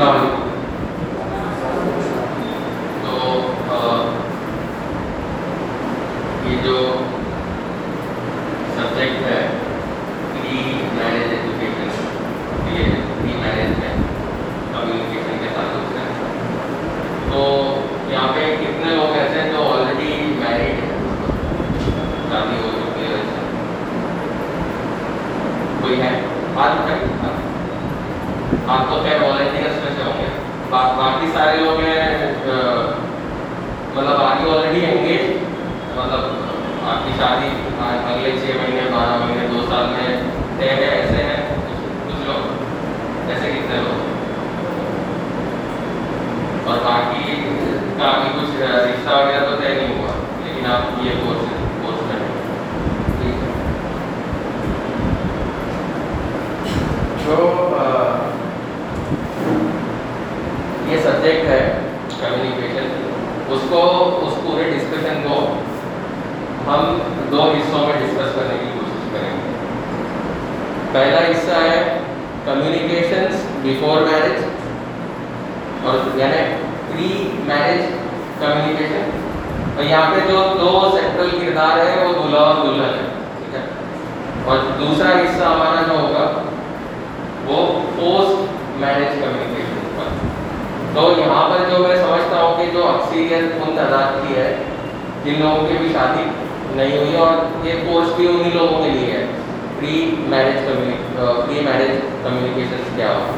السلام 0.00 0.16
علیکم 0.16 0.42
تو 3.02 3.14
آ، 3.70 3.78
یہ 6.44 6.62
جو 6.64 6.76
سبجیکٹ 8.76 9.22
ہے 9.24 9.40
پری 10.34 10.58
میرج 10.92 11.32
ایجوکیشن 11.32 11.90
یہ 12.68 12.84
پری 13.10 13.32
میرج 13.38 13.78
میں 13.78 13.92
کمیونیکیشن 14.72 15.38
کے 15.38 15.48
تعلق 15.54 15.92
سے 15.92 16.06
تو 17.30 17.42
یہاں 18.10 18.28
پہ 18.34 18.54
کتنے 18.60 18.94
لوگ 18.94 19.16
ایسے 19.18 19.40
ہیں 19.40 19.50
جو 19.52 19.66
آلریڈی 19.68 20.10
میرڈ 20.36 20.60
ہیں 20.60 20.94
شادی 22.30 22.56
ہو 22.56 22.70
چکی 22.76 23.02
ہے 23.02 23.10
ویسے 23.10 23.46
کوئی 25.82 26.00
ہے 26.02 26.18
بات 26.54 26.70
اٹھائیے 26.72 27.06
آپ 28.68 28.90
تو 28.90 28.96
خیر 29.02 29.22
والنٹیئرس 29.22 29.76
میں 29.76 29.90
سے 29.96 30.02
ہوں 30.02 30.18
گے 30.18 30.26
با- 30.70 30.92
باقی 30.96 31.26
سارے 31.34 31.56
لوگ 31.58 31.78
ہیں 31.80 32.00
آ، 32.00 32.56
مطلب 33.94 34.18
باقی 34.18 34.50
آلریڈی 34.50 34.84
انگیج 34.86 35.30
مطلب 35.96 36.24
آپ 36.88 37.04
کی 37.04 37.12
شادی 37.18 37.48
آ- 37.80 38.10
اگلے 38.10 38.30
چھ 38.34 38.56
مہینے 38.56 38.88
بارہ 38.92 39.16
مہینے 39.20 39.46
دو 39.52 39.64
سال 39.68 39.86
میں 39.88 40.16
طے 40.58 40.68
ہے 40.70 40.90
ایسے 40.90 41.22
ہیں 41.22 41.36
کچھ- 41.48 41.80
کچھ 42.06 42.26
لوگ 42.26 43.30
ایسے 43.30 43.50
کتنے 43.50 43.76
لوگ 43.78 44.06
اور 46.68 46.78
باقی 46.84 47.40
کا 47.98 48.08
ابھی 48.08 48.28
کچھ 48.34 48.62
آ، 48.62 48.76
رشتہ 48.78 49.10
وغیرہ 49.12 49.44
تو 49.44 49.56
طے 49.56 49.74
نہیں 49.74 49.98
ہوا 49.98 50.12
لیکن 50.44 50.70
آپ 50.72 51.04
یہ 51.04 51.24
کورس 51.24 51.48
کورس 51.82 52.02
میں 52.02 52.18
ہیں۔ 52.18 52.32
ٹھیک 53.14 53.34
ہے 53.34 53.50
جو 57.26 57.36
آ، 57.76 57.86
یہ 60.88 61.00
سبجیکٹ 61.02 61.44
ہے 61.46 61.58
کمیونیکیشن 62.20 62.86
اس 63.48 63.60
کو 63.70 63.80
اس 64.18 64.34
پورے 64.42 64.62
ڈسکشن 64.70 65.20
کو 65.24 65.34
ہم 66.66 66.98
دو 67.30 67.42
حصوں 67.42 67.86
میں 67.86 67.94
ڈسکس 67.96 68.34
کرنے 68.34 68.56
کی 68.60 68.70
کوشش 68.74 69.12
کریں 69.12 69.30
گے 69.32 69.52
پہلا 70.92 71.18
حصہ 71.20 71.60
ہے 71.62 71.82
کمیونیکیشنس 72.46 73.34
بیفور 73.62 74.00
میرج 74.02 74.42
اور 75.84 75.94
یعنی 76.16 76.42
پری 76.88 77.10
میرج 77.44 77.82
کمیونیکیشن 78.40 79.10
اور 79.76 79.84
یہاں 79.84 80.10
پہ 80.10 80.20
جو 80.28 80.42
دو 80.60 80.70
سیکٹرل 80.92 81.38
کردار 81.40 81.76
ہے 81.78 81.94
وہ 81.98 82.12
دلہا 82.14 82.40
اور 82.42 82.64
دلہن 82.64 82.94
ہے 82.94 83.06
ٹھیک 83.36 83.54
ہے 83.54 83.62
اور 84.44 84.58
دوسرا 84.78 85.08
حصہ 85.10 85.44
ہمارا 85.46 85.82
جو 85.88 85.98
ہوگا 85.98 86.30
وہ 87.46 87.66
پوسٹ 87.96 88.50
میرج 88.80 89.20
کمیونیکیشن 89.20 89.66
پر 89.96 90.16
تو 90.94 91.02
یہاں 91.16 91.48
پر 91.48 91.64
جو 91.70 91.78
میں 91.78 91.96
سمجھتا 91.96 92.42
ہوں 92.42 92.56
کہ 92.56 92.70
جو 92.72 92.82
اکثریت 93.68 93.80
ان 93.80 93.90
تعداد 93.90 94.28
کی 94.28 94.36
ہے 94.36 94.56
جن 95.24 95.34
لوگوں 95.38 95.66
کی 95.68 95.74
بھی 95.80 95.88
شادی 95.92 96.22
نہیں 96.76 96.98
ہوئی 96.98 97.16
اور 97.16 97.66
یہ 97.66 97.72
کورس 97.86 98.08
بھی 98.16 98.28
انہی 98.28 98.50
لوگوں 98.54 98.84
کے 98.84 98.90
لیے 98.90 99.12
ہے۔ 99.12 99.26
Pre 99.78 100.14
marriage 100.18 100.66
pre 101.46 101.60
marriage 101.60 101.90
communication 102.22 102.82
کیا 102.96 103.08
ہو؟ 103.08 103.30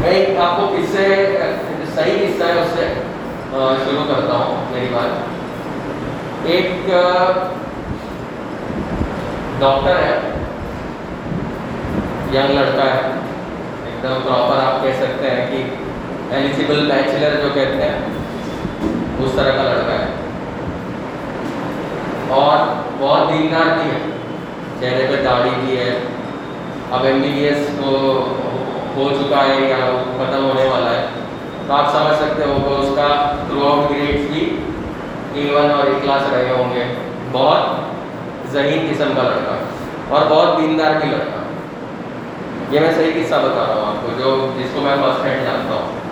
میں 0.00 0.38
آپ 0.38 0.56
کو 0.56 0.76
کس 0.76 0.88
سے 0.88 1.38
صحیح 1.94 2.26
قصہ 2.26 2.44
ہے، 2.44 2.60
اس 2.60 2.68
سے 2.74 2.94
شروع 3.84 4.14
کرتا 4.14 4.34
ہوں، 4.34 4.72
میری 4.72 4.86
بات۔ 4.92 5.22
ایک 6.44 6.90
ڈاکٹر 9.58 9.96
ہے 9.96 10.20
ینگ 12.34 12.50
لڑکا 12.50 12.84
ہے، 12.84 13.00
ایک 13.84 14.02
دم 14.02 14.20
پراپر 14.24 14.64
آپ 14.64 14.82
کہہ 14.82 15.00
سکتے 15.00 15.30
ہیں 15.30 15.46
کہ 15.50 15.62
ایلیجیبل 16.34 16.90
بیچلر 16.94 17.40
جو 17.42 17.48
کہتے 17.54 17.82
ہیں، 17.82 17.98
اس 19.18 19.30
طرح 19.36 19.50
کا 19.56 19.62
لڑکا 19.62 19.92
ہے۔ 19.92 20.06
اور 22.28 22.82
بہت 22.98 23.28
دیندار 23.28 23.66
بھی 23.66 23.90
ہے۔ 23.90 24.10
چہرے 24.80 25.06
پہ 25.10 25.22
داڑھی 25.22 25.50
بھی 25.60 25.78
ہے۔ 25.78 25.98
اب 26.90 27.04
ایم 27.04 27.20
بی 27.20 27.28
بی 27.28 27.44
ایس 27.44 27.68
کو 27.80 27.88
ہو 28.96 29.08
چکا 29.10 29.44
ہے 29.44 29.60
یا 29.60 29.76
وہ 29.84 30.24
ختم 30.24 30.44
ہونے 30.44 30.64
والا 30.64 30.90
ہے۔ 30.90 31.06
تو 31.66 31.72
آپ 31.74 31.92
سمجھ 31.92 32.16
سکتے 32.16 32.44
ہو 32.44 32.56
کہ 32.68 32.80
اس 32.80 32.88
کا 32.96 33.36
تھرو 33.46 33.68
آؤٹ 33.68 33.90
گریڈس 33.90 34.32
بھی 34.32 34.56
اے 35.32 35.54
ون 35.54 35.70
اور 35.70 35.86
اے 35.86 35.92
کلاس 36.02 36.22
رہے 36.32 36.54
ہوں 36.58 36.74
گے۔ 36.74 36.84
بہت 37.32 37.66
ذہین 38.52 38.86
قسم 38.90 39.12
کا 39.16 39.22
لڑکا 39.22 39.56
اور 40.08 40.26
بہت 40.28 40.58
دیندار 40.58 40.94
بھی 41.00 41.08
لڑکا 41.10 41.40
یہ 42.70 42.80
میں 42.80 42.92
صحیح 42.94 43.10
قصہ 43.12 43.34
بتا 43.34 43.64
رہا 43.68 43.74
ہوں 43.74 43.86
آپ 43.86 44.02
کو، 44.02 44.08
جو 44.18 44.52
جس 44.58 44.66
کو 44.74 44.80
میں 44.80 44.96
فرسٹ 44.96 45.26
ہینڈ 45.26 45.42
جانتا 45.42 45.74
ہوں۔ 45.74 46.03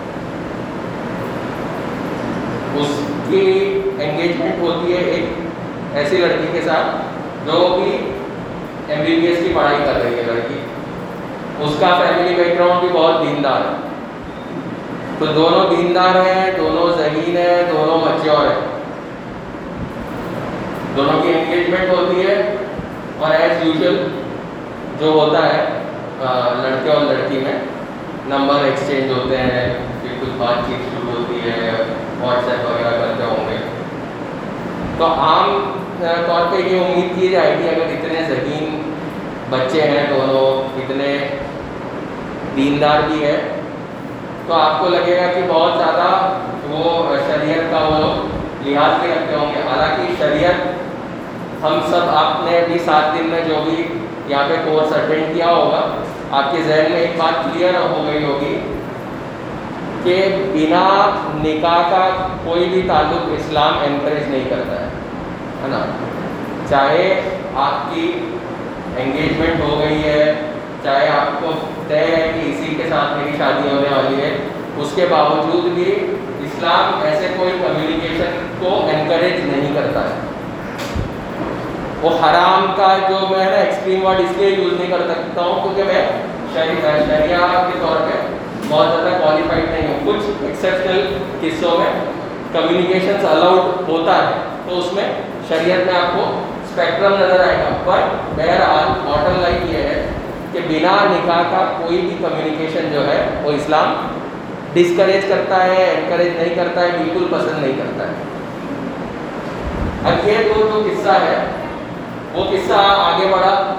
اس 2.79 2.87
کی 3.29 3.79
انگیجمنٹ 3.99 4.59
ہوتی 4.59 4.93
ہے 4.93 4.97
ایک 4.97 5.25
ایسی 5.93 6.17
لڑکی 6.17 6.47
کے 6.51 6.61
ساتھ 6.61 6.95
جو 7.45 7.83
کہ 7.85 7.97
ایم 8.93 9.03
بی 9.05 9.15
بی 9.15 9.27
ایس 9.27 9.37
کی 9.39 9.53
پڑھائی 9.55 9.77
کر 9.85 10.03
رہی 10.03 10.17
ہے 10.17 10.23
لڑکی۔ 10.27 10.59
اس 11.59 11.75
کا 11.79 11.99
فیملی 11.99 12.35
بیک 12.35 12.59
گراؤنڈ 12.59 12.79
بھی 12.79 12.89
بہت 12.93 13.21
دیندار 13.21 13.61
ہے۔ 13.61 13.87
تو 15.19 15.25
دونوں 15.25 15.75
دیندار 15.75 16.15
ہیں، 16.15 16.51
دونوں 16.57 16.97
ذہین 16.97 17.37
ہیں، 17.37 17.63
دونوں 17.71 17.97
مچیور 17.97 18.45
ہیں۔ 18.45 18.67
دونوں 20.97 21.21
کی 21.21 21.33
انگیجمنٹ 21.33 21.89
ہوتی 21.89 22.21
ہے 22.21 22.55
اور 23.19 23.31
ایز 23.31 23.67
یوزل 23.67 24.07
جو 24.99 25.07
ہوتا 25.07 25.53
ہے 25.53 25.63
لڑکے 26.63 26.89
اور 26.89 27.01
لڑکی 27.01 27.37
میں 27.37 27.59
نمبر 28.27 28.63
ایکسچینج 28.63 29.11
ہوتے 29.11 29.37
ہیں، 29.37 29.73
پھر 30.01 30.09
کچھ 30.21 30.29
بات 30.37 30.67
چیت 30.67 30.81
شروع 30.91 31.11
ہوتی 31.11 31.49
ہے۔ 31.49 31.71
واٹس 32.23 32.49
ایپ 32.49 32.65
وغیرہ 32.65 32.97
کرتے 32.99 33.23
ہوں 33.23 33.49
گے۔ 33.49 33.57
تو 34.97 35.05
عام 35.05 35.71
طور 35.99 36.45
پہ 36.51 36.57
یہ 36.57 36.79
امید 36.79 37.19
کی 37.19 37.27
جائے 37.27 37.55
گی 37.59 37.69
اگر 37.69 37.91
اتنے 37.93 38.21
ذہین 38.27 38.81
بچے 39.49 39.81
ہیں 39.81 40.05
دونوں، 40.09 40.47
اتنے 40.79 41.17
دیندار 42.55 43.01
بھی 43.07 43.23
ہے 43.23 43.37
تو 44.47 44.53
آپ 44.53 44.79
کو 44.79 44.89
لگے 44.89 45.17
گا 45.17 45.31
کہ 45.33 45.41
بہت 45.47 45.77
زیادہ 45.77 46.07
وہ 46.69 47.15
شریعت 47.27 47.71
کا 47.71 47.79
وہ 47.79 47.99
لحاظ 48.65 48.99
بھی 49.01 49.09
رکھتے 49.11 49.35
ہوں 49.35 49.53
گے۔ 49.55 49.61
حالانکہ 49.69 50.13
شریعت 50.19 51.63
ہم 51.63 51.79
سب 51.89 52.09
آپ 52.15 52.43
نے 52.45 52.59
بھی 52.67 52.79
سات 52.85 53.17
دن 53.17 53.25
میں 53.25 53.41
جو 53.47 53.61
بھی 53.65 53.83
یہاں 54.27 54.43
پہ 54.49 54.55
کورس 54.65 54.93
اٹینڈ 54.93 55.35
کیا 55.35 55.47
ہوگا، 55.47 55.81
آپ 56.31 56.51
کے 56.51 56.61
ذہن 56.63 56.91
میں 56.91 56.99
ایک 56.99 57.17
بات 57.17 57.43
کلیئر 57.43 57.75
ہو 57.75 58.03
گئی 58.07 58.23
ہوگی 58.23 58.57
کہ 60.03 60.15
بنا 60.53 60.87
نکاح 61.43 61.89
کا 61.89 62.07
کوئی 62.43 62.65
بھی 62.69 62.81
تعلق 62.87 63.29
اسلام 63.37 63.77
انکریج 63.83 64.29
نہیں 64.29 64.49
کرتا 64.49 64.81
ہے 64.81 65.67
نا؟ 65.69 65.83
چاہے 66.69 67.21
آپ 67.55 67.93
کی 67.93 68.11
انگیجمنٹ 68.97 69.61
ہو 69.61 69.79
گئی 69.79 70.03
ہے، 70.03 70.33
چاہے 70.83 71.07
آپ 71.09 71.39
کو 71.41 71.51
طے 71.87 71.97
ہے 71.97 72.31
کہ 72.33 72.49
اسی 72.49 72.75
کے 72.77 72.89
ساتھ 72.89 73.17
میری 73.17 73.37
شادی 73.37 73.67
ہونے 73.69 73.95
والی 73.95 74.21
ہے، 74.21 74.35
اس 74.77 74.91
کے 74.95 75.05
باوجود 75.09 75.71
بھی 75.73 75.95
اسلام 76.45 77.01
ایسے 77.05 77.27
کوئی 77.37 77.51
کمیونیکیشن 77.61 78.45
کو 78.59 78.75
انکریج 78.93 79.39
نہیں 79.45 79.73
کرتا 79.75 80.03
ہے۔ 80.03 80.19
وہ 82.01 82.09
حرام 82.23 82.73
کا 82.77 82.95
جو 83.09 83.25
میں 83.29 83.45
نا 83.45 83.55
ایکسٹریم 83.55 84.05
ورڈ 84.05 84.19
اس 84.19 84.37
لیے 84.37 84.49
یوز 84.49 84.73
نہیں 84.79 84.91
کر 84.91 85.03
سکتا 85.09 85.41
ہوں، 85.41 85.61
کیونکہ 85.63 85.83
میں 85.83 86.05
شریعہ 86.53 87.47
کے 87.67 87.79
طور 87.81 88.07
پہ 88.07 88.17
بہت 88.73 88.87
زیادہ 88.87 89.23
کوالیفائڈ 89.23 89.65
نہیں 89.69 89.87
ہوں۔ 89.87 89.99
کچھ 90.05 90.43
ایکسیپشنل 90.43 91.17
قصوں 91.41 91.77
میں 91.77 91.91
کمیونیکیشنس 92.53 93.25
الاؤڈ 93.25 93.89
ہوتا 93.89 94.17
ہے۔ 94.17 94.31
تو 94.69 94.79
اس 94.79 94.93
میں 94.93 95.13
شریعت 95.47 95.77
میں 95.77 95.95
آپ 96.01 96.17
کو 96.17 96.39
اسپیکٹرم 96.63 97.13
نظر 97.13 97.39
آئے 97.47 97.57
گا۔ 97.57 97.69
بٹ 97.83 98.39
بہرحال 98.39 98.99
باٹم 99.05 99.41
لائن 99.41 99.57
یہ 99.67 99.77
ہے 99.77 100.09
کہ 100.51 100.59
بنا 100.59 100.95
نکاح 101.01 101.41
کا 101.41 101.77
کوئی 101.85 101.97
بھی 101.97 102.17
کمیونیکیشن 102.21 102.89
جو 102.93 103.07
ہے 103.07 103.25
وہ 103.43 103.51
اسلام 103.51 104.07
ڈسکریج 104.73 105.21
کرتا 105.27 105.63
ہے 105.63 105.95
انکریج 105.97 106.35
نہیں 106.35 106.55
کرتا 106.55 106.81
ہے، 106.81 106.89
بالکل 106.97 107.25
پسند 107.31 107.63
نہیں 107.63 107.73
کرتا 107.77 108.07
ہے۔ 108.07 108.13
اب 110.05 110.27
یہ 110.27 110.37
دو 110.37 110.59
جو 110.59 110.89
قصہ 110.91 111.11
ہے، 111.11 111.45
وہ 112.33 112.43
قصہ 112.43 112.73
آگے 112.77 113.27
بڑھا 113.31 113.73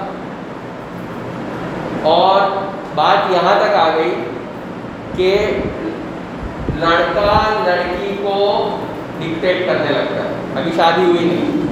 اور 2.03 2.63
بات 2.95 3.31
یہاں 3.31 3.59
تک 3.59 3.75
آ 3.75 3.89
گئی 3.95 4.15
کہ 5.15 5.47
لڑکا 6.75 7.63
لڑکی 7.65 8.15
کو 8.23 8.69
ڈکٹیٹ 9.19 9.65
کرنے 9.65 9.91
لگتا 9.91 10.23
ہے۔ 10.23 10.35
ابھی 10.55 10.71
شادی 10.75 11.03
ہوئی 11.03 11.25
نہیں۔ 11.25 11.65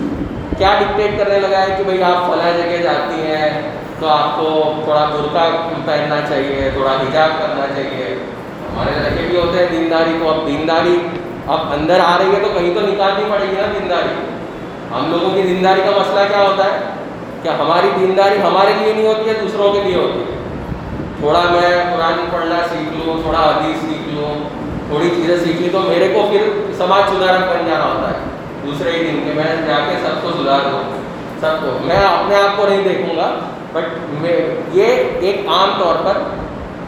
کیا 0.57 0.75
ڈکٹیٹ 0.79 1.17
کرنے 1.17 1.39
لگا 1.39 1.59
ہے 1.59 1.75
کہ 1.77 1.83
بھائی 1.83 2.03
آپ 2.03 2.25
فلاں 2.25 2.57
جگہ 2.57 2.83
جاتی 2.83 3.21
ہیں 3.21 3.61
تو 3.99 4.07
آپ 4.07 4.39
کو 4.39 4.73
تھوڑا 4.83 5.09
برقع 5.13 5.55
پہننا 5.85 6.21
چاہیے، 6.29 6.69
تھوڑا 6.73 6.91
حجاب 6.91 7.29
کرنا 7.39 7.65
چاہیے۔ 7.75 8.17
ہمارے 8.73 8.91
لڑکے 9.03 9.27
بھی 9.27 9.37
ہوتے 9.37 9.57
ہیں 9.57 9.65
دینداری 9.71 10.17
تو 10.19 10.29
اب 10.29 10.47
دینداری 10.47 10.97
اب 11.47 11.73
اندر 11.73 11.99
آ 12.03 12.17
رہی 12.17 12.35
ہے 12.35 12.39
تو 12.41 12.59
کہیں 12.59 12.73
تو 12.73 12.79
نکالنی 12.81 13.23
پڑے 13.29 13.45
گی 13.45 13.55
نا 13.57 13.79
دینداری۔ 13.79 14.13
ہم 14.91 15.11
لوگوں 15.11 15.35
کی 15.35 15.41
دینداری 15.41 15.81
کا 15.85 15.91
مسئلہ 15.99 16.19
کیا 16.27 16.41
ہوتا 16.41 16.63
ہے؟ 16.65 16.79
کہ 17.43 17.49
ہماری 17.49 17.89
دینداری 17.99 18.41
ہمارے 18.41 18.73
لیے 18.79 18.93
نہیں 18.93 19.07
ہوتی 19.07 19.29
ہے، 19.29 19.33
دوسروں 19.41 19.73
کے 19.73 19.81
لیے 19.83 19.95
ہوتی 19.95 20.19
ہے؟ 20.19 20.42
تھوڑا 21.23 21.41
میں 21.51 21.95
قرآن 21.95 22.25
پڑھنا 22.31 22.55
سیکھ 22.69 23.05
لوں، 23.05 23.21
تھوڑا 23.21 23.39
حدیث 23.39 23.81
سیکھ 23.81 24.09
لوں، 24.13 24.49
تھوڑی 24.87 25.09
چیزیں 25.15 25.37
سیکھ 25.43 25.61
لی 25.61 25.69
تو 25.71 25.79
میرے 25.79 26.07
کو 26.13 26.27
پھر 26.31 26.73
سماج 26.77 27.01
سدھارک 27.09 27.39
بن 27.39 27.65
جانا 27.69 27.85
ہوتا 27.85 28.09
ہے۔ 28.09 28.17
دوسرے 28.65 28.91
ہی 28.91 28.97
دن 28.97 29.23
کے 29.25 29.31
میں 29.35 29.67
جا 29.67 29.79
کے 29.89 29.95
سب 30.01 30.21
کو 30.21 30.43
سدھار 30.43 30.59
دوں، 30.71 30.83
سب 31.39 31.61
کو۔ 31.61 31.77
میں 31.85 31.95
اپنے 31.95 32.35
آپ 32.35 32.57
کو 32.57 32.67
نہیں 32.67 32.83
دیکھوں 32.83 33.15
گا 33.15 33.39
بٹ 33.73 33.85
یہ 34.73 34.85
ایک 35.19 35.47
عام 35.47 35.71
طور 35.79 35.95
پر 36.05 36.17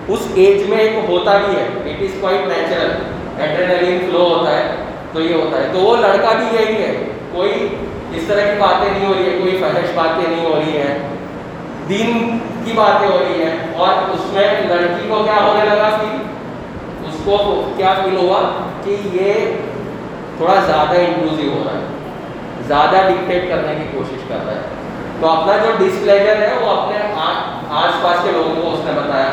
اس 0.07 0.19
ایج 0.33 0.69
میں 0.69 0.77
ایک 0.77 0.91
ہوتا 1.09 1.37
بھی 1.37 1.55
ہے۔ 1.55 1.67
It 1.85 2.01
is 2.01 2.21
quite 2.21 2.47
natural 2.47 2.91
adrenaline 3.37 4.09
flow 4.09 4.35
ہوتا 4.37 4.55
ہے، 4.55 4.75
تو 5.13 5.21
یہ 5.21 5.35
ہوتا 5.35 5.57
ہے۔ 5.57 5.67
تو 5.73 5.79
وہ 5.79 5.97
لڑکا 5.97 6.33
بھی 6.33 6.57
یہی 6.57 6.81
ہے۔ 6.81 7.05
کوئی 7.31 7.67
اس 8.13 8.23
طرح 8.27 8.41
کی 8.41 8.59
باتیں 8.59 8.91
نہیں 8.91 9.05
ہو 9.07 9.13
رہی 9.13 9.33
ہے، 9.33 9.37
کوئی 9.41 9.57
فحش 9.61 9.91
باتیں 9.95 10.29
نہیں 10.29 10.45
ہو 10.45 10.59
رہی 10.59 10.77
ہیں۔ 10.77 10.97
دین 11.89 12.37
کی 12.65 12.73
باتیں 12.75 13.07
ہو 13.07 13.17
رہی 13.19 13.43
ہیں 13.43 13.57
اور 13.75 14.09
اس 14.09 14.33
میں 14.33 14.47
لڑکی 14.67 15.07
کو 15.09 15.23
کیا 15.23 15.43
ہونے 15.43 15.65
لگا 15.65 15.89
کہ 16.01 17.07
اس 17.07 17.17
کو 17.25 17.37
کیا 17.77 17.93
فیل 18.03 18.15
ہوا 18.17 18.41
کہ 18.83 18.95
یہ 19.13 19.33
تھوڑا 20.37 20.55
زیادہ 20.65 20.99
انکلوزیو 20.99 21.51
ہو 21.51 21.63
رہا 21.65 21.79
ہے، 21.79 21.85
زیادہ 22.67 23.07
ڈکٹیٹ 23.07 23.49
کرنے 23.49 23.75
کی 23.75 23.87
کوشش 23.91 24.23
کر 24.27 24.45
رہا 24.45 24.53
ہے۔ 24.53 24.61
تو 25.19 25.29
اپنا 25.29 25.57
جو 25.57 25.71
ڈسپلیجر 25.77 26.41
ہے، 26.41 26.53
وہ 26.61 26.69
اپنے 26.71 26.97
آس 27.71 28.01
پاس 28.03 28.23
کے 28.23 28.31
لوگوں 28.31 28.55
کو 28.55 28.73
اس 28.73 28.85
نے 28.85 28.91
بتایا۔ 28.95 29.29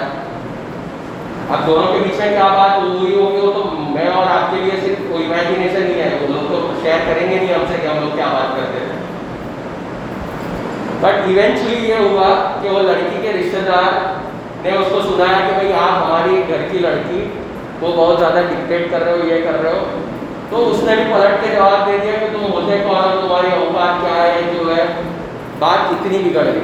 اب 1.50 1.66
دونوں 1.66 1.92
کے 1.92 1.98
بیچ 1.98 2.18
میں 2.20 2.28
کیا 2.28 2.46
بات 2.48 2.78
ہوئی 2.78 3.14
ہوگی 3.14 3.46
وہ 3.46 3.52
تو 3.52 3.64
میں 3.94 4.08
اور 4.08 4.30
آپ 4.30 4.50
کے 4.50 4.56
لیے 4.56 4.80
صرف 4.82 5.02
کوئی 5.10 5.24
امیجنیشن 5.24 5.86
ہی 5.86 6.00
ہے۔ 6.00 6.08
وہ 6.20 6.32
لوگ 6.32 6.52
تو 6.52 6.72
شیئر 6.82 6.98
کریں 7.06 7.30
گے 7.30 7.34
نہیں 7.34 7.54
ہم 7.54 7.64
سے 7.68 7.76
کہ 7.82 7.86
ہم 7.86 8.00
لوگ 8.00 8.16
کیا 8.16 8.26
بات 8.32 8.56
کرتے 8.56 8.84
بٹ 11.02 11.28
ایونچولی 11.28 11.88
یہ 11.88 11.94
ہوا 11.94 12.58
کہ 12.62 12.68
وہ 12.68 12.82
لڑکی 12.82 13.16
کے 13.22 13.32
رشتے 13.32 13.60
دار 13.66 14.14
نے 14.62 14.70
اس 14.70 14.86
کو 14.90 15.00
سنایا 15.02 15.38
کہ 15.46 15.52
بھائی 15.52 15.72
آپ 15.72 16.06
ہماری 16.06 16.42
گھر 16.48 16.56
کی 16.70 16.78
لڑکی 16.78 17.26
کو 17.80 17.92
بہت 17.96 18.18
زیادہ 18.18 18.40
ڈکٹیٹ 18.50 18.90
کر 18.90 19.04
رہے 19.04 19.12
ہو، 19.12 19.16
یہ 19.16 19.42
کر 19.44 19.62
رہے 19.62 19.70
ہو۔ 19.70 19.84
تو 20.50 20.70
اس 20.70 20.82
نے 20.82 20.94
بھی 20.94 21.04
پلٹ 21.04 21.44
کے 21.44 21.56
جواب 21.56 21.86
دے 21.86 21.98
دیا 22.02 22.12
کہ 22.20 22.26
تم 22.32 22.52
ہوتے 22.52 22.78
کون 22.88 22.96
ہو؟ 22.96 23.20
تمہاری 23.20 23.46
اوقات 23.46 24.00
کیا 24.00 24.22
ہے؟ 24.22 24.40
جو 24.52 24.76
ہے، 24.76 24.84
بات 25.58 25.92
اتنی 25.92 26.18
بگڑ 26.18 26.44
گئی۔ 26.44 26.60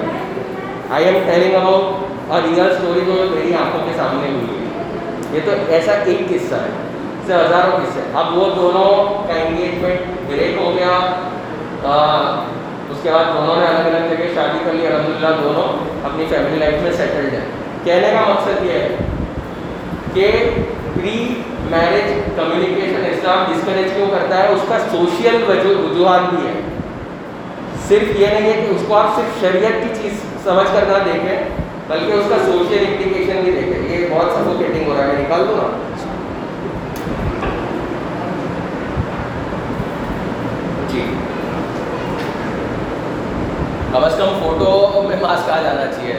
I 0.90 1.04
am 1.04 1.18
telling 1.26 1.54
about 1.54 2.04
our 2.30 2.40
real 2.42 2.70
story 2.70 3.00
جو 3.06 3.12
میری 3.12 3.54
آنکھوں 3.54 3.80
کے 3.84 3.92
سامنے 3.96 4.28
ہوئی۔ 4.28 4.68
یہ 5.32 5.40
تو 5.44 5.50
ایسا 5.68 5.92
ایک 5.92 6.28
قصہ 6.28 6.54
ہے 6.54 6.70
سے 7.26 7.34
ہزاروں 7.34 7.78
قصے۔ 7.78 8.00
اب 8.14 8.38
وہ 8.38 8.54
دونوں 8.54 9.22
کا 9.28 9.40
انگیجمنٹ 9.40 10.00
بریک 10.28 10.62
ہو 10.62 10.72
گیا۔ 10.74 10.98
اس 12.98 13.04
کے 13.04 13.10
بعد 13.10 13.24
دونوں 13.24 13.56
نے 13.56 13.64
الگ 13.64 13.88
الگ 13.88 14.14
جگہ 14.14 14.34
شادی 14.34 14.58
کر 14.64 14.72
لی 14.72 14.86
الحمد 14.86 15.08
للہ 15.08 15.34
دونوں 15.42 15.66
اپنی 16.04 16.24
فیملی 16.28 16.58
لائف 16.58 16.74
میں 16.82 16.92
سیٹلڈ 16.92 17.32
ہیں۔ 17.32 17.44
کہنے 17.84 18.10
کا 18.12 18.28
مقصد 18.28 18.64
یہ 18.64 18.72
ہے 18.72 18.88
کہ 20.14 20.50
pre 20.94 21.42
marriage 21.70 22.10
communication 22.36 23.04
Islam 23.10 23.52
discourage 23.52 23.86
کیوں 23.96 24.06
کرتا 24.10 24.42
ہے؟ 24.42 24.48
اس 24.48 24.60
کا 24.68 24.78
سوشل 24.90 25.44
وجوہات 25.46 26.20
بھی 26.30 26.46
ہے 26.46 26.52
صرف 27.88 28.20
یہ 28.20 28.26
نہیں 28.26 28.52
ہے 28.52 28.66
کہ 28.68 28.74
اس 28.74 28.84
کو 28.88 28.96
آپ 28.96 29.16
صرف 29.16 29.40
شریعت 29.40 29.82
کی 29.82 30.02
چیز 30.02 30.12
سمجھ 30.44 30.66
کر 30.72 30.84
نہ 30.88 31.12
دیکھیں، 31.12 31.38
بلکہ 31.88 32.12
اس 32.12 32.24
کا 32.28 32.36
سوشل 32.46 32.84
امپلیکیشن 32.88 33.40
بھی 33.44 33.52
دیکھیں۔ 33.52 33.98
یہ 33.98 34.06
بہت 34.10 34.32
سفوکیٹنگ 34.32 34.86
ہو 34.86 34.94
رہا 34.96 35.02
ہے۔ 35.02 35.12
میں 35.12 35.20
نکال 35.20 35.44
دوں 35.48 35.56
نا 35.56 35.76
جی 40.88 41.02
کم 43.98 44.04
از 44.04 44.14
کم 44.18 44.38
فوٹو 44.42 45.02
میں 45.08 45.16
ماسک 45.20 45.50
آ 45.50 45.62
جانا 45.62 45.86
چاہیے۔ 45.86 46.14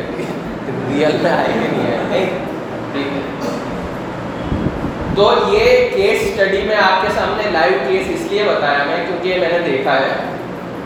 ریئل 0.89 1.17
میں 1.21 1.31
آئے 1.31 1.47
گی 1.47 1.59
نہیں 1.59 1.91
ہے 1.91 1.97
نہیں۔ 2.09 2.25
ٹھیک 2.91 3.07
ہے۔ 3.07 3.49
تو 5.15 5.33
یہ 5.47 5.89
کیس 5.95 6.21
اسٹڈی 6.21 6.61
میں 6.61 6.75
آپ 6.75 7.01
کے 7.01 7.07
سامنے 7.15 7.43
لائیو 7.51 7.77
کیس 7.87 8.01
اس 8.09 8.31
لیے 8.31 8.43
بتایا 8.43 8.83
میں 8.87 9.05
کیونکہ 9.07 9.39
میں 9.39 9.59
نے 9.59 9.59
دیکھا 9.59 9.93
ہے۔ 9.93 10.07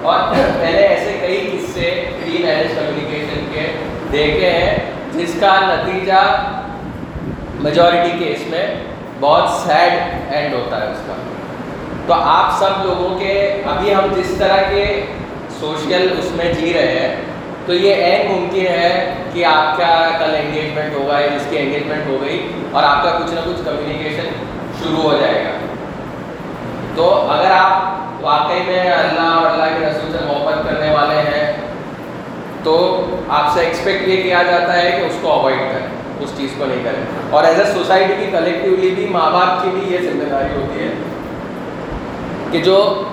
اور 0.02 0.20
میں 0.58 0.72
نے 0.72 0.78
ایسے 0.78 1.18
کئی 1.22 1.58
قصے 1.62 2.10
پری 2.20 2.44
میرج 2.44 2.68
کمیونیکیشن 2.76 3.46
کے 3.54 3.72
دیکھے 4.12 4.50
ہیں 4.50 4.78
جس 5.14 5.36
کا 5.40 5.60
نتیجہ 5.62 6.52
میجورٹی 7.60 8.26
کیس 8.26 8.48
میں 8.48 8.76
بہت 9.20 9.50
سیڈ 9.50 9.94
اینڈ 10.34 10.54
ہوتا 10.54 10.86
ہے 10.86 10.92
اس 10.92 10.98
کا۔ 11.08 11.14
تو 12.08 12.14
آپ 12.14 12.60
سب 12.60 12.86
لوگوں 12.86 13.20
کے 13.20 13.62
ابھی 13.66 13.96
ہم 13.96 14.14
جس 14.16 14.36
طرح 14.40 14.58
کے 14.70 15.06
سوشل 15.64 16.08
اس 16.20 16.32
میں 16.32 16.54
جی 16.54 16.74
رہے 16.74 17.00
ہیں۔ 17.00 17.16
تو 17.66 17.74
یہ 17.74 17.96
این 17.96 18.32
ممکن 18.32 18.68
ہے 18.68 19.14
کہ 19.34 19.46
آپ 19.46 19.78
کا 19.78 20.10
کل 20.20 20.36
انگیجمنٹ 20.36 20.96
ہوگا 20.96 21.20
یا 21.20 21.28
جس 21.28 21.44
کی 21.50 21.58
انگیجمنٹ 21.58 22.08
ہو 22.08 22.18
گئی 22.22 22.52
اور 22.72 22.84
آپ 22.84 23.04
کا 23.04 23.10
کچھ 23.10 23.34
نہ 23.34 23.40
کچھ 23.46 23.66
کمیونیکیشن 23.66 24.30
شروع 24.84 25.04
ہو 25.04 25.18
جائے 25.22 25.46
گا۔ 25.46 25.50
تو 26.96 27.32
اگر 27.32 27.52
آپ 27.52 27.94
واقعی 28.22 28.60
میں 28.68 28.92
اللہ 28.92 29.22
اور 29.22 29.46
اللہ 29.46 29.80
کے 29.80 29.86
رسول 29.86 30.12
سے 30.12 30.18
محبت 30.26 30.70
کرنے 30.70 30.92
والے 30.92 31.16
ہیں، 31.16 31.54
تو 32.64 33.06
آپ 33.30 33.54
سے 33.54 33.60
ایکسپیکٹ 33.60 34.08
یہ 34.08 34.24
کیا 34.24 34.44
جاتا 34.44 34.84
ہے 34.84 34.92
کہ 34.92 35.06
اس 35.06 35.18
کو 35.22 35.32
اوائڈ 35.32 35.60
کریں، 35.60 35.88
اس 36.20 36.32
چیز 36.38 36.50
کو 36.58 36.66
نہیں 36.66 36.84
کریں۔ 36.84 37.04
اور 37.30 37.44
ایز 37.44 37.60
اے 37.60 37.74
سوسائٹی 37.74 38.14
کی 38.20 38.26
کلیکٹیولی 38.32 38.90
بھی 38.90 39.08
ماں 39.12 39.32
باپ 39.32 39.64
کی 39.64 39.70
بھی 39.74 39.96
یہ 39.96 39.98
ذمہ 40.02 40.30
داری 40.30 40.62
ہوتی 40.62 40.84
ہے 40.84 40.92
کہ 42.52 42.60
جو 42.60 43.04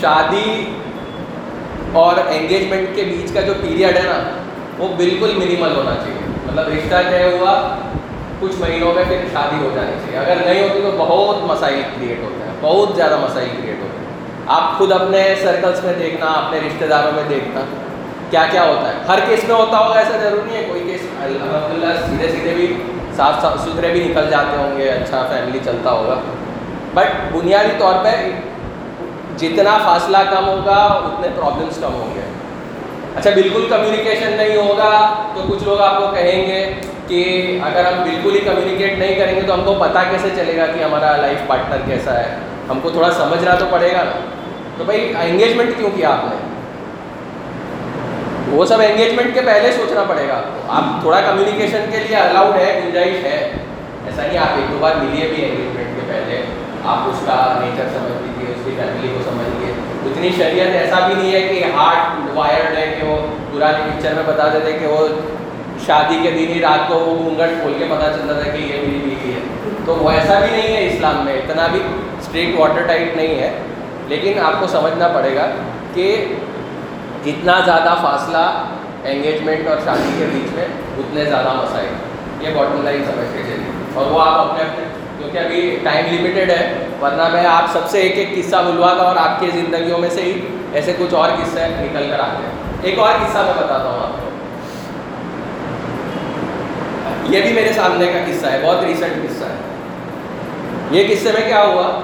شادی 0.00 0.74
اور 1.94 2.16
انگیجمنٹ 2.30 2.96
کے 2.96 3.02
بیچ 3.02 3.32
کا 3.32 3.40
جو 3.40 3.52
پیریڈ 3.60 3.96
ہے 3.96 4.02
نا، 4.02 4.18
وہ 4.78 4.88
بالکل 4.96 5.32
منیمل 5.36 5.76
ہونا 5.76 5.94
چاہیے۔ 5.94 6.18
مطلب 6.46 6.68
رشتہ 6.68 7.10
طے 7.10 7.24
ہوا، 7.24 7.76
کچھ 8.40 8.52
مہینوں 8.60 8.94
میں 8.94 9.04
پھر 9.08 9.16
شادی 9.32 9.56
ہو 9.64 9.70
جانی 9.74 9.92
چاہیے۔ 10.04 10.18
اگر 10.18 10.40
نہیں 10.46 10.62
ہوتی 10.62 10.80
تو 10.82 10.90
بہت 10.96 11.36
مسائل 11.42 11.82
کریٹ 11.96 12.22
ہوتے 12.22 12.44
ہیں، 12.44 12.52
بہت 12.60 12.96
زیادہ 12.96 13.16
مسائل 13.20 13.48
کریٹ 13.48 13.82
ہوتے 13.82 13.98
ہیں۔ 13.98 14.04
آپ 14.46 14.78
خود 14.78 14.92
اپنے 14.92 15.34
سرکلس 15.42 15.84
میں 15.84 15.92
دیکھنا، 15.98 16.26
اپنے 16.26 16.58
رشتہ 16.58 16.84
داروں 16.84 17.12
میں 17.14 17.22
دیکھنا 17.28 17.60
کیا 18.30 18.44
کیا 18.50 18.64
ہوتا 18.64 18.88
ہے؟ 18.88 18.94
ہر 19.08 19.18
کیس 19.26 19.48
میں 19.48 19.56
ہوتا 19.56 19.78
ہوگا، 19.78 19.98
ایسا 19.98 20.18
ضروری 20.22 20.50
نہیں 20.50 20.62
ہے۔ 20.62 20.68
کوئی 20.68 20.82
کیس 20.86 21.00
الحمد 21.22 21.78
للہ 21.78 21.92
سیدھے 22.06 22.28
سیدھے 22.28 22.54
بھی 22.54 22.76
صاف 23.16 23.34
ستھرے 23.64 23.88
بھی 23.88 24.04
نکل 24.04 24.30
جاتے 24.30 24.56
ہوں 24.56 24.78
گے 24.78 24.88
اچھا 24.88 25.26
فیملی 25.30 25.58
چلتا 25.64 25.90
ہوگا۔ 25.90 26.20
بٹ 26.94 27.34
بنیادی 27.34 27.72
طور 27.78 27.94
پہ 28.04 28.30
جتنا 29.36 29.78
فاصلہ 29.84 30.18
کم 30.30 30.46
ہوگا، 30.46 30.76
اتنے 30.76 31.28
پرابلمس 31.36 31.78
کم 31.80 31.94
ہوں 31.94 32.14
گے۔ 32.14 32.20
اچھا 33.16 33.30
بالکل 33.34 33.66
کمیونیکیشن 33.70 34.32
نہیں 34.36 34.56
ہوگا 34.56 35.14
تو 35.34 35.42
کچھ 35.48 35.64
لوگ 35.64 35.80
آپ 35.80 36.00
کو 36.00 36.06
کہیں 36.06 36.46
گے 36.46 36.74
کہ 37.08 37.58
اگر 37.62 37.84
ہم 37.84 38.02
بالکل 38.02 38.34
ہی 38.34 38.40
کمیونیکیٹ 38.40 38.98
نہیں 38.98 39.14
کریں 39.14 39.36
گے 39.36 39.40
تو 39.40 39.54
ہم 39.54 39.62
کو 39.64 39.74
پتہ 39.80 39.98
کیسے 40.10 40.28
چلے 40.36 40.56
گا 40.56 40.66
کہ 40.66 40.84
ہمارا 40.84 41.16
لائف 41.16 41.46
پارٹنر 41.46 41.76
کیسا 41.86 42.20
ہے۔ 42.20 42.36
ہم 42.70 42.80
کو 42.82 42.90
تھوڑا 42.90 43.10
سمجھنا 43.10 43.54
تو 43.54 43.64
پڑے 43.70 43.92
گا 43.92 44.04
نا۔ 44.04 44.10
تو 44.78 44.84
بھائی 44.84 45.12
انگیجمنٹ 45.20 45.70
کیوں 45.76 45.90
کیا 45.96 46.08
آپ 46.10 46.24
نے؟ 46.24 46.54
وہ 48.56 48.66
سب 48.66 48.80
انگیجمنٹ 48.80 49.34
کے 49.34 49.40
پہلے 49.40 49.72
سوچنا 49.72 50.04
پڑے 50.08 50.28
گا۔ 50.28 50.34
آپ 50.34 50.42
کو 50.42 50.72
آپ 50.72 51.00
تھوڑا 51.00 51.20
کمیونیکیشن 51.20 51.84
کے 51.90 51.98
لیے 51.98 52.16
الاؤڈ 52.16 52.54
ہے، 52.54 52.80
گنجائش 52.84 53.24
ہے۔ 53.24 53.52
ایسا 54.06 54.22
نہیں، 54.26 54.38
آپ 54.38 54.56
ایک 54.56 54.72
دو 54.72 54.76
بار 54.80 54.92
ملیے 54.94 55.28
بھی 55.28 55.44
انگیجمنٹ 55.44 55.86
کے 55.96 56.12
پہلے۔ 56.12 56.42
آپ 56.84 56.98
اس 57.06 57.20
کا 57.26 57.60
نیچر 57.60 57.84
سمجھ 57.92 58.22
لیجیے 58.22 58.33
کی 58.76 58.82
فیملی 58.82 59.08
کو 59.08 59.30
سمجھ 59.30 59.48
لیجیے 59.48 59.74
اتنی 60.10 60.44
شریعت 60.44 60.76
ایسا 60.76 61.06
بھی 61.06 61.14
نہیں 61.14 61.32
ہے 61.32 61.40
کہ 61.40 61.64
ہارٹ 61.76 62.30
وائرڈ 62.34 62.78
ہے 62.78 62.98
کہ 63.00 63.06
وہ 63.06 63.16
پرانی 63.52 63.90
پکچر 63.90 64.14
میں 64.14 64.22
بتا 64.26 64.48
دیتے 64.52 64.72
کہ 64.72 64.86
وہ 64.86 65.08
شادی 65.86 66.18
کے 66.22 66.30
دن 66.30 66.52
ہی 66.52 66.60
رات 66.60 66.88
کو 66.88 66.94
وہ 66.94 67.16
گھونگٹ 67.18 67.60
کھول 67.60 67.72
کے 67.78 67.84
پتہ 67.90 68.04
چلتا 68.04 68.40
تھا 68.40 68.50
کہ 68.50 68.56
یہ 68.56 68.80
میری 68.80 69.00
بیوی 69.04 69.32
ہے۔ 69.34 69.40
تو 69.86 69.96
وہ 69.96 70.10
ایسا 70.10 70.38
بھی 70.38 70.50
نہیں 70.50 70.76
ہے 70.76 70.86
اسلام 70.86 71.24
میں، 71.24 71.32
اتنا 71.32 71.66
بھی 71.66 71.80
اسٹریٹ 72.20 72.60
واٹر 72.60 72.82
ٹائٹ 72.86 73.16
نہیں 73.16 73.34
ہے۔ 73.40 73.58
لیکن 74.08 74.32
آپ 74.38 74.60
کو 74.60 74.66
سمجھنا 74.66 75.08
پڑے 75.08 75.36
گا 75.36 75.50
کہ 75.94 76.34
جتنا 77.24 77.60
زیادہ 77.64 77.94
فاصلہ 78.02 78.64
انگیجمنٹ 79.04 79.68
اور 79.68 79.76
شادی 79.84 80.10
کے 80.18 80.24
بیچ 80.32 80.52
میں، 80.52 80.66
اتنے 80.98 81.24
زیادہ 81.24 81.52
مسائل۔ 81.54 81.94
یہ 82.40 82.54
باٹم 82.54 82.82
لائن 82.82 83.04
سمجھ 83.04 83.36
کے 83.36 83.42
چلیے۔ 83.42 83.70
اور 83.94 84.06
وہ 84.06 84.20
آپ 84.20 84.46
اپنے 84.46 84.62
اپنے 84.62 84.84
کیونکہ 85.24 85.38
ابھی 85.38 85.78
ٹائم 85.82 86.06
لمیٹیڈ 86.14 86.50
ہے، 86.50 86.86
ورنہ 87.02 87.28
میں 87.32 87.46
آپ 87.46 87.72
سب 87.72 87.90
سے 87.90 88.00
ایک 88.00 88.18
ایک 88.18 88.46
قصہ 88.46 88.56
بلواتا 88.56 89.02
اور 89.02 89.16
آپ 89.16 89.40
کی 89.40 89.50
زندگیوں 89.54 89.98
میں 89.98 90.10
سے 90.10 90.22
ہی 90.22 90.40
ایسے 90.72 90.92
کچھ 90.98 91.14
اور 91.14 91.30
قصے 91.30 91.60
نکل 91.68 92.06
کر 92.10 92.20
آتے 92.20 92.36
ہیں۔ 92.36 92.72
ایک 92.82 92.98
اور 92.98 93.08
قصہ 93.08 93.38
میں 93.38 93.52
بتاتا 93.56 93.84
ہوں 93.84 94.02
آپ 94.02 94.12
کو۔ 94.12 94.30
یہ 97.32 97.40
بھی 97.42 97.52
میرے 97.52 97.72
سامنے 97.72 98.06
کا 98.06 98.18
قصہ 98.26 98.46
ہے، 98.46 98.60
بہت 98.64 98.84
ریسنٹ 98.84 99.28
قصہ 99.28 99.44
ہے۔ 99.44 99.54
یہ 100.90 101.14
قصے 101.14 101.32
میں 101.32 101.48
کیا 101.48 101.62
ہوا؟ 101.62 102.00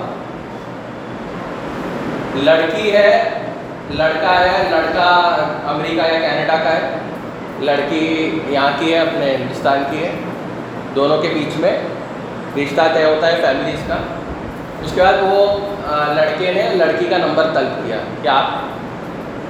لڑکی 2.34 2.92
ہے، 2.92 3.28
لڑکا 3.90 4.40
ہے، 4.40 4.68
لڑکا 4.70 5.36
امریکہ 5.66 6.12
یا 6.12 6.20
کینیڈا 6.20 6.56
کا 6.56 6.72
ہے۔ 6.72 6.90
لڑکی 7.60 8.38
یہاں 8.48 8.70
کی 8.78 8.94
ہے، 8.94 8.98
اپنے 8.98 9.36
ہندوستان 9.36 9.84
کی 9.90 10.04
ہے۔ 10.04 10.10
دونوں 10.94 11.22
کے 11.22 11.28
بیچ 11.34 11.60
میں 11.60 11.78
رشتہ 12.57 12.83
طے 12.95 13.04
ہوتا 13.04 13.26
ہے 13.26 13.40
فیملیز 13.40 13.80
کا۔ 13.88 13.97
اس 14.83 14.92
کے 14.95 15.02
بعد 15.02 15.12
وہ 15.21 15.47
لڑکے 16.14 16.52
نے 16.52 16.62
لڑکی 16.62 17.04
کا 17.04 17.16
نمبر 17.16 17.50
طلب 17.54 17.87
کیا 17.87 17.97
کہ 18.23 18.28
آپ 18.28 18.45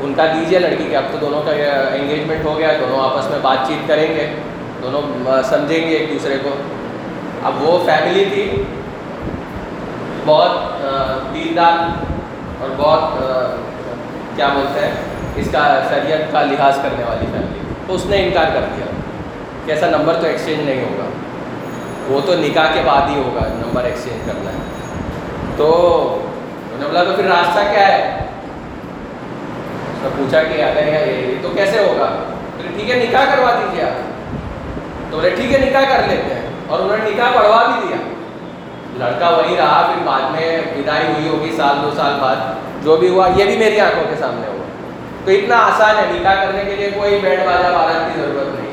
ان 0.01 0.15
کا 0.15 0.27
دیجیے 0.27 0.59
لڑکی 0.59 0.85
کے۔ 0.91 0.97
اب 0.97 1.03
تو 1.13 1.19
دونوں 1.21 1.43
کا 1.43 1.51
انگیجمنٹ 1.95 2.45
ہو 2.45 2.59
گیا، 2.59 2.73
دونوں 2.81 3.01
آپس 3.01 3.31
میں 3.31 3.39
بات 3.43 3.69
چیت 3.69 3.89
کریں 3.89 4.15
گے، 4.17 4.35
دونوں 4.83 5.03
سمجھیں 5.45 5.91
گے 5.91 5.97
ایک 5.97 6.11
دوسرے 6.11 6.37
کو۔ 6.43 6.51
اب 7.43 7.63
وہ 7.63 7.79
فیملی 7.87 8.25
تھی، 8.33 8.65
بہت 10.27 10.83
دیندار 11.35 12.05
اور 12.61 12.69
بہت 12.77 13.19
کیا 14.37 14.49
بولتے 14.49 14.81
ہیں، 14.81 14.95
اس 15.37 15.49
کا 15.53 15.83
شریعت 15.91 16.33
کا 16.33 16.43
لحاظ 16.43 16.77
کرنے 16.77 17.05
والی 17.05 17.27
فیملی 17.33 17.61
تو 17.87 17.95
اس 17.95 18.07
نے 18.07 18.27
انکار 18.27 18.47
کر 18.55 18.61
دیا۔ 18.77 18.87
کہ 19.67 19.73
ایسا 19.73 19.87
نمبر 19.87 20.15
تو 20.15 20.27
ایکسچینج 20.27 20.69
نہیں 20.69 20.83
ہوگا۔ 20.83 21.09
وہ 22.11 22.21
تو 22.27 22.35
نکاح 22.37 22.67
کے 22.75 22.81
بعد 22.85 23.09
ہی 23.09 23.17
ہوگا، 23.17 23.41
نمبر 23.49 23.85
ایکسچینج 23.85 24.27
کرنا 24.27 24.51
ہے۔ 24.51 24.57
تو 25.57 25.67
انہوں 26.65 26.79
نے 26.79 26.87
بولا 26.87 27.05
تو 27.05 27.13
پھر 27.17 27.25
راستہ 27.25 27.61
کیا 27.73 27.89
ہے؟ 27.89 28.19
اس 29.91 30.03
نے 30.03 30.09
پوچھا 30.19 30.43
کہ 30.43 30.63
اگر 30.63 30.87
یہ 30.87 31.35
تو 31.43 31.49
کیسے 31.49 31.79
ہوگا؟ 31.79 32.17
پھر 32.57 32.71
ٹھیک 32.77 32.91
ہے، 32.91 33.07
نکاح 33.09 33.25
کروا 33.35 33.51
دیجیے 33.55 33.85
آپ۔ 33.85 34.11
تو 35.11 35.17
بولے، 35.17 35.31
ٹھیک 35.31 35.53
ہے، 35.53 35.59
نکاح 35.59 35.81
کر 35.81 36.09
لیتے 36.09 36.35
ہیں۔ 36.35 36.43
اور 36.67 36.81
انہوں 36.81 36.97
نے 36.97 37.11
نکاح 37.11 37.31
پڑھوا 37.35 37.67
بھی 37.67 37.89
دیا۔ 37.89 37.97
لڑکا 38.97 39.29
وہی 39.29 39.57
رہا، 39.57 39.91
پھر 39.95 40.07
بعد 40.07 40.21
میں 40.31 40.59
ودائی 40.77 41.07
ہوئی 41.07 41.29
ہوگی، 41.29 41.53
سال، 41.57 41.77
دو 41.83 41.91
سال 41.97 42.13
بعد۔ 42.21 42.37
جو 42.85 42.97
بھی 42.97 43.09
ہوا، 43.09 43.29
یہ 43.37 43.45
بھی 43.45 43.57
میری 43.57 43.81
آنکھوں 43.81 44.05
کے 44.11 44.15
سامنے 44.21 44.47
ہوا 44.47 44.65
تو 45.25 45.31
اتنا 45.31 45.57
آسان 45.57 45.99
ہے، 45.99 46.21
نکاح 46.21 46.35
کرنے 46.35 46.65
کے 46.65 46.77
لیے 46.77 46.91
کوئی 46.95 47.19
بیڈ 47.23 47.39
باجا 47.39 47.69
بارات 47.69 48.15
کی 48.15 48.21
ضرورت 48.21 48.61
نہیں۔ 48.61 48.70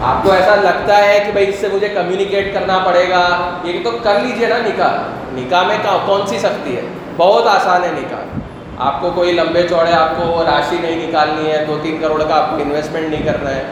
آپ 0.00 0.22
کو 0.22 0.32
ایسا 0.32 0.54
لگتا 0.54 0.96
ہے 0.98 1.18
کہ 1.24 1.32
بھائی 1.32 1.48
اس 1.48 1.56
سے 1.60 1.68
مجھے 1.68 1.88
کمیونیکیٹ 1.88 2.52
کرنا 2.54 2.78
پڑے 2.84 3.08
گا 3.10 3.22
یہ 3.64 3.82
تو 3.84 3.90
کر 4.02 4.18
لیجیے 4.20 4.46
نا 4.46 4.58
نکاح 4.58 4.98
نکاح 5.34 5.62
میں 5.62 5.78
کون 6.06 6.26
سی 6.26 6.38
سختی 6.38 6.76
ہے 6.76 6.82
بہت 7.16 7.46
آسان 7.46 7.84
ہے 7.84 7.90
نکاح 7.92 8.36
آپ 8.80 9.00
کو 9.00 9.10
کوئی 9.10 9.32
لمبے 9.32 9.66
چوڑے 9.68 9.92
آپ 9.92 10.16
کو 10.16 10.44
راشی 10.46 10.76
نہیں 10.80 11.06
نکالنی 11.06 11.50
ہے 11.50 11.64
دو 11.66 11.78
تین 11.82 11.96
کروڑ 12.00 12.22
کا 12.22 12.34
آپ 12.34 12.50
کو 12.50 12.56
انویسٹمنٹ 12.56 13.08
نہیں 13.08 13.24
کرنا 13.24 13.54
ہے 13.54 13.62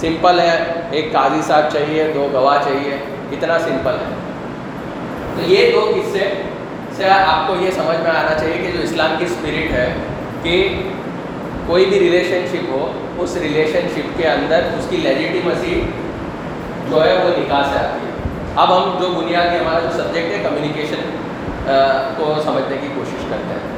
سمپل 0.00 0.40
ہے 0.40 0.56
ایک 0.90 1.12
قاضی 1.12 1.42
صاحب 1.42 1.70
چاہیے 1.72 2.10
دو 2.14 2.28
گواہ 2.32 2.62
چاہیے 2.64 2.96
اتنا 3.32 3.58
سمپل 3.58 3.96
ہے 4.00 4.14
تو 5.36 5.50
یہ 5.52 5.72
دو 5.72 5.84
قصے 5.94 6.32
سے 6.96 7.08
آپ 7.10 7.46
کو 7.48 7.54
یہ 7.60 7.70
سمجھ 7.70 7.96
میں 7.98 8.10
آنا 8.10 8.34
چاہیے 8.34 8.56
کہ 8.56 8.76
جو 8.76 8.82
اسلام 8.82 9.14
کی 9.18 9.24
اسپرٹ 9.24 9.72
ہے 9.72 9.86
کہ 10.42 10.56
کوئی 11.66 11.84
بھی 11.84 11.98
ریلیشن 12.00 12.46
شپ 12.52 12.70
ہو، 12.70 12.92
اس 13.18 13.36
ریلیشن 13.36 13.88
شپ 13.94 14.18
کے 14.18 14.28
اندر 14.28 14.60
اس 14.78 14.86
کی 14.90 14.96
لیجیٹیمسی 14.96 15.80
جو 16.90 17.04
ہے 17.04 17.12
وہ 17.12 17.28
نکاح 17.28 17.62
سے 17.72 17.78
آتی 17.78 18.06
ہے۔ 18.06 18.12
اب 18.56 18.76
ہم 18.76 18.98
جو 19.00 19.08
بنیادی 19.08 19.56
ہمارا 19.56 19.78
جو 19.78 20.02
سبجیکٹ 20.02 20.32
ہے 20.32 20.42
کمیونیکیشن 20.42 21.10
کو 22.16 22.34
سمجھنے 22.44 22.76
کی 22.80 22.88
کوشش 22.94 23.24
کرتے 23.30 23.54
ہیں۔ 23.54 23.74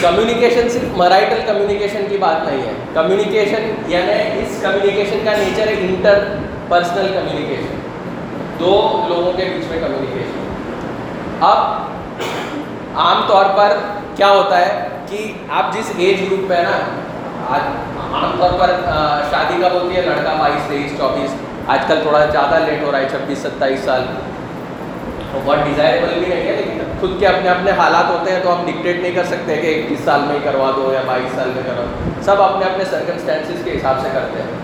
کمیونیکیشن 0.00 0.68
صرف 0.68 0.96
مرائٹل 0.96 1.40
کمیونیکیشن 1.46 2.04
کی 2.08 2.16
بات 2.16 2.46
نہیں 2.46 2.62
ہے۔ 2.62 2.72
کمیونیکیشن 2.94 3.70
یعنی 3.86 4.40
اس 4.42 4.62
کمیونیکیشن 4.62 5.18
کا 5.24 5.32
نیچر 5.32 5.66
ہے 5.68 5.74
انٹر 5.78 6.24
پرسنل 6.68 7.06
کمیونیکیشن 7.14 7.78
دو 8.60 9.04
لوگوں 9.08 9.32
کے 9.32 9.44
بیچ 9.44 9.70
میں 9.70 9.80
کمیونیکیشن 9.80 10.48
اب 11.40 11.58
عام 12.96 13.22
طور 13.28 13.44
پر 13.56 13.76
کیا 14.16 14.30
ہوتا 14.30 14.60
ہے؟ 14.60 14.88
کہ 15.10 15.32
آپ 15.48 15.72
جس 15.72 15.92
ایج 15.96 16.20
گروپ 16.22 16.48
پہ 16.48 16.54
نا، 16.54 16.78
آج 17.48 17.60
عام 18.14 18.32
طور 18.38 18.50
پر 18.58 18.70
شادی 19.30 19.62
کب 19.62 19.72
ہوتی 19.72 19.96
ہے؟ 19.96 20.02
لڑکا 20.02 20.34
بائیس، 20.38 20.68
تیئیس، 20.68 20.92
چوبیس۔ 20.98 21.34
آج 21.66 21.78
کل 21.88 21.98
تھوڑا 22.02 22.26
زیادہ 22.26 22.58
لیٹ 22.66 22.82
ہو 22.82 22.92
رہا 22.92 22.98
ہے، 22.98 23.08
چھبیس، 23.10 23.38
ستائیس 23.38 23.80
سال۔ 23.80 24.04
بہت 25.44 25.58
ڈیزائریبل 25.64 26.18
بھی 26.18 26.34
نہیں 26.34 26.46
ہے، 26.46 26.56
لیکن 26.56 26.80
خود 27.00 27.20
کے 27.20 27.26
اپنے 27.26 27.48
اپنے 27.48 27.70
حالات 27.70 28.10
ہوتے 28.10 28.32
ہیں، 28.32 28.40
تو 28.42 28.54
ہم 28.54 28.66
ڈکٹیٹ 28.66 28.96
نہیں 28.96 29.12
کر 29.12 29.24
سکتے 29.24 29.56
کہ 29.56 29.82
اکیس 29.84 29.98
سال 30.04 30.20
میں 30.20 30.34
ہی 30.34 30.40
کروا 30.44 30.70
دو 30.76 30.92
یا 30.92 31.00
بائیس 31.06 31.36
سال 31.36 31.50
میں 31.54 31.62
کروا 31.66 31.84
دو۔ 31.84 32.22
سب 32.22 32.42
اپنے 32.42 32.64
اپنے 32.64 32.84
سرکمسٹانسز 32.84 33.64
کے 33.64 33.70
حساب 33.76 34.00
سے 34.02 34.08
کرتے 34.12 34.42
ہیں۔ 34.42 34.58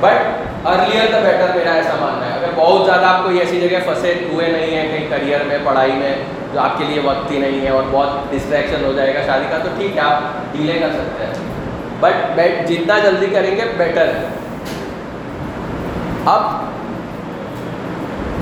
بٹ 0.00 0.22
ارلیئر 0.66 1.04
دا 1.12 1.18
بیٹر 1.18 1.58
میرا 1.58 1.72
ایسا 1.72 1.94
ماننا 2.00 2.26
ہے۔ 2.26 2.38
اگر 2.38 2.50
بہت 2.54 2.86
زیادہ 2.86 3.06
آپ 3.06 3.24
کو 3.24 3.30
ایسی 3.30 3.60
جگہ 3.60 3.78
پھنسے، 3.84 4.14
ہوئے 4.32 4.48
نہیں 4.48 4.76
ہیں، 4.76 4.88
کہیں 4.88 5.06
کریئر 5.10 5.40
میں، 5.46 5.58
پڑھائی 5.64 5.92
میں 5.92 6.14
جو 6.52 6.60
آپ 6.60 6.78
کے 6.78 6.84
لیے 6.84 7.00
وقت 7.04 7.30
ہی 7.30 7.38
نہیں 7.38 7.60
ہے 7.64 7.70
اور 7.70 7.82
بہت 7.90 8.32
ڈسٹریکشن 8.32 8.84
ہو 8.84 8.92
جائے 8.92 9.14
گا 9.14 9.20
شادی 9.26 9.44
کا، 9.50 9.58
تو 9.58 9.68
ٹھیک 9.76 9.96
ہے، 9.96 10.00
آپ 10.00 10.52
ڈیلے 10.52 10.78
کر 10.80 10.90
سکتے 10.94 11.24
ہیں۔ 11.24 11.48
بٹ 12.00 12.68
جتنا 12.68 12.98
جلدی 13.04 13.26
کریں 13.32 13.56
گے 13.56 13.64
بیٹر 13.76 14.06
ہے 14.06 14.28
اب 16.26 16.42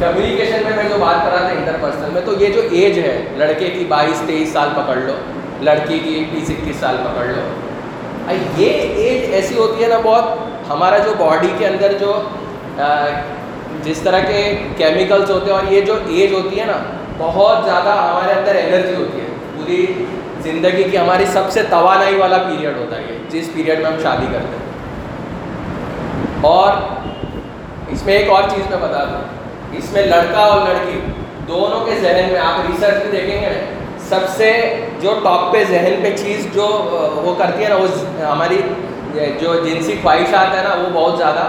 کمیونیکیشن 0.00 0.62
میں 0.64 0.76
میں 0.76 0.88
جو 0.88 0.96
بات 0.98 1.24
کر 1.24 1.30
رہا 1.32 1.40
تھا 1.40 1.54
انٹر 1.58 1.76
پرسنل 1.80 2.10
میں، 2.12 2.20
تو 2.24 2.32
یہ 2.40 2.52
جو 2.52 2.60
ایج 2.70 2.98
ہے، 2.98 3.16
لڑکے 3.36 3.68
کی 3.68 3.84
بائیس، 3.88 4.22
تیئیس 4.26 4.52
سال 4.52 4.68
پکڑ 4.74 4.96
لو 4.96 5.14
لڑکی 5.62 5.98
کی 5.98 6.24
بیس، 6.32 6.50
اکیس 6.50 6.76
سال 6.80 6.96
پکڑ 7.04 7.24
لو۔ 7.26 7.42
یہ 8.56 8.70
ایج 9.02 9.34
ایسی 9.34 9.56
ہوتی 9.58 9.82
ہے 9.82 9.88
نا 9.88 9.98
بہت، 10.02 10.70
ہمارا 10.70 10.98
جو 10.98 11.12
باڈی 11.18 11.52
کے 11.58 11.66
اندر 11.66 11.92
جو 12.00 12.20
جس 13.84 13.98
طرح 14.02 14.20
کے 14.28 14.42
کیمیکلس 14.76 15.30
ہوتے 15.30 15.50
ہیں 15.50 15.58
اور 15.58 15.72
یہ 15.72 15.80
جو 15.80 15.94
ایج 16.06 16.32
ہوتی 16.32 16.60
ہے 16.60 16.64
نا 16.66 16.78
بہت 17.18 17.64
زیادہ 17.64 17.88
ہمارے 17.88 18.40
اندر 18.40 18.54
انرجی 18.54 18.94
ہوتی 18.94 19.20
ہے۔ 19.20 19.26
پوری 19.56 20.04
زندگی 20.40 20.82
کی 20.82 20.98
ہماری 20.98 21.26
سب 21.26 21.42
سے 21.50 21.62
توانائی 21.70 22.16
والا 22.16 22.38
پیریڈ 22.38 22.76
ہوتا 22.76 22.96
ہے 22.96 23.02
یہ، 23.02 23.30
جس 23.30 23.48
پیریڈ 23.54 23.78
میں 23.78 23.90
ہم 23.90 23.96
شادی 24.02 24.26
کرتے 24.32 24.56
ہیں۔ 24.56 24.68
اور 26.40 26.72
اس 27.88 28.06
میں 28.06 28.14
ایک 28.14 28.30
اور 28.30 28.42
چیز 28.42 28.70
میں 28.70 28.88
بتا 28.88 29.04
دوں۔ 29.04 29.38
اس 29.72 29.92
میں 29.92 30.06
لڑکا 30.06 30.40
اور 30.40 30.60
لڑکی 30.68 31.00
دونوں 31.48 31.84
کے 31.84 31.90
ذہن 32.00 32.28
میں، 32.32 32.40
آپ 32.40 32.70
ریسرچ 32.70 33.02
بھی 33.02 33.20
دیکھیں 33.20 33.42
گے، 33.42 33.64
سب 33.98 34.20
سے 34.28 34.80
جو 35.00 35.14
ٹاپ 35.22 35.52
پہ 35.52 35.64
ذہن 35.68 36.00
پہ 36.02 36.16
چیز 36.16 36.46
جو، 36.54 36.66
وہ 37.25 37.34
کرتی 37.38 37.64
ہے 37.64 37.68
نا، 37.68 37.75
وہ 37.75 37.87
ہماری 38.25 38.62
جو 39.40 39.64
جنسی 39.64 39.96
خواہشات 40.02 40.54
ہیں 40.54 40.62
نا، 40.62 40.75
وہ 40.75 40.88
بہت 40.92 41.18
زیادہ 41.18 41.44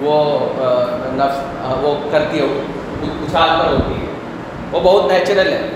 وہ 0.00 0.38
نفس 1.16 1.38
وہ 1.80 2.10
کرتی 2.10 2.38
ہے، 2.38 2.44
اچھال 3.02 3.48
پر 3.58 3.72
ہوتی 3.72 3.92
ہے۔ 3.92 4.09
وہ 4.72 4.80
بہت 4.80 5.12
نیچرل 5.12 5.52
ہے۔ 5.52 5.68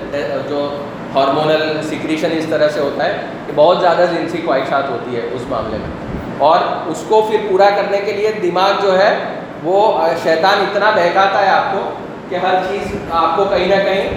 جو 0.49 0.69
ہارمونل 1.15 1.81
سیکریشن 1.89 2.29
اس 2.33 2.45
طرح 2.51 2.69
سے 2.69 2.81
ہوتا 2.81 3.05
ہے 3.05 3.17
کہ 3.47 3.53
بہت 3.55 3.81
زیادہ 3.81 4.07
جنسی 4.13 4.39
خواہشات 4.47 4.91
ہوتی 4.91 5.17
ہے 5.17 5.21
اس 5.33 5.43
معاملے 5.49 5.79
میں۔ 5.79 6.15
اور 6.39 6.59
اس 6.87 7.05
کو 7.09 7.27
پھر 7.31 7.39
پورا 7.51 7.71
کرنے 7.71 7.99
کے 7.99 8.13
لیے 8.13 8.33
دماغ 8.43 8.71
جو 8.83 8.99
ہے، 8.99 9.17
وہ 9.65 10.07
شیطان 10.23 10.61
اتنا 10.61 10.91
بہکاتا 10.91 11.43
ہے 11.43 11.51
آپ 11.51 11.73
کو 11.73 11.91
کہ 12.29 12.35
ہر 12.35 12.55
چیز 12.69 12.97
آپ 13.11 13.37
کو 13.37 13.45
کہیں 13.45 13.67
نہ 13.67 13.85
کہیں 13.85 14.09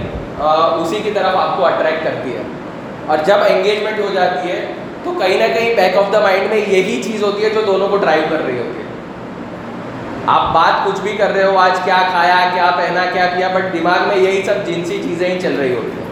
اسی 0.84 1.00
کی 1.04 1.12
طرف 1.12 1.36
آپ 1.36 1.58
کو 1.58 1.66
اٹریکٹ 1.66 2.04
کرتی 2.04 2.34
ہے۔ 2.34 2.42
اور 3.06 3.18
جب 3.26 3.36
انگیجمنٹ 3.48 4.00
ہو 4.00 4.08
جاتی 4.14 4.52
ہے، 4.52 4.66
تو 5.04 5.14
کہیں 5.20 5.48
نہ 5.48 5.54
کہیں 5.54 5.76
بیک 5.76 5.98
آف 5.98 6.14
دا 6.14 6.20
مائنڈ 6.20 6.50
میں 6.50 6.58
یہی 6.58 7.04
چیز 7.04 7.24
ہوتی 7.24 7.44
ہے 7.44 7.50
جو 7.50 7.62
دونوں 7.68 7.88
کو 7.88 7.98
ڈرائیو 7.98 8.24
کر 8.30 8.46
رہی 8.46 8.58
ہوتی 8.58 8.80
ہے۔ 8.80 8.87
آپ 10.28 10.54
بات 10.54 10.86
کچھ 10.86 11.02
بھی 11.02 11.18
کر 11.18 11.32
رہے 11.32 11.44
ہو، 11.44 11.58
آج 11.58 11.72
کیا 11.84 11.98
کھایا، 12.12 12.50
کیا 12.54 12.72
پہنا، 12.78 13.06
کیا 13.14 13.26
کیا 13.38 13.48
بٹ 13.54 13.74
دماغ 13.74 14.08
میں 14.08 14.18
یہی 14.18 14.44
سب 14.44 14.54
جنسی 14.66 15.02
چیزیں 15.04 15.30
ہی 15.30 15.42
چل 15.42 15.56
رہی 15.60 15.76
ہوتی 15.76 15.92
ہیں۔ 15.92 16.08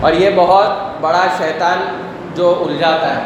اور 0.00 0.12
یہ 0.12 0.30
بہت 0.34 1.00
بڑا 1.00 1.26
شیطان 1.38 1.78
جو 2.34 2.64
الجھاتا 2.68 3.16
ہے۔ 3.16 3.22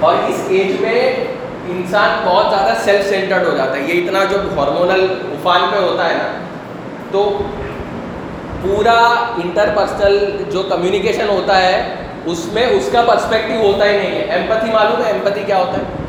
اور 0.00 0.14
اس 0.28 0.42
ایج 0.48 0.80
میں 0.80 1.24
انسان 1.68 2.10
بہت 2.24 2.46
زیادہ 2.50 2.74
سیلف 2.84 3.08
سینٹرڈ 3.08 3.46
ہو 3.46 3.56
جاتا 3.56 3.76
ہے۔ 3.76 3.82
یہ 3.82 4.04
اتنا 4.04 4.24
جو 4.24 4.36
ہارمونل 4.36 5.06
افان 5.24 5.60
پہ 5.70 5.76
ہوتا 5.76 6.08
ہے 6.08 6.14
نا، 6.14 6.38
تو 7.12 7.38
پورا 8.62 9.00
انٹر 9.44 9.68
پرسنل 9.74 10.44
جو 10.50 10.62
کمیونیکیشن 10.62 11.28
ہوتا 11.28 11.62
ہے، 11.62 11.94
اس 12.24 12.44
میں 12.52 12.66
اس 12.66 12.88
کا 12.92 13.02
پرسپیکٹیو 13.02 13.60
ہوتا 13.60 13.84
ہی 13.84 13.96
نہیں 13.96 14.10
ہے۔ 14.10 14.26
ایمپتھی 14.30 14.70
معلوم 14.72 15.04
ہے؟ 15.06 15.12
ایمپتھی 15.12 15.42
کیا 15.46 15.58
ہوتا 15.58 15.72
ہے؟ 15.72 16.05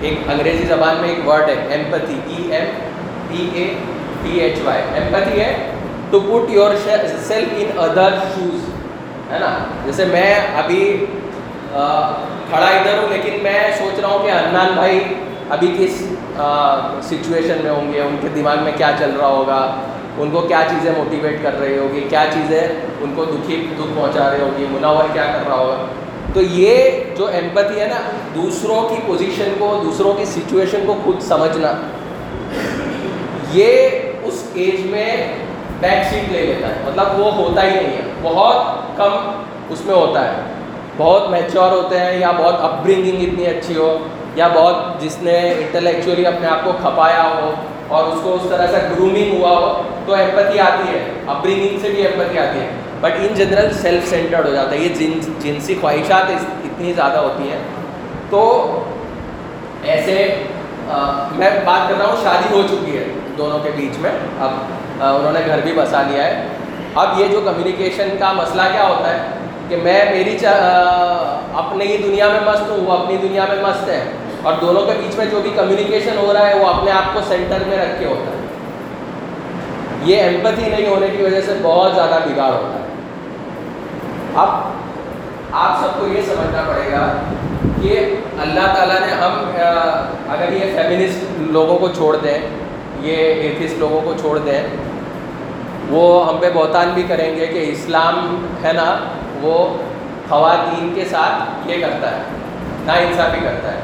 ایک 0.00 0.30
انگریزی 0.30 0.64
زبان 0.66 0.96
میں 1.00 1.08
ایک 1.08 1.26
ورڈ 1.28 1.48
ہے 1.48 1.54
empathy 1.70 2.18
E 2.26 2.42
M 2.56 2.66
P 3.28 3.48
A 3.54 3.64
T 4.22 4.38
H 4.40 4.58
Y 4.64 4.82
empathy 4.94 5.40
ہے 5.40 5.52
to 6.10 6.20
put 6.20 6.50
yourself 6.84 7.52
in 7.58 7.78
other 7.78 8.14
shoes 8.34 8.68
ہے 9.32 9.38
نا؟ 9.38 9.56
جیسے 9.84 10.04
میں 10.12 10.34
ابھی 10.56 10.82
کھڑا 11.72 12.66
ادھر 12.66 12.98
ہوں، 12.98 13.08
لیکن 13.12 13.42
میں 13.42 13.60
سوچ 13.78 13.98
رہا 14.00 14.08
ہوں 14.08 14.22
کہ 14.26 14.30
عنان 14.32 14.72
بھائی 14.74 15.00
ابھی 15.56 15.74
کس 15.78 16.02
سچویشن 17.08 17.58
میں 17.62 17.70
ہوں 17.70 17.92
گے، 17.92 18.00
ان 18.00 18.16
کے 18.20 18.28
دماغ 18.34 18.62
میں 18.64 18.72
کیا 18.76 18.90
چل 18.98 19.10
رہا 19.18 19.28
ہوگا، 19.28 19.60
ان 20.18 20.30
کو 20.30 20.40
کیا 20.48 20.62
چیزیں 20.68 20.90
موٹیویٹ 20.96 21.42
کر 21.42 21.58
رہی 21.60 21.76
ہوگی، 21.78 22.06
کیا 22.10 22.24
چیزیں 22.32 22.60
ان 22.60 23.12
کو 23.16 23.24
دکھی، 23.24 23.56
دکھ 23.78 23.94
پہنچا 23.94 24.30
رہی 24.30 24.40
ہوگی، 24.40 24.66
منور 24.70 25.12
کیا 25.12 25.24
کر 25.32 25.48
رہا 25.48 25.56
ہوگا؟ 25.56 25.86
تو 26.34 26.40
یہ 26.42 26.90
جو 27.16 27.26
ایمپتھی 27.26 27.80
ہے 27.80 27.86
نا، 27.86 28.10
دوسروں 28.34 28.88
کی 28.88 28.94
پوزیشن 29.06 29.54
کو، 29.58 29.80
دوسروں 29.84 30.12
کی 30.12 30.24
سچویشن 30.24 30.84
کو 30.86 30.94
خود 31.04 31.20
سمجھنا، 31.20 31.72
یہ 33.52 33.88
اس 34.22 34.44
ایج 34.54 34.86
میں 34.86 35.32
بیک 35.80 36.04
سیٹ 36.10 36.32
لے 36.32 36.42
لیتا 36.42 36.68
ہے۔ 36.68 36.74
مطلب 36.86 37.20
وہ 37.20 37.34
ہوتا 37.34 37.62
ہی 37.62 37.70
نہیں 37.70 37.96
ہے۔ 37.96 38.02
بہت 38.22 38.56
کم 38.96 39.30
اس 39.70 39.84
میں 39.84 39.94
ہوتا 39.94 40.28
ہے۔ 40.28 40.36
بہت 40.96 41.30
میچور 41.30 41.70
ہوتے 41.70 41.98
ہیں 41.98 42.20
یا 42.20 42.30
بہت 42.30 42.54
اپ 42.60 42.84
برنگنگ 42.84 43.22
اتنی 43.22 43.46
اچھی 43.46 43.76
ہو، 43.76 43.98
یا 44.34 44.48
بہت 44.48 45.00
جس 45.00 45.16
نے 45.22 45.38
انٹلیکچولی 45.38 46.26
اپنے 46.26 46.46
آپ 46.46 46.64
کو 46.64 46.72
کھپایا 46.82 47.22
ہو 47.22 47.50
اور 47.88 48.04
اس 48.04 48.20
کو 48.22 48.34
اس 48.34 48.50
طرح 48.50 48.66
سے 48.66 48.76
گرومنگ 48.90 49.38
ہوا 49.38 49.50
ہو، 49.50 49.82
تو 50.06 50.14
ایمپتھی 50.14 50.60
آتی 50.60 50.98
ہے۔ 50.98 51.12
اپ 51.26 51.42
برنگنگ 51.42 51.80
سے 51.80 51.88
بھی 51.88 52.06
ایمپتھی 52.06 52.38
آتی 52.38 52.58
ہے۔ 52.58 52.68
But 53.00 53.12
in 53.20 53.34
general 53.34 53.72
self 53.82 54.08
centred 54.10 54.46
ہو 54.46 54.52
جاتا 54.52 54.70
ہے. 54.70 54.78
یہ 54.78 54.94
جن 54.94 55.18
جنسی 55.42 55.74
خواہشات 55.80 56.30
اتنی 56.30 56.92
زیادہ 56.92 57.18
ہوتی 57.18 57.50
ہیں. 57.50 57.62
تو 58.30 58.40
ایسے 59.84 60.14
میں 61.36 61.50
بات 61.64 61.88
کر 61.88 61.94
رہا 61.98 62.06
ہوں، 62.06 62.22
شادی 62.22 62.54
ہو 62.54 62.62
چکی 62.68 62.96
ہے 62.96 63.04
دونوں 63.38 63.58
کے 63.64 63.70
بیچ 63.76 63.98
میں. 64.00 64.10
اب 64.40 64.50
انہوں 65.00 65.32
نے 65.32 65.40
گھر 65.46 65.60
بھی 65.64 65.72
بسا 65.72 66.02
لیا 66.02 66.24
ہے. 66.24 66.46
اب 66.94 67.20
یہ 67.20 67.26
جو 67.32 67.40
کمیونیکیشن 67.44 68.16
کا 68.20 68.32
مسئلہ 68.32 68.62
کیا 68.72 68.86
ہوتا 68.88 69.10
ہے 69.10 69.18
کہ 69.68 69.76
میں 69.82 70.04
میری 70.10 70.36
اپنے 70.44 71.84
ہی 71.84 71.96
دنیا 71.96 72.28
میں 72.28 72.40
مست 72.46 72.70
ہوں، 72.70 72.86
وہ 72.86 72.92
اپنی 72.92 73.16
دنیا 73.22 73.44
میں 73.48 73.62
مست 73.62 73.88
ہے. 73.88 74.02
اور 74.42 74.54
دونوں 74.60 74.82
کے 74.86 74.92
بیچ 74.98 75.16
میں 75.18 75.26
جو 75.30 75.40
بھی 75.42 75.50
کمیونیکیشن 75.56 76.18
ہو 76.18 76.32
رہا 76.32 76.48
ہے، 76.48 76.58
وہ 76.58 76.66
اپنے 76.68 76.90
آپ 76.90 77.14
کو 77.14 77.20
سینٹر 77.28 77.64
میں 77.68 77.78
رکھ 77.78 77.98
کے 78.00 78.06
ہوتا 78.06 78.30
ہے. 78.30 78.36
یہ 80.04 80.22
ایمپتھی 80.22 80.68
نہیں 80.68 80.88
ہونے 80.88 81.06
کی 81.16 81.22
وجہ 81.22 81.40
سے 81.46 81.54
بہت 81.62 81.94
زیادہ 81.94 82.18
بگاڑ 82.26 82.52
ہوتا 82.52 82.74
ہے. 82.74 82.86
اب 84.38 84.48
آپ 85.60 85.80
سب 85.80 85.98
کو 86.00 86.06
یہ 86.06 86.22
سمجھنا 86.26 86.62
پڑے 86.66 86.90
گا 86.92 87.06
کہ 87.82 87.94
اللہ 88.40 88.66
تعالیٰ 88.74 89.00
نے 89.00 89.12
ہم 89.20 89.32
اگر 90.28 90.52
یہ 90.52 90.76
فیمنسٹ 90.76 91.40
لوگوں 91.52 91.78
کو 91.78 91.88
چھوڑ 91.88 92.16
دیں، 92.16 92.38
یہ 93.00 93.16
ایتھسٹ 93.16 93.78
لوگوں 93.78 94.00
کو 94.04 94.12
چھوڑ 94.20 94.38
دیں، 94.38 94.62
وہ 95.90 96.28
ہم 96.28 96.36
پہ 96.40 96.50
بہتان 96.54 96.90
بھی 96.94 97.02
کریں 97.08 97.30
گے 97.36 97.46
کہ 97.46 97.64
اسلام 97.68 98.44
ہے 98.64 98.72
نا، 98.72 98.84
وہ 99.40 99.56
خواتین 100.28 100.92
کے 100.94 101.04
ساتھ 101.10 101.68
یہ 101.68 101.80
کرتا 101.80 102.10
ہے، 102.10 102.22
نا 102.86 102.92
انصافی 103.06 103.40
کرتا 103.44 103.72
ہے۔ 103.72 103.80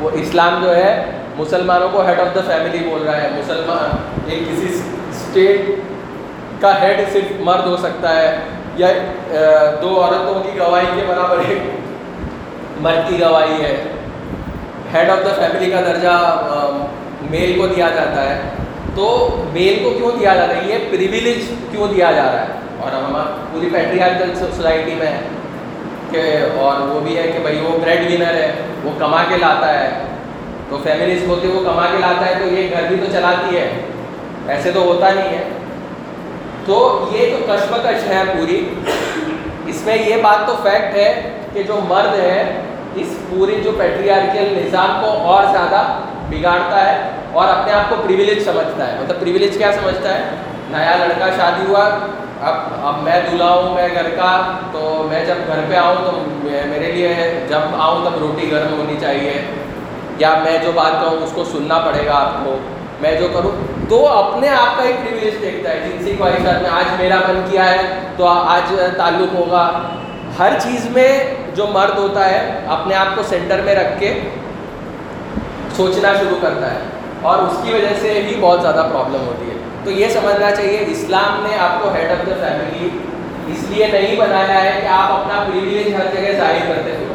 وہ 0.00 0.10
اسلام 0.14 0.62
جو 0.62 0.76
ہے، 0.76 0.90
مسلمانوں 1.36 1.88
کو 1.92 2.06
ہیڈ 2.06 2.20
آف 2.20 2.34
دا 2.34 2.40
فیملی 2.46 2.78
بول 2.88 3.02
رہا 3.02 3.20
ہے۔ 3.22 3.28
مسلمان 3.34 4.30
ایک 4.30 4.40
کسی 4.48 4.80
اسٹیٹ 5.10 5.60
کا 6.60 6.80
ہیڈ 6.82 7.00
صرف 7.12 7.40
مرد 7.40 7.66
ہو 7.66 7.76
سکتا 7.76 8.16
ہے۔ 8.16 8.38
یا 8.76 8.88
دو 9.82 10.00
عورتوں 10.02 10.42
کی 10.42 10.58
گواہی 10.58 10.86
کے 10.96 11.02
برابر 11.06 11.38
ایک 11.48 11.58
مرد 12.80 13.08
کی 13.08 13.20
گواہی 13.20 13.62
ہے۔ 13.62 13.82
ہیڈ 14.94 15.10
آف 15.10 15.18
دا 15.24 15.34
فیملی 15.36 15.70
کا 15.70 15.80
درجہ 15.80 16.14
میل 17.30 17.58
کو 17.58 17.66
دیا 17.66 17.88
جاتا 17.94 18.28
ہے۔ 18.30 18.40
تو 18.94 19.04
میل 19.52 19.82
کو 19.82 19.90
کیوں 19.90 20.10
دیا 20.20 20.34
جاتا 20.34 20.56
ہے؟ 20.56 20.60
یہ 20.66 20.78
پریویلیج 20.90 21.44
کیوں 21.70 21.86
دیا 21.88 22.10
جا 22.12 22.22
رہا 22.22 22.40
ہے؟ 22.40 22.46
اور 22.80 22.94
ہم 22.94 23.16
پوری 23.52 23.68
پیٹریارکل 23.72 24.34
سوسائٹی 24.38 24.94
میں 24.94 25.06
ہے 25.06 25.20
کہ، 26.10 26.22
اور 26.58 26.80
وہ 26.80 27.00
بھی 27.00 27.16
ہے 27.18 27.22
کہ 27.22 27.38
بھائی 27.38 27.60
وہ 27.62 27.78
بریڈ 27.78 28.06
ونر 28.06 28.34
ہے، 28.34 28.52
وہ 28.84 28.90
کما 28.98 29.22
کے 29.28 29.36
لاتا 29.36 29.80
ہے۔ 29.80 29.88
تو 30.68 30.78
فیملیز 30.82 31.22
ہوتے 31.28 31.48
وہ 31.48 31.64
کما 31.64 31.86
کے 31.92 31.98
لاتا 32.00 32.26
ہے، 32.26 32.34
تو 32.38 32.54
یہ 32.54 32.70
گھر 32.70 32.82
بھی 32.88 32.96
تو 32.96 33.12
چلاتی 33.12 33.56
ہے۔ 33.56 33.68
ایسے 34.48 34.70
تو 34.72 34.80
ہوتا 34.80 35.10
نہیں 35.10 35.28
ہے۔ 35.28 35.42
تو 36.66 37.08
یہ 37.12 37.30
جو 37.30 37.36
کشمکش 37.48 38.08
ہے 38.08 38.22
پوری، 38.38 38.74
اس 39.66 39.86
میں 39.86 39.96
یہ 39.96 40.16
بات 40.22 40.46
تو 40.46 40.56
فیکٹ 40.62 40.94
ہے 40.94 41.30
کہ 41.52 41.62
جو 41.62 41.74
مرد 41.88 42.18
ہے، 42.18 42.60
اس 42.94 43.06
پوری 43.30 43.60
جو 43.64 43.72
پیٹریارکل 43.78 44.62
نظام 44.66 45.00
کو 45.00 45.06
اور 45.06 45.44
زیادہ 45.44 45.98
بگاڑتا 46.30 46.92
ہے 46.92 47.08
اور 47.32 47.48
اپنے 47.48 47.72
آپ 47.72 47.90
کو 47.90 47.96
پریویلیج 48.04 48.44
سمجھتا 48.44 48.92
ہے۔ 48.92 49.00
مطلب 49.00 49.20
پریویلیج 49.20 49.58
کیا 49.58 49.72
سمجھتا 49.72 50.14
ہے؟ 50.14 50.22
نیا 50.70 50.96
لڑکا 50.96 51.26
شادی 51.36 51.64
ہوا، 51.68 51.88
اب 52.42 52.54
اب 52.82 53.02
میں 53.02 53.20
دلہا 53.32 53.54
ہوں، 53.54 53.74
میں 53.74 53.88
گھر 53.94 54.08
کا، 54.08 54.58
تو 54.72 55.06
میں 55.08 55.24
جب 55.24 55.34
گھر 55.46 55.60
پہ 55.68 55.74
آؤں 55.74 55.96
تو 55.96 56.10
میرے 56.44 56.92
لیے 56.92 57.08
جب 57.48 57.58
آؤں 57.76 58.04
تب 58.04 58.18
روٹی 58.20 58.50
گرم 58.50 58.78
ہونی 58.78 58.96
چاہیے۔ 59.00 59.42
یا 60.18 60.34
میں 60.44 60.58
جو 60.64 60.72
بات 60.74 61.04
کہوں 61.04 61.16
اس 61.16 61.32
کو 61.34 61.44
سننا 61.44 61.78
پڑے 61.78 62.06
گا 62.06 62.14
آپ 62.14 62.44
کو۔ 62.44 62.56
میں 63.00 63.20
جو 63.20 63.28
کروں 63.34 63.50
تو 63.92 64.08
اپنے 64.08 64.48
آپ 64.48 64.76
کا 64.76 64.84
ہی 64.84 64.92
پریویلیج 64.92 65.42
دیکھتا 65.42 65.70
ہے۔ 65.70 65.80
جنسی 65.80 66.14
خواہشات 66.18 66.62
میں 66.62 66.70
آج 66.70 66.84
میرا 67.00 67.14
من 67.14 67.40
کیا 67.50 67.72
ہے، 67.72 67.80
تو 68.16 68.26
آج 68.26 68.80
تعلق 68.96 69.34
ہوگا۔ 69.34 69.82
ہر 70.38 70.52
چیز 70.62 70.86
میں 70.90 71.34
جو 71.54 71.66
مرد 71.66 71.98
ہوتا 71.98 72.30
ہے، 72.30 72.60
اپنے 72.66 72.94
آپ 72.94 73.16
کو 73.16 73.22
سینٹر 73.22 73.60
میں 73.64 73.74
رکھ 73.74 74.00
کے 74.00 74.20
سوچنا 75.76 76.12
شروع 76.20 76.36
کرتا 76.40 76.70
ہے۔ 76.70 76.78
اور 77.22 77.38
اس 77.38 77.56
کی 77.62 77.74
وجہ 77.74 77.94
سے 78.00 78.22
بھی 78.28 78.36
بہت 78.40 78.62
زیادہ 78.62 78.86
پرابلم 78.92 79.26
ہوتی 79.26 79.50
ہے۔ 79.50 79.54
تو 79.84 79.90
یہ 79.90 80.08
سمجھنا 80.08 80.50
چاہیے، 80.50 80.84
اسلام 80.86 81.46
نے 81.50 81.58
آپ 81.58 81.82
کو 81.82 81.88
ہیڈ 81.88 82.10
آف 82.10 82.26
دا 82.26 82.34
فیملی 82.40 82.88
اس 83.52 83.70
لیے 83.70 83.86
نہیں 83.86 84.16
بنایا 84.16 84.64
ہے 84.64 84.80
کہ 84.80 84.86
آپ 84.86 85.12
اپنا 85.12 85.44
پریویلیج 85.48 85.94
ہر 85.94 86.06
جگہ 86.14 86.32
ظاہر 86.36 86.58
کرتے 86.68 86.96
ہو 86.96 87.14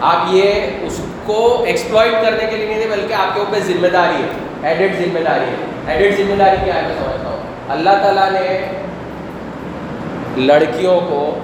آپ 0.00 0.16
یہ 0.26 0.52
اس 0.82 1.00
کو 1.26 1.62
ایکسپلائٹ 1.66 2.12
کرنے 2.12 2.46
کے 2.50 2.56
لیے 2.56 2.74
نہیں 2.74 2.90
بلکہ 2.90 3.14
آپ 3.14 3.34
کے 3.34 3.40
اوپر 3.40 3.58
ذمہ 3.58 3.86
داری 3.86 4.22
ہے۔ 4.22 4.51
ایڈٹ 4.62 4.98
ذمہ 4.98 5.18
داری 5.18 5.44
ہے. 5.44 5.94
ایڈٹ 5.94 6.16
ذمہ 6.16 6.34
داری 6.34 6.56
کیا 6.64 6.74
ہے؟ 6.74 6.82
میں 6.82 6.94
سمجھتا 6.98 7.28
ہوں. 7.28 7.42
اللہ 7.68 7.90
تعالیٰ 8.02 8.32
نے 8.32 8.60
لڑکیوں 10.36 11.00
کو 11.00 11.38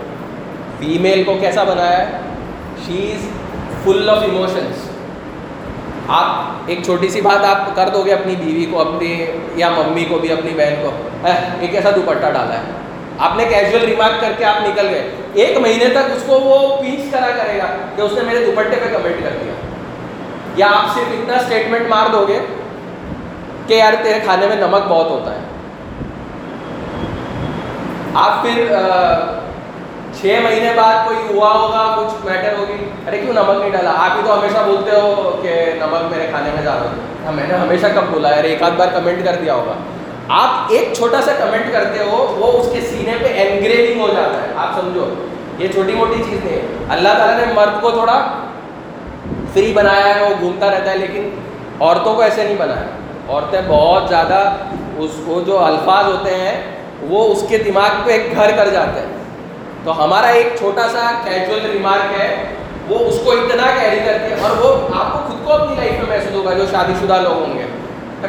فیمیل 0.79 1.25
کو 1.25 1.37
کیسا 1.41 1.63
بنایا 1.63 1.99
ہے؟ 1.99 2.05
شی 2.87 3.13
از 3.13 3.29
فل 3.85 4.11
آف 4.11 4.23
ایموشنس 4.23 4.89
آپ 6.09 6.45
ایک 6.67 6.83
چھوٹی 6.85 7.09
سی 7.09 7.21
بات 7.21 7.45
آپ 7.45 7.77
کر 7.77 7.89
دو 7.89 8.03
گے 8.03 8.13
اپنی 8.13 8.35
بیوی 8.37 8.67
کو، 8.71 8.81
اپنی 8.81 9.27
یا 9.55 9.69
ممی 9.69 10.05
کو 10.05 10.19
بھی، 10.19 10.33
اپنی 10.33 10.51
بہن 10.51 10.75
کو۔ 10.83 10.91
ایک 11.61 11.75
ایسا 11.75 11.91
دوپٹہ 11.91 12.19
ڈالا 12.19 12.55
ہے۔ 12.55 12.63
آپ 13.19 13.37
نے 13.37 13.45
کیجول 13.45 13.85
ریمارک 13.85 14.21
کر 14.21 14.33
کے 14.39 14.45
آپ 14.45 14.69
نکل 14.69 14.89
گئے۔ 14.89 15.11
ایک 15.35 15.59
مہینے 15.59 15.85
تک 15.89 16.11
اس 16.17 16.23
کو 16.27 16.41
وہ 16.41 16.83
پیچ 16.83 17.01
کرا 17.13 17.31
کرے 17.37 17.59
گا 17.59 17.65
کہ 17.97 18.03
اس 18.03 18.13
نے 18.13 18.21
میرے 18.23 18.45
دوپٹے 18.47 18.77
پہ 18.77 18.93
کمنٹ 18.93 19.23
کر 19.23 19.31
دیا۔ 19.43 19.53
یا 20.57 20.67
آپ 20.67 20.95
صرف 20.95 21.07
اتنا 21.11 21.35
اسٹیٹمنٹ 21.35 21.89
مار 21.89 22.11
دو 22.13 22.25
گے 22.29 22.39
کہ 23.69 23.75
یار 23.75 23.93
تیرے 24.03 24.19
کھانے 24.25 24.47
میں 24.47 24.57
نمک 24.57 24.89
بہت 24.89 25.11
ہوتا 25.11 25.35
ہے۔ 25.35 25.39
آپ 28.15 28.43
پھر 28.43 28.75
چھ 30.21 30.39
مہینے 30.43 30.73
بعد 30.77 30.95
کوئی 31.05 31.19
ہوا 31.31 31.53
ہوگا، 31.53 31.95
کچھ 31.99 32.27
میٹر 32.27 32.55
ہوگی، 32.59 32.91
ارے 33.07 33.19
کیوں 33.19 33.33
نمک 33.33 33.61
نہیں 33.61 33.71
ڈالا؟ 33.71 33.91
آپ 33.91 34.17
ہی 34.17 34.23
تو 34.27 34.39
ہمیشہ 34.39 34.59
بولتے 34.67 34.91
ہو 34.91 35.39
کہ 35.43 35.73
نمک 35.81 36.13
میرے 36.13 36.27
کھانے 36.31 36.51
میں 36.55 36.63
زیادہ 36.63 36.83
ہاں 37.25 37.33
میں 37.33 37.45
نے 37.49 37.55
ہمیشہ 37.55 37.87
کب 37.95 38.03
بولا 38.11 38.37
ہے 38.37 38.41
ایک 38.41 38.63
آدھ 38.63 38.75
بار 38.77 38.89
کمنٹ 38.95 39.25
کر 39.25 39.37
دیا 39.43 39.55
ہوگا۔ 39.55 39.73
آپ 40.29 40.67
ایک 40.69 40.93
چھوٹا 40.97 41.21
سا 41.23 41.33
کمنٹ 41.39 41.73
کرتے 41.73 42.05
ہو، 42.05 42.37
وہ 42.39 42.61
اس 42.61 42.69
کے 42.73 42.81
سینے 42.81 43.13
پہ 43.21 43.27
انگریونگ 43.27 44.01
ہو 44.01 44.09
جاتا 44.09 44.43
ہے۔ 44.43 44.49
آپ 44.57 44.81
سمجھو، 44.81 45.15
یہ 45.59 45.69
چھوٹی 45.69 45.93
موٹی 45.93 46.23
چیز 46.31 46.45
نہیں 46.45 46.57
ہے۔ 46.57 46.63
اللہ 46.89 47.09
تعالیٰ 47.19 47.47
نے 47.47 47.53
مرد 47.53 47.81
کو 47.81 47.91
تھوڑا 47.91 48.33
فری 49.53 49.73
بنایا 49.73 50.15
ہے، 50.15 50.23
وہ 50.23 50.35
گھومتا 50.41 50.71
رہتا 50.71 50.91
ہے، 50.91 50.99
لیکن 50.99 51.31
عورتوں 51.81 52.15
کو 52.15 52.23
ایسے 52.23 52.45
نہیں 52.45 52.57
بنایا۔ 52.59 52.87
عورتیں 53.29 53.61
بہت 53.69 54.09
زیادہ 54.09 54.57
اس 54.99 55.11
کو 55.27 55.41
جو 55.47 55.65
الفاظ 55.65 56.05
ہوتے 56.05 56.35
ہیں، 56.35 56.63
وہ 57.01 57.33
اس 57.33 57.45
کے 57.49 57.59
دماغ 57.59 57.91
پہ 58.05 58.13
ایک 58.13 58.37
گھر 58.37 58.51
کر 58.57 58.69
جاتے 58.69 59.01
ہیں۔ 59.01 59.17
تو 59.85 60.05
ہمارا 60.05 60.27
ایک 60.27 60.47
چھوٹا 60.59 60.89
سا 60.89 61.11
کیجول 61.25 61.71
ریمارک 61.73 62.21
ہے، 62.21 62.45
وہ 62.89 62.99
اس 62.99 63.21
کو 63.25 63.31
اتنا 63.31 63.67
کیری 63.81 64.01
کرتی 64.05 64.33
ہے 64.33 64.37
اور 64.43 64.57
وہ 64.57 64.95
آپ 65.01 65.13
کو 65.13 65.19
خود 65.27 65.45
کو 65.45 65.53
اپنی 65.53 65.77
لائف 65.77 65.93
میں 65.93 66.19
محسوس 66.19 66.35
ہوگا 66.35 66.53
جو 66.53 66.65
شادی 66.71 66.93
شدہ 67.01 67.21
لوگ 67.23 67.33
ہوں 67.33 67.59
گے۔ 67.59 67.65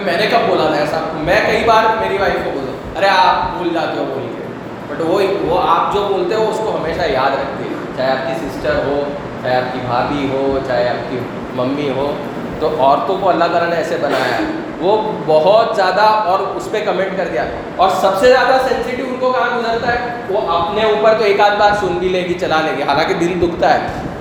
میں 0.01 0.17
نے 0.17 0.27
کب 0.31 0.47
بولا 0.47 0.67
تھا 0.67 0.75
ایسا؟ 0.75 0.99
میں 1.13 1.41
کئی 1.45 1.63
بار 1.65 1.83
میری 1.99 2.17
وائف 2.17 2.37
کو 2.43 2.51
بولا 2.53 2.99
ارے 2.99 3.07
آپ 3.09 3.57
بھول 3.57 3.73
جاتے 3.73 3.99
ہو 3.99 4.05
بول 4.05 4.27
کے۔ 4.35 4.43
بٹ 4.87 5.01
وہ 5.01 5.21
وہ 5.41 5.61
آپ 5.67 5.93
جو 5.93 6.07
بولتے 6.11 6.35
ہو، 6.35 6.49
اس 6.49 6.57
کو 6.57 6.77
ہمیشہ 6.81 7.01
یاد 7.01 7.31
رکھتے 7.31 7.63
ہیں 7.63 7.97
چاہے 7.97 8.11
آپ 8.11 8.27
کی 8.27 8.47
سسٹر 8.47 8.75
ہو، 8.75 9.03
چاہے 9.43 9.55
آپ 9.55 9.73
کی 9.73 9.79
بھابھی 9.87 10.29
ہو، 10.31 10.59
چاہے 10.67 10.89
آپ 10.89 11.11
کی 11.11 11.19
ممی 11.55 11.89
ہو 11.89 12.11
تو 12.59 12.75
عورتوں 12.79 13.17
کو 13.21 13.29
اللہ 13.29 13.43
تعالیٰ 13.43 13.69
نے 13.69 13.75
ایسے 13.75 13.97
بنایا 14.01 14.37
ہے۔ 14.37 14.43
وہ 14.79 15.11
بہت 15.25 15.75
زیادہ 15.75 16.01
اور 16.01 16.39
اس 16.39 16.67
پہ 16.71 16.85
کمنٹ 16.85 17.17
کر 17.17 17.25
دیا۔ 17.31 17.45
اور 17.75 17.89
سب 18.01 18.17
سے 18.19 18.27
زیادہ 18.27 18.57
سینسیٹیو 18.67 19.05
ان 19.09 19.15
کو 19.19 19.31
کہاں 19.31 19.59
گزرتا 19.59 19.93
ہے؟ 19.93 20.21
وہ 20.29 20.51
اپنے 20.51 20.83
اوپر 20.83 21.13
تو 21.17 21.23
ایک 21.23 21.39
آدھ 21.39 21.59
بار 21.59 21.71
سن 21.79 21.87
بھی 21.87 22.07
لے 22.07 22.21
گی 22.21 22.33
چلا 22.33 22.61
لے 22.61 22.71
گی 22.77 22.83
حالانکہ 22.83 23.13
دل 23.13 23.41
دکھتا 23.41 23.73
ہے 23.73 23.79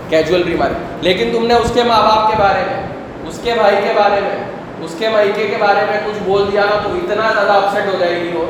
کیجول 0.08 0.42
ریمارک 0.42 1.04
لیکن 1.04 1.30
تم 1.32 1.46
نے 1.46 1.54
اس 1.54 1.70
کے 1.74 1.82
ماں 1.82 2.02
باپ 2.02 2.30
کے 2.30 2.36
بارے 2.38 2.64
میں، 2.66 2.86
اس 3.28 3.40
کے 3.42 3.54
بھائی 3.60 3.76
کے 3.76 3.92
بارے 3.96 4.20
میں، 4.20 4.44
اس 4.84 4.94
کے 4.98 5.08
مائکے 5.08 5.46
کے 5.46 5.56
بارے 5.60 5.84
میں 5.90 6.00
کچھ 6.04 6.22
بول 6.24 6.48
دیا 6.52 6.60
نا 6.60 6.80
تو 6.82 6.90
اتنا 6.94 7.32
زیادہ 7.34 7.52
اپسیٹ 7.52 7.86
ہو 7.86 7.98
جائے 7.98 8.20
گی 8.20 8.30
وہ۔ 8.34 8.46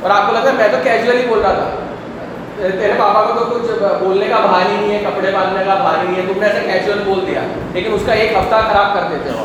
اور 0.00 0.10
آپ 0.10 0.26
کو 0.26 0.32
لگتا 0.32 0.48
ہے 0.48 0.54
میں 0.54 0.68
تو 0.68 0.76
کیجولی 0.82 1.26
بول 1.28 1.38
رہا 1.38 1.52
تھا۔ 1.52 1.70
تیرے 2.62 2.92
پاپا 2.98 3.22
کو 3.22 3.44
تو 3.44 3.44
کچھ 3.44 3.70
بولنے 4.04 4.26
کا 4.28 4.46
بھاری 4.46 4.74
نہیں 4.80 4.98
ہے، 4.98 5.04
کپڑے 5.04 5.30
باندھنے 5.30 5.64
کا 5.66 5.74
بھاری 5.74 6.08
نہیں 6.08 6.22
ہے، 6.22 6.32
تم 6.34 6.40
نے 6.40 6.46
ایسے 6.46 6.60
کیجول 6.72 7.02
بول 7.04 7.26
دیا۔ 7.26 7.40
لیکن 7.72 7.92
اس 7.92 8.02
کا 8.06 8.12
ایک 8.12 8.32
ہفتہ 8.32 8.56
خراب 8.72 8.94
کر 8.94 9.00
دیتے 9.10 9.30
ہو۔ 9.30 9.44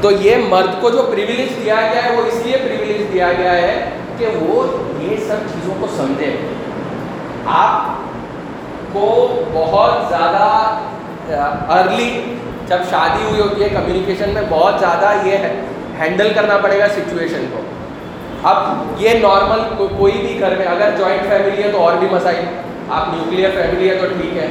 تو 0.00 0.10
یہ 0.10 0.36
مرد 0.48 0.80
کو 0.80 0.90
جو 0.90 1.08
پریویلیج 1.12 1.64
دیا 1.64 1.74
گیا 1.74 2.04
ہے، 2.04 2.16
وہ 2.16 2.22
اس 2.26 2.40
لیے 2.44 2.56
پریویلیج 2.56 3.12
دیا 3.12 3.32
گیا 3.38 3.52
ہے 3.52 3.90
کہ 4.18 4.26
وہ 4.40 4.66
یہ 5.02 5.16
سب 5.16 5.36
چیزوں 5.52 5.74
کو 5.80 5.86
سمجھے۔ 5.96 6.36
آپ 7.46 7.86
کو 8.92 9.40
بہت 9.52 10.08
زیادہ 10.08 10.78
ارلی 11.68 12.36
جب 12.66 12.78
شادی 12.90 13.24
ہوئی 13.30 13.40
ہوتی 13.40 13.62
ہے 13.62 13.68
کمیونیکیشن 13.68 14.30
میں 14.30 14.42
بہت 14.48 14.74
زیادہ 14.80 15.26
یہ 15.28 15.36
ہینڈل 16.00 16.32
کرنا 16.34 16.56
پڑے 16.56 16.78
گا 16.78 16.88
سچویشن 16.88 17.44
کو۔ 17.52 17.60
اب 18.44 18.56
یہ 18.98 19.10
نارمل 19.10 19.86
کوئی 19.98 20.12
بھی 20.12 20.40
گھر 20.40 20.56
میں 20.56 20.66
اگر 20.66 20.90
جوائنٹ 20.98 21.22
فیملی 21.28 21.62
ہے 21.62 21.70
تو 21.72 21.78
اور 21.78 21.92
بھی 21.98 22.06
مسائل۔ 22.10 22.44
آپ 22.90 23.08
نیوکلیر 23.14 23.50
فیملی 23.54 23.90
ہے 23.90 23.94
تو 23.94 24.06
ٹھیک 24.06 24.36
ہے۔ 24.36 24.46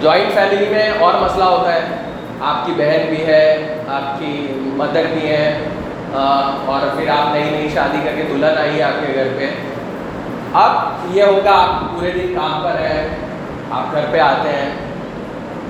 جوائنٹ 0.00 0.34
فیملی 0.34 0.66
میں 0.70 0.90
اور 0.98 1.14
مسئلہ 1.14 1.44
ہوتا 1.44 1.74
ہے۔ 1.74 1.80
آپ 2.40 2.66
کی 2.66 2.72
بہن 2.76 3.06
بھی 3.08 3.26
ہے، 3.26 3.78
آپ 3.88 4.18
کی 4.18 4.46
مدر 4.56 5.02
بھی 5.12 5.28
ہے 5.28 5.58
اور 6.66 6.96
پھر 6.96 7.08
آپ 7.08 7.34
نئی 7.34 7.50
نئی 7.50 7.68
شادی 7.74 7.98
کر 8.04 8.10
کے 8.16 8.22
دلہن 8.22 8.58
آئی 8.58 8.78
ہے 8.78 8.82
آپ 8.82 9.06
کے 9.06 9.12
گھر 9.14 9.28
پہ۔ 9.38 9.48
اب 10.52 10.72
یہ 11.16 11.22
ہوگا، 11.22 11.50
آپ 11.50 11.94
پورے 11.94 12.10
دن 12.10 12.34
کام 12.34 12.62
پر 12.62 12.80
ہیں، 12.80 13.08
آپ 13.70 13.92
گھر 13.92 14.04
پہ 14.10 14.18
آتے 14.18 14.48
ہیں۔ 14.48 14.70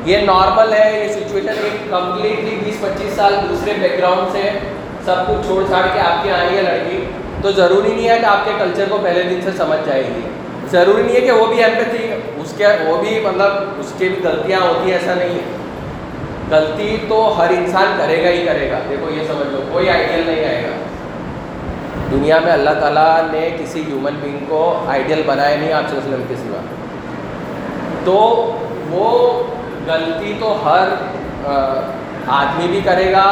یہ 0.05 0.19
نارمل 0.19 0.73
ہے، 0.73 1.05
یہ 1.05 1.13
سچویشن 1.13 1.49
ایک 1.49 1.91
کمپلیٹلی 1.91 2.61
بیس 2.65 2.81
پچیس 2.81 3.13
سال 3.17 3.37
دوسرے 3.49 3.73
بیک 3.81 3.99
گراؤنڈ 3.99 4.33
سے 4.33 4.51
سب 5.11 5.29
کچھ 5.29 5.47
چھوڑ 5.47 5.63
چھاڑ 5.67 5.83
کے 5.93 6.01
آپ 6.01 6.25
کی 6.25 6.31
آئی 6.31 6.57
ہے 6.57 6.63
لڑکی، 6.63 7.05
تو 7.43 7.51
ضروری 7.51 7.95
نہیں 7.95 8.09
ہے 8.09 8.19
کہ 8.19 8.25
آپ 8.25 8.45
کے 8.45 8.51
کلچر 8.59 8.85
کو 8.91 8.99
پہلے 9.03 9.23
دن 9.23 9.41
سے 9.45 9.51
سمجھ 9.57 9.81
جائے 9.87 10.03
گی۔ 10.03 10.21
ضروری 10.71 11.03
نہیں 11.03 11.15
ہے 11.15 11.21
کہ 11.21 11.31
وہ 11.31 11.47
بھی 11.47 11.65
ایمپتھی 11.65 12.13
اس 12.43 12.55
کے، 12.57 12.67
وہ 12.87 13.03
بھی 13.03 13.21
مطلب 13.21 13.53
اس 13.79 13.93
کے 13.99 14.09
بھی 14.09 14.29
غلطیاں 14.29 14.61
ہوتی 14.61 14.93
ہیں، 14.93 14.99
ایسا 14.99 15.15
نہیں 15.15 15.29
ہے۔ 15.29 15.57
غلطی 16.51 16.97
تو 17.09 17.35
ہر 17.39 17.51
انسان 17.51 17.95
کرے 17.99 18.25
گا 18.25 18.29
ہی 18.31 18.47
کرے 18.47 18.71
گا۔ 18.71 18.79
دیکھو، 18.89 19.11
یہ 19.11 19.23
سمجھ 19.27 19.53
لو، 19.53 19.61
کوئی 19.73 19.91
آئیڈیل 19.91 20.23
نہیں 20.27 20.45
آئے 20.45 20.63
گا۔ 20.63 20.77
دنیا 22.11 22.39
میں 22.45 22.53
اللہ 22.53 22.71
تعالیٰ 22.81 23.21
نے 23.31 23.57
کسی 23.59 23.85
ہیومن 23.89 24.13
بینگ 24.21 24.45
کو 24.49 24.85
آئیڈیل 24.87 25.23
بنایا 25.27 25.57
نہیں 25.57 25.73
آپ 25.73 25.85
وسلم 25.95 26.23
کے 26.29 26.35
سوا۔ 26.35 26.61
تو 28.05 28.17
وہ 28.91 29.43
غلطی 29.87 30.35
تو 30.41 30.59
ہر 30.65 30.89
آدمی 32.31 32.67
بھی 32.69 32.81
کرے 32.85 33.11
گا، 33.13 33.25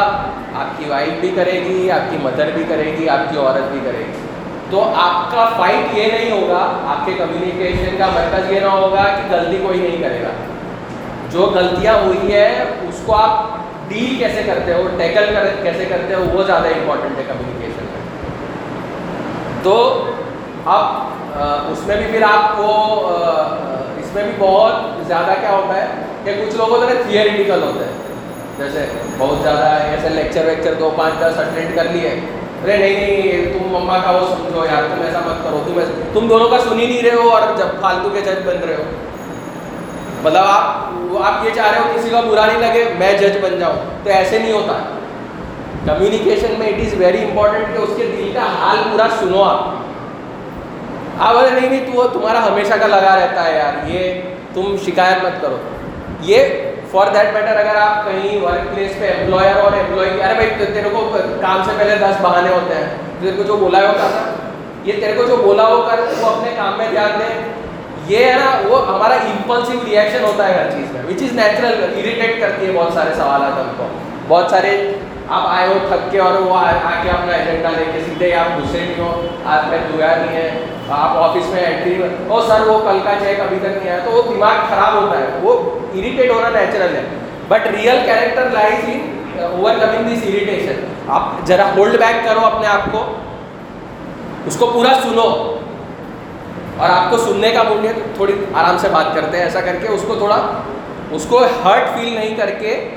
آپ 0.60 0.78
کی 0.78 0.84
وائف 0.88 1.20
بھی 1.20 1.30
کرے 1.36 1.60
گی، 1.64 1.90
آپ 1.90 2.10
کی 2.10 2.16
مدر 2.22 2.50
بھی 2.54 2.64
کرے 2.68 2.96
گی، 2.98 3.08
آپ 3.08 3.30
کی 3.30 3.38
عورت 3.38 3.70
بھی 3.72 3.80
کرے 3.84 3.98
گی۔ 3.98 4.26
تو 4.70 4.82
آپ 4.96 5.30
کا 5.32 5.48
فائٹ 5.56 5.96
یہ 5.96 6.06
نہیں 6.12 6.30
ہوگا، 6.30 6.62
آپ 6.86 7.06
کے 7.06 7.12
کمیونیکیشن 7.18 7.96
کا 7.98 8.06
مرکز 8.14 8.52
یہ 8.52 8.60
نہ 8.60 8.66
ہوگا 8.66 9.04
کہ 9.16 9.34
غلطی 9.34 9.58
کوئی 9.62 9.80
نہیں 9.80 10.02
کرے 10.02 10.22
گا۔ 10.22 10.30
جو 11.30 11.50
غلطیاں 11.54 11.94
ہوئی 11.94 12.32
ہے، 12.32 12.64
اس 12.88 13.02
کو 13.06 13.14
آپ 13.14 13.56
ڈیل 13.88 14.16
کیسے 14.18 14.42
کرتے 14.46 14.72
ہو 14.74 14.88
ٹیکل 14.98 15.34
کیسے 15.62 15.84
کرتے 15.84 16.14
ہو، 16.14 16.24
وہ 16.32 16.42
زیادہ 16.42 16.68
امپورٹنٹ 16.68 17.18
ہے 17.18 17.24
کمیونیکیشن 17.28 17.86
میں۔ 17.92 19.62
تو 19.62 19.76
اب 20.66 20.84
اس 21.72 21.86
میں 21.86 21.96
بھی 21.96 22.06
پھر 22.10 22.22
آپ 22.22 22.56
کو 22.56 22.68
اس 24.00 24.14
میں 24.14 24.22
بھی 24.22 24.32
بہت 24.38 25.06
زیادہ 25.06 25.34
کیا 25.40 25.50
ہوتا 25.50 25.80
ہے 25.80 25.86
کہ 26.24 26.34
کچھ 26.40 26.56
لوگ 26.56 26.70
ہوتے 26.70 26.96
ہیں 26.96 27.02
تھیئریٹیکل 27.02 27.62
ہوتے 27.62 27.84
ہیں 27.84 28.07
جیسے 28.58 28.84
بہت 29.18 29.42
زیادہ 29.42 29.64
ایسے 29.64 30.08
لیکچر 30.08 30.44
ویکچر 30.44 30.74
دو 30.74 30.90
پانچ 30.96 31.14
دس 31.20 31.38
اٹینڈ 31.38 31.76
کر 31.76 31.84
لیے۔ 31.84 32.20
ارے 32.64 32.76
نہیں 32.76 32.94
نہیں، 32.94 33.52
تم 33.52 33.68
مما 33.68 33.98
کا 33.98 34.10
وہ 34.10 34.26
سمجھو 34.26 34.64
یار، 34.64 34.82
تم 34.82 35.02
ایسا 35.02 35.20
مت 35.26 35.44
کرو، 35.44 35.62
تم 35.66 35.78
ایسا، 35.78 35.90
تم 36.12 36.28
دونوں 36.28 36.48
کا 36.48 36.58
سن 36.58 36.80
ہی 36.80 36.86
نہیں 36.86 37.02
رہے 37.02 37.22
ہو 37.22 37.28
اور 37.28 37.42
جب 37.56 37.66
فالتو 37.80 38.08
کے 38.08 38.20
جج 38.20 38.48
بن 38.48 38.56
رہے 38.66 38.74
ہو۔ 38.74 38.82
مطلب 40.22 40.44
آپ 40.46 40.88
آپ 41.24 41.44
یہ 41.44 41.50
چاہ 41.54 41.70
رہے 41.70 41.78
ہو 41.78 41.92
کسی 41.96 42.10
کا 42.10 42.20
برا 42.20 42.46
نہیں 42.46 42.58
لگے، 42.58 42.84
میں 42.98 43.12
جج 43.12 43.38
بن 43.42 43.58
جاؤں، 43.58 43.74
تو 44.04 44.10
ایسے 44.10 44.38
نہیں 44.38 44.52
ہوتا۔ 44.52 44.78
کمیونیکیشن 45.86 46.54
میں 46.58 46.66
اٹ 46.66 46.80
از 46.80 46.94
ویری 46.98 47.24
امپورٹنٹ 47.24 47.66
کہ 47.72 47.78
اس 47.82 47.90
کے 47.96 48.04
دل 48.18 48.30
کا 48.34 48.40
حال 48.40 48.76
پورا 48.92 49.06
سنو 49.20 49.42
آپ۔ 49.42 49.64
آپ 51.18 51.36
ارے 51.36 51.60
نہیں 51.60 51.70
نہیں، 51.70 51.92
تو 51.92 52.08
تمہارا 52.08 52.46
ہمیشہ 52.46 52.74
کا 52.80 52.86
لگا 52.86 53.16
رہتا 53.16 53.44
ہے 53.44 53.58
یار، 53.58 53.88
یہ 53.88 54.20
تم 54.54 54.76
شکایت 54.86 55.24
مت 55.24 55.42
کرو۔ 55.42 55.56
یہ 56.20 56.38
فار 56.90 57.12
دیٹ 57.14 57.32
میٹر 57.34 57.56
اگر 57.56 57.76
آپ 57.76 58.04
کہیں 58.04 58.40
ورک 58.42 58.74
پلیس 58.74 58.92
پہ 59.00 59.10
امپلائر 59.18 59.56
اور 59.56 59.72
امپلائی 59.72 60.22
ارے 60.22 60.34
بھائی 60.34 60.66
تیرے 60.74 60.88
کو 60.92 61.10
کام 61.40 61.62
سے 61.64 61.72
پہلے 61.78 61.96
دس 62.00 62.20
بہانے 62.22 62.48
ہوتے 62.48 62.74
ہیں۔ 62.74 62.88
تیرے 63.20 63.36
کو 63.36 63.42
جو 63.42 63.56
بولا 63.56 63.78
ہے 63.78 63.86
وہ 63.86 63.92
تھا 63.98 64.08
یہ 64.84 65.00
تیرے 65.00 65.12
کو 65.16 65.24
جو 65.24 65.36
بولا 65.36 65.66
ہو 65.68 65.80
کر، 65.82 66.00
وہ 66.20 66.28
اپنے 66.28 66.50
کام 66.56 66.78
میں 66.78 66.88
دھیان 66.90 67.18
دیں 67.18 67.34
یہ 68.06 68.24
ہے 68.24 68.32
نا، 68.32 68.50
وہ 68.68 68.76
ہمارا 68.86 69.14
امپلسو 69.14 69.72
ریئیکشن 69.86 70.24
ہوتا 70.24 70.48
ہے 70.48 70.52
ہر 70.54 70.70
چیز 70.70 70.92
میں 70.92 71.02
وچ 71.08 71.22
از 71.22 71.32
نیچرل 71.32 71.84
اریٹیٹ 71.96 72.40
کرتی 72.40 72.66
ہے 72.66 72.72
بہت 72.74 72.92
سارے 72.94 73.14
سوالات 73.16 73.58
ہم 73.58 73.72
کو۔ 73.76 73.86
بہت 74.28 74.50
سارے 74.50 74.70
آپ 75.30 75.42
آئے 75.46 75.68
ہو 75.68 75.74
تھک 75.88 76.12
کے 76.12 76.18
اور 76.18 76.32
وہ 76.32 76.56
آ 76.56 76.72
کے 77.02 77.10
اپنا 77.10 77.32
ایجنڈا 77.32 77.70
لے 77.70 77.84
کے 77.92 78.00
سیدھے 78.00 78.34
آپ 78.34 78.58
غصے 78.58 78.78
نہیں 78.78 78.94
ہو 78.98 79.26
آج 79.44 79.68
میں 79.68 79.78
دھویا 79.92 80.16
نہیں 80.16 80.36
ہے، 80.36 80.50
آپ 80.88 81.16
آفس 81.16 81.48
میں 81.48 81.64
انٹری 81.66 82.02
او 82.28 82.42
سر، 82.42 82.60
وہ 82.60 82.78
کل 82.78 82.98
کا 83.04 83.10
چیک 83.20 83.40
ابھی 83.40 83.58
تک 83.60 83.76
نہیں 83.76 83.90
آیا۔ 83.90 83.98
تو 84.04 84.10
وہ 84.10 84.22
دماغ 84.22 84.54
خراب 84.68 85.02
ہوتا 85.02 85.18
ہے۔ 85.18 85.26
وہ 85.42 85.78
اریٹیٹ 85.94 86.30
ہونا 86.30 86.48
نیچرل 86.48 86.96
ہے۔ 86.96 87.02
But 87.48 87.66
real 87.66 87.98
character 88.04 88.50
lies 88.50 88.84
in 88.86 89.24
overcoming 89.80 90.14
this 90.14 90.22
irritation 90.22 90.86
آپ 91.08 91.46
ذرا 91.46 91.70
ہولڈ 91.76 91.92
بیک 91.92 92.24
کرو 92.24 92.46
اپنے 92.46 92.66
آپ 92.66 92.92
کو۔ 92.92 93.14
اس 94.46 94.56
کو 94.56 94.66
پورا 94.66 94.94
سنو۔ 95.02 95.56
اور 96.76 96.90
آپ 96.90 97.10
کو 97.10 97.16
سننے 97.16 97.50
کا 97.50 97.62
موڈ 97.62 97.84
ہے 97.84 97.92
تھوڑی 98.16 98.32
آرام 98.54 98.78
سے 98.78 98.88
بات 98.88 99.14
کرتے 99.14 99.36
ہیں۔ 99.36 99.44
ایسا 99.44 99.60
کر 99.60 99.76
کے 99.82 99.88
اس 99.88 100.04
کو 100.08 100.14
تھوڑا، 100.14 100.36
اس 101.10 101.26
کو 101.28 101.42
ہرٹ 101.64 101.94
فیل 101.94 102.12
نہیں 102.12 102.36
کر 102.36 102.50
کے 102.50 102.90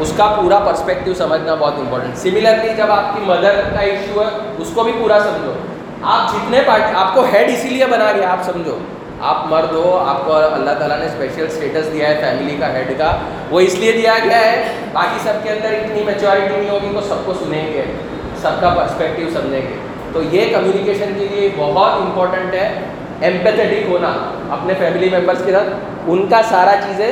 اس 0.00 0.12
کا 0.16 0.26
پورا 0.40 0.58
پرسپیکٹیو 0.58 1.14
سمجھنا 1.14 1.54
بہت 1.54 1.78
امپورٹنٹ 1.78 2.16
سملرلی 2.18 2.74
جب 2.76 2.90
آپ 2.90 3.14
کی 3.14 3.20
مدر 3.26 3.60
کا 3.74 3.80
ایشو 3.80 4.20
ہے، 4.20 4.28
اس 4.58 4.70
کو 4.74 4.82
بھی 4.84 4.92
پورا 4.98 5.18
سمجھو. 5.24 5.52
آپ 6.14 6.32
جتنے 6.32 6.60
پارٹ 6.66 6.96
آپ 6.96 7.14
کو 7.14 7.24
ہیڈ 7.32 7.50
اسی 7.50 7.68
لیے 7.68 7.86
بنا 7.90 8.10
گیا 8.16 8.30
آپ 8.30 8.42
سمجھو. 8.44 8.78
آپ 9.20 9.46
مرد 9.50 9.72
ہو، 9.72 9.96
آپ 10.06 10.24
کو 10.26 10.34
اللہ 10.34 10.70
تعالیٰ 10.78 10.98
نے 10.98 11.06
اسپیشل 11.06 11.46
اسٹیٹس 11.46 11.92
دیا 11.92 12.08
ہے 12.08 12.20
فیملی 12.20 12.56
کا 12.60 12.72
ہیڈ 12.72 12.92
کا. 12.98 13.16
وہ 13.50 13.60
اس 13.60 13.74
لیے 13.74 13.92
دیا 13.92 14.14
گیا 14.24 14.40
ہے، 14.40 14.62
باقی 14.92 15.18
سب 15.22 15.42
کے 15.42 15.50
اندر 15.50 15.72
اتنی 15.74 16.02
میچورٹی 16.04 16.56
نہیں 16.56 16.70
ہوگی 16.70 16.90
تو 16.94 17.00
سب 17.08 17.24
کو 17.26 17.34
سنیں 17.44 17.72
گے. 17.72 17.84
سب 18.42 18.60
کا 18.60 18.74
پرسپیکٹیو 18.76 19.28
سمجھیں 19.34 19.60
گے. 19.60 19.74
تو 20.12 20.22
یہ 20.32 20.52
کمیونیکیشن 20.54 21.12
کے 21.18 21.26
لیے 21.30 21.48
بہت 21.56 22.00
امپورٹنٹ 22.00 22.54
ہے. 22.54 22.68
ایمپیتھیٹک 23.20 23.88
ہونا. 23.88 24.12
اپنے 24.50 24.74
فیملی 24.78 25.08
ممبرس 25.10 25.42
کے 25.46 25.52
ساتھ. 25.52 25.68
ان 26.06 26.26
کا 26.30 26.40
سارا 26.48 26.74
چیزیں 26.84 27.10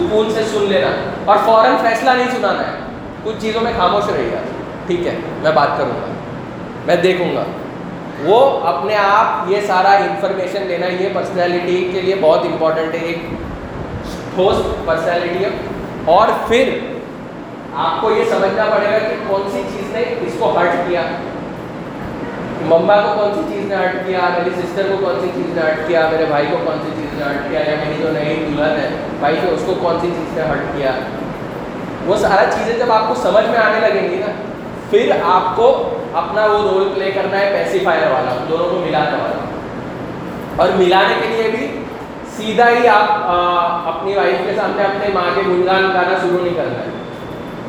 سکون 0.00 0.30
سے 0.30 0.42
سن 0.44 0.64
لینا۔ 0.64 0.90
اور 1.24 1.36
فوراً 1.44 1.76
فیصلہ 1.82 2.10
نہیں 2.10 2.28
سنانا 2.30 2.66
ہے۔ 2.66 2.78
کچھ 3.24 3.36
چیزوں 3.38 3.60
میں 3.60 3.72
خاموش 3.76 4.04
رہے 4.08 4.28
گا 4.32 4.38
ٹھیک 4.86 5.06
ہے، 5.06 5.16
میں 5.42 5.50
بات 5.50 5.68
کروں 5.78 6.00
گا۔ 6.02 6.06
میں 6.86 6.96
دیکھوں 6.96 7.36
گا۔ 7.36 7.44
وہ 8.24 8.60
اپنے 8.66 8.96
آپ 8.96 9.50
یہ 9.50 9.60
سارا 9.66 9.92
انفارمیشن 9.92 10.66
لینا 10.66 10.86
یہ 10.86 11.08
پرسنالٹی 11.12 11.90
کے 11.92 12.00
لیے 12.02 12.14
بہت 12.20 12.38
امپورٹنٹ 12.38 12.94
ہے۔ 12.94 13.00
ایک 13.00 13.18
ٹھوس 14.34 14.56
پرسنالٹی 14.86 15.44
ہے۔ 15.44 15.50
اور 16.04 16.28
پھر 16.48 16.78
آپ 17.74 18.00
کو 18.00 18.10
یہ 18.10 18.24
سمجھنا 18.24 18.64
پڑے 18.64 18.92
گا 18.92 18.98
کہ 18.98 19.14
کون 19.26 19.42
سی 19.52 19.62
چیز 19.76 19.92
نے 19.92 20.14
اس 20.20 20.32
کو 20.38 20.58
ہرٹ 20.58 20.70
کیا۔ 20.88 21.02
مما 22.62 22.96
کو 22.96 23.20
کون 23.20 23.34
سی 23.34 23.54
چیز 23.54 23.68
نے 23.68 23.74
ہرٹ 23.74 24.06
کیا؟ 24.06 24.18
میری 24.38 24.50
سسٹر 24.50 24.82
کو 24.88 25.04
کون 25.04 25.14
سی 25.20 25.28
چیز 25.34 25.56
نے 25.56 25.62
ہرٹ 25.62 25.88
کیا؟ 25.88 26.08
میرے 26.10 26.24
بھائی 26.24 26.46
کو 26.50 26.56
کون 26.64 26.76
سی 26.84 27.02
چیز 27.02 27.18
نے 27.18 27.24
ہرٹ 27.24 27.50
کیا؟ 27.50 27.60
یا 27.60 27.74
میری 27.84 28.02
جو 28.02 28.08
نئی 28.12 28.46
دلہن 28.48 28.76
ہے، 28.76 28.88
بھائی 29.20 29.36
کو 29.42 29.54
اس 29.54 29.62
کو 29.66 29.74
کون 29.82 29.98
سی 30.00 30.10
چیز 30.16 30.36
نے 30.36 30.42
ہرٹ 30.42 30.76
کیا؟ 30.76 30.90
وہ 32.06 32.16
سارا 32.16 32.44
چیزیں 32.50 32.78
جب 32.78 32.92
آپ 32.92 33.08
کو 33.08 33.14
سمجھ 33.14 33.44
میں 33.44 33.58
آنے 33.58 33.88
لگیں 33.88 34.10
گی 34.10 34.16
نا، 34.16 34.32
پھر 34.90 35.12
آپ 35.24 35.56
کو 35.56 35.98
اپنا 36.14 36.46
وہ 36.46 36.70
رول 36.70 36.92
پلے 36.94 37.10
کرنا 37.10 37.40
ہے 37.40 37.50
پیسیفائر 37.50 38.10
والا، 38.10 38.44
دونوں 38.50 38.70
کو 38.70 38.82
ملانے 38.86 39.16
والا۔ 39.16 39.44
اور 40.56 40.68
ملانے 40.76 41.14
کے 41.22 41.28
لیے 41.28 41.50
بھی 41.50 41.84
سیدھا 42.36 42.70
ہی 42.70 42.88
آپ 42.88 43.06
اپنی 43.88 44.14
وائف 44.14 44.36
کے 44.46 44.52
سامنے 44.56 44.82
اپنے 44.82 45.06
ماں 45.14 45.30
کے 45.34 45.40
گنگان 45.46 45.82
گانا 45.82 46.18
شروع 46.22 46.44
نہیں 46.44 46.54
کرنا 46.54 46.78
ہے۔ 46.78 46.90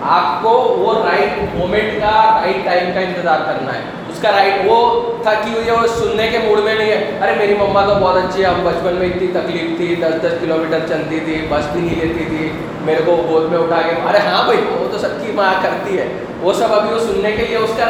آپ 0.02 0.44
کو 0.44 0.50
وہ 0.50 1.06
رائٹ 1.06 1.56
مومنٹ 1.56 2.02
کا 2.02 2.42
رائٹ 2.42 2.66
ٹائم 2.66 2.92
کا 2.94 3.00
انتظار 3.00 3.40
کرنا 3.46 3.74
ہے۔ 3.74 3.99
اس 4.20 4.24
کا 4.24 4.32
رائٹ 4.32 4.54
وہ 4.66 4.78
تھا 5.24 5.34
کہ 5.34 5.50
ہوئی 5.50 5.72
وہ 5.72 5.88
سننے 5.88 6.28
کے 6.28 6.38
موڈ 6.38 6.60
میں 6.60 6.76
نہیں 6.76 6.92
ہے۔ 6.92 7.20
ارے 7.22 7.32
میری 7.38 7.54
مما 7.54 7.86
تو 7.86 7.94
بہت 7.94 8.16
اچھی 8.18 8.42
ہے 8.42 8.48
ہم 8.48 8.64
بچپن 8.64 8.94
میں 8.94 9.08
اتنی 9.08 9.28
تکلیف 9.28 9.78
تھی، 9.78 9.96
دس 9.96 10.24
دس 10.24 10.34
کلو 10.42 10.56
میٹر 10.58 10.86
چلتی 10.88 11.20
تھی، 11.26 11.46
بس 11.50 11.74
بھی 11.74 11.82
نہیں 11.82 11.96
لیتی 11.96 12.24
تھی، 12.26 12.50
میرے 12.82 13.02
کو 13.06 13.26
گود 13.30 13.52
میں 13.52 13.60
اٹھا 13.60 13.82
کے۔ 13.82 14.10
ارے 14.10 14.18
ہاں 14.18 14.44
بھائی، 14.44 14.60
وہ 14.72 14.88
تو 14.92 14.98
سب 14.98 15.26
کی 15.26 15.32
ماں 15.36 15.54
کرتی 15.62 15.98
ہے۔ 15.98 16.08
وہ 16.42 16.54
سب 16.54 16.74
ابھی 16.74 16.94
وہ 16.94 17.00
سننے 17.00 17.32
کے 17.32 17.46
لیے 17.46 17.58
اس 17.58 17.72
کا 17.78 17.86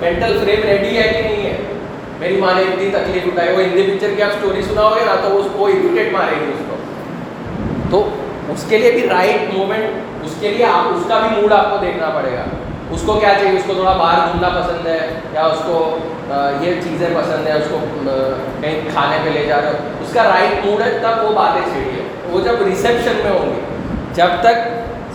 مینٹل 0.00 0.38
فریم 0.40 0.60
ریڈی 0.62 0.96
ہے 0.96 1.02
کہ 1.02 1.22
نہیں 1.22 1.46
ہے۔ 1.46 1.56
میری 2.18 2.36
ماں 2.36 2.54
نے 2.56 2.62
اتنی 2.62 2.90
تکلیف 2.90 3.26
اٹھائی، 3.26 3.56
وہ 3.56 3.62
ہندی 3.62 3.82
پکچر 3.82 4.14
کی 4.16 4.22
آپ 4.22 4.30
اسٹوری 4.30 4.62
سنا 4.62 4.82
ہوگے 4.82 5.04
نا 5.06 5.28
تو 5.28 5.38
اس 5.38 5.46
کو 5.52 5.66
اریٹیٹ 5.66 6.12
مارے 6.12 6.34
گی 6.40 6.52
اس 6.52 6.62
کو۔ 6.68 6.76
تو 7.90 8.08
اس 8.52 8.64
کے 8.68 8.78
لیے 8.78 8.90
بھی 8.90 9.08
رائٹ 9.08 9.54
مومنٹ 9.54 10.24
اس 10.24 10.34
کے 10.40 10.48
لیے 10.48 10.66
آپ 10.66 10.92
اس 10.96 11.04
کا 11.08 11.18
بھی 11.18 11.40
موڈ 11.40 11.52
آپ 11.52 11.70
کو 11.70 11.76
دیکھنا 11.76 12.10
پڑے 12.10 12.32
گا۔ 12.32 12.44
اس 12.94 13.02
کو 13.06 13.12
کیا 13.20 13.32
چاہیے؟ 13.34 13.56
اس 13.56 13.64
کو 13.66 13.74
تھوڑا 13.74 13.92
باہر 13.96 14.26
گھومنا 14.26 14.48
پسند 14.60 14.86
ہے 14.86 14.98
یا 15.34 15.44
اس 15.46 15.62
کو 15.66 15.98
یہ 16.62 16.80
چیزیں 16.84 17.08
پسند 17.14 17.46
ہے 17.46 17.52
اس 17.52 17.68
کو 17.70 17.78
کہیں 18.60 18.80
کھانے 18.92 19.18
پہ 19.24 19.30
لے 19.30 19.44
جا 19.46 19.60
رہے 19.60 19.68
ہو۔ 19.68 20.02
اس 20.02 20.12
کا 20.14 20.22
رائٹ 20.24 20.64
موڈ 20.66 20.82
ہے، 20.82 20.90
تب 21.02 21.24
وہ 21.24 21.32
باتیں 21.34 21.60
چھیڑیے 21.72 22.02
وہ 22.30 22.40
جب 22.44 22.62
ریسیپشن 22.66 23.20
میں 23.22 23.30
ہوں 23.30 23.46
گی، 23.46 23.60
جب 24.14 24.40
تک 24.42 24.68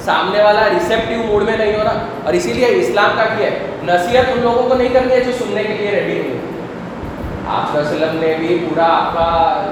سامنے 0.05 0.41
والا 0.43 0.67
ریسیپٹیو 0.69 1.21
موڈ 1.27 1.43
میں 1.43 1.57
نہیں 1.57 1.75
ہو 1.75 1.83
رہا، 1.83 2.05
اور 2.23 2.33
اسی 2.33 2.53
لیے 2.53 2.67
اسلام 2.79 3.11
کا 3.17 3.23
کیا 3.37 3.45
ہے، 3.45 3.59
نصیحت 3.83 4.31
ان 4.33 4.41
لوگوں 4.43 4.67
کو 4.69 4.75
نہیں 4.75 4.93
کرنی 4.93 5.13
ہے 5.13 5.23
جو 5.23 5.31
سننے 5.37 5.63
کے 5.63 5.73
لیے 5.73 5.91
ریڈی 5.91 6.19
نہیں 6.19 6.33
ہے 6.33 6.53
آپ 7.55 7.75
وسلم 7.75 8.17
نے 8.19 8.33
بھی 8.39 8.57
پورا 8.69 8.85
آپ 8.91 9.13
کا 9.15 9.29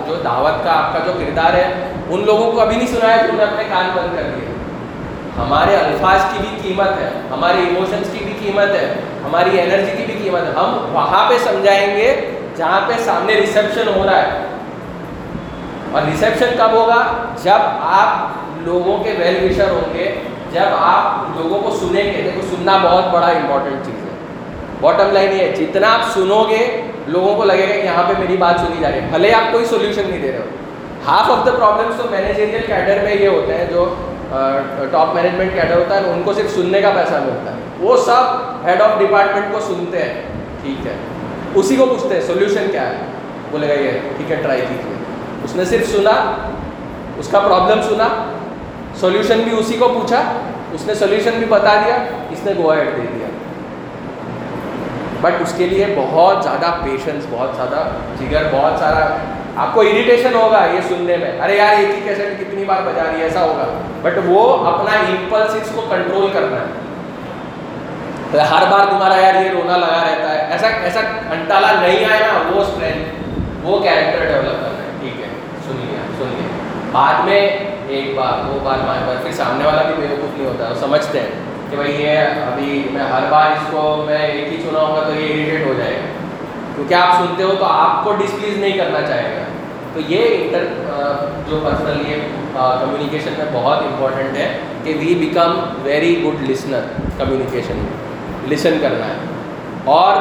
جو 0.08 0.16
دعوت 0.24 0.64
کا، 0.64 0.72
آپ 0.72 0.94
کا 0.94 1.00
جو 1.06 1.14
کردار 1.20 1.54
ہے، 1.54 1.68
ان 2.10 2.26
لوگوں 2.26 2.52
کو 2.52 2.62
ابھی 2.62 2.76
نہیں 2.76 2.88
سنایا 2.88 3.18
کہ 3.18 3.24
انہوں 3.24 3.38
نے 3.38 3.44
اپنے 3.44 3.64
کان 3.70 3.90
بند 3.96 4.16
کر 4.16 4.30
دیے۔ 4.36 4.53
ہمارے 5.38 5.76
الفاظ 5.76 6.20
کی 6.34 6.44
بھی 6.50 6.58
قیمت 6.62 6.88
ہے، 6.88 7.10
ہمارے 7.32 7.58
ایموشنس 7.58 8.08
کی 8.12 8.26
بھی 8.26 8.34
قیمت 8.40 8.70
ہے، 8.70 8.94
ہماری 9.24 9.62
انرجی 9.62 9.92
کی 9.98 10.04
بھی 10.06 10.20
قیمت 10.24 10.42
ہے۔ 10.42 10.52
ہم 10.56 10.90
وہاں 10.94 11.30
پہ 11.30 11.38
سمجھائیں 11.44 11.98
گے 11.98 12.32
جہاں 12.56 12.82
پہ 12.88 12.94
سامنے 13.06 13.34
ریسیپشن 13.34 13.88
ہو 13.96 14.04
رہا 14.06 14.24
ہے۔ 14.24 14.30
اور 15.92 16.02
ریسیپشن 16.12 16.56
کب 16.58 16.72
ہوگا؟ 16.74 17.08
جب 17.44 17.58
آپ 17.82 18.28
لوگوں 18.58 19.04
کے 19.04 19.14
ویل 19.18 19.48
وشر 19.52 19.72
ہوں 19.72 19.94
گے، 19.94 20.16
جب 20.52 20.62
آپ 20.80 21.38
لوگوں 21.38 21.62
کو 21.62 21.78
سنیں 21.80 22.04
گے۔ 22.04 22.22
دیکھو، 22.24 22.42
سننا 22.42 22.78
بہت 22.82 23.14
بڑا 23.14 23.28
امپورٹنٹ 23.28 23.86
چیز 23.86 23.96
ہے۔ 23.96 24.10
باٹم 24.82 25.12
لائن 25.12 25.34
یہ 25.34 25.40
ہے، 25.40 25.52
جتنا 25.52 25.94
آپ 25.94 26.12
سنو 26.14 26.44
گے، 26.50 26.82
لوگوں 27.08 27.36
کو 27.36 27.44
لگے 27.44 27.70
گا 27.70 27.74
کہ 27.74 27.82
یہاں 27.86 28.04
پہ 28.08 28.14
میری 28.20 28.38
بات 28.38 28.56
سنی 28.60 28.76
جا 28.80 28.92
رہی 28.92 29.00
ہے۔ 29.00 29.08
بھلے 29.12 29.34
آپ 29.34 29.52
کوئی 29.52 29.66
سولوشن 29.66 30.02
نہیں 30.10 30.22
دے 30.22 30.32
رہے 30.32 30.40
ہو۔ 30.40 30.44
ہاف 31.08 31.32
آف 31.32 31.46
دا 31.46 31.52
پرابلمس 31.52 32.02
تو 32.02 32.04
مینیجنل 32.12 32.60
کیٹر 32.66 32.98
میں 33.04 33.16
یہ 33.16 33.28
ہوتے 33.28 33.58
ہیں 33.58 33.66
جو 33.66 33.96
ٹاپ 34.92 35.14
مینجمنٹ 35.14 35.54
کیڈر 35.54 35.78
ہوتا 35.78 35.96
ہے 35.96 36.12
ان 36.12 36.22
کو 36.26 36.34
صرف 36.34 36.56
سننے 36.56 36.82
کا 36.82 36.90
پیسہ 36.96 37.14
ملتا 37.14 37.52
ہے۔ 37.52 37.58
وہ 37.80 37.98
سب 37.98 38.24
ہیڈ 38.66 38.82
آف 38.82 39.00
ڈپارٹمنٹ 39.00 39.46
کو 39.52 39.60
سنتے 39.60 40.04
ہیں۔ 40.04 40.22
ٹھیک 40.62 40.88
ہے۔ 40.88 40.92
اسی 41.56 41.76
کو 41.76 41.86
پوچھتے 41.86 42.16
ہیں 42.16 42.22
سولوشن 42.22 42.66
کیا 42.72 42.90
ہے؟ 42.90 42.96
بولے 43.52 43.70
گا 43.70 43.74
یہ 43.74 43.92
ٹھیک 44.18 44.32
ہے 44.32 44.36
ٹرائی 44.36 44.62
کیجیے۔ 44.62 44.94
اس 45.44 45.56
نے 45.56 45.66
صرف 45.66 45.92
سنا، 45.92 46.36
اس 47.18 47.28
کا 47.28 47.40
پرابلم 47.40 47.82
سنا 47.82 48.08
سولوشن 49.00 49.40
بھی 49.40 49.60
اسی 49.60 49.74
کو 49.74 49.88
پوچھا، 49.88 50.24
اس 50.72 50.88
نے 50.88 50.94
سولوشن 50.94 51.32
بھی 51.38 51.46
بتا 51.46 51.82
دیا، 51.86 51.96
اس 52.30 52.46
نے 52.46 52.52
گو 52.58 52.72
ایڈ 52.72 52.88
دے 52.88 53.08
دیا۔ 53.14 53.28
بٹ 55.24 55.42
اس 55.42 55.54
کے 55.58 55.66
لیے 55.66 55.86
بہت 55.98 56.44
زیادہ 56.44 56.74
پیشنس 56.84 57.26
بہت 57.30 57.56
زیادہ 57.56 57.84
جگر، 58.20 58.44
بہت 58.52 58.80
سارا 58.80 59.18
آپ 59.56 59.74
کو 59.74 59.82
اریٹیشن 59.82 60.34
ہوگا 60.34 60.66
یہ 60.74 60.80
سننے 60.88 61.18
میں۔ 61.18 61.42
ارے 61.42 61.56
یار، 61.56 61.76
ایک 61.76 61.90
ہی 61.90 62.02
کیسے 62.04 62.34
کتنی 62.40 62.66
بار 62.66 62.82
بجا 62.82 63.04
رہی 63.12 63.20
ہے؟ 63.20 63.24
ایسا 63.24 63.44
ہوگا۔ 63.44 63.64
بٹ 64.02 64.14
وہ 64.26 64.68
اپنا 64.68 64.92
امپلس 64.92 65.72
کو 65.76 65.82
کنٹرول 65.90 66.30
کرنا 66.34 66.58
ہے۔ 66.58 66.84
ہر 68.40 68.64
بار 68.72 68.88
تمہارا 68.90 69.16
یار 69.16 69.36
یہ 69.36 69.50
رونا 69.50 69.78
لگا 69.78 70.04
رہتا 70.12 70.34
ہے۔ 70.34 70.52
ایسا 70.52 70.68
ایسا 70.68 71.00
انٹالا 71.32 71.72
نہیں 71.72 72.06
آیا 72.06 72.34
نا، 72.34 72.52
وہ 72.52 72.62
اسٹرینتھ 72.62 73.10
وہ 73.64 73.80
کیریکٹر 73.80 74.26
ڈیولپ 74.26 74.62
کرنا 74.62 74.68
ہے۔ 74.68 74.92
ٹھیک 75.00 75.22
ہے 75.22 75.28
سن 75.68 75.76
لیا 75.76 76.00
سن 76.18 76.34
لیا 76.38 76.48
بعد 76.92 77.26
میں 77.26 77.58
ایک 77.88 78.16
بار، 78.16 78.44
دو 78.48 78.60
بار 78.64 78.76
پھر 79.24 79.32
سامنے 79.32 79.66
والا 79.66 79.82
بھی 79.82 79.94
بے 79.98 80.16
وقوف 80.16 80.38
نہیں 80.38 80.48
ہوتا 80.48 80.70
ہے 80.70 80.76
سمجھتے 80.76 81.20
ہیں۔ 81.20 81.53
کہ 81.76 81.82
بھائی 81.82 82.04
یہ 82.04 82.18
ابھی 82.20 82.88
میں 82.92 83.02
ہر 83.02 83.22
بار 83.30 83.52
اس 83.52 83.68
کو 83.72 84.04
میں 84.06 84.18
ایک 84.18 84.54
ہی 84.54 84.58
چناؤں 84.58 84.96
گا 84.96 85.04
تو 85.04 85.16
یہ 85.16 85.34
اریٹیٹ 85.34 85.68
ہو 85.68 85.74
جائے 85.78 85.94
گا۔ 85.94 86.06
کیونکہ 86.76 86.94
آپ 86.94 87.16
سنتے 87.18 87.44
ہو 87.44 87.56
تو 87.60 87.66
آپ 87.66 88.04
کو 88.04 88.12
ڈسپلیز 88.12 88.58
نہیں 88.58 88.78
کرنا 88.78 89.02
چاہے 89.02 89.36
گا۔ 89.36 89.44
تو 89.94 90.00
یہ 90.00 90.44
انٹر 90.44 90.64
جو 91.50 91.60
پرسنل 91.64 92.12
یہ 92.12 92.16
کمیونیکیشن 92.54 93.34
میں 93.38 93.46
بہت 93.54 93.78
امپورٹنٹ 93.78 94.38
ہے 94.38 94.58
کہ 94.84 94.94
we 95.00 95.16
become 95.16 95.60
very 95.84 96.24
good 96.24 96.50
listener 96.50 96.80
communication 97.18 97.76
میں۔ 97.76 98.14
لسن 98.50 98.78
کرنا 98.82 99.06
ہے۔ 99.06 99.16
اور 99.86 100.16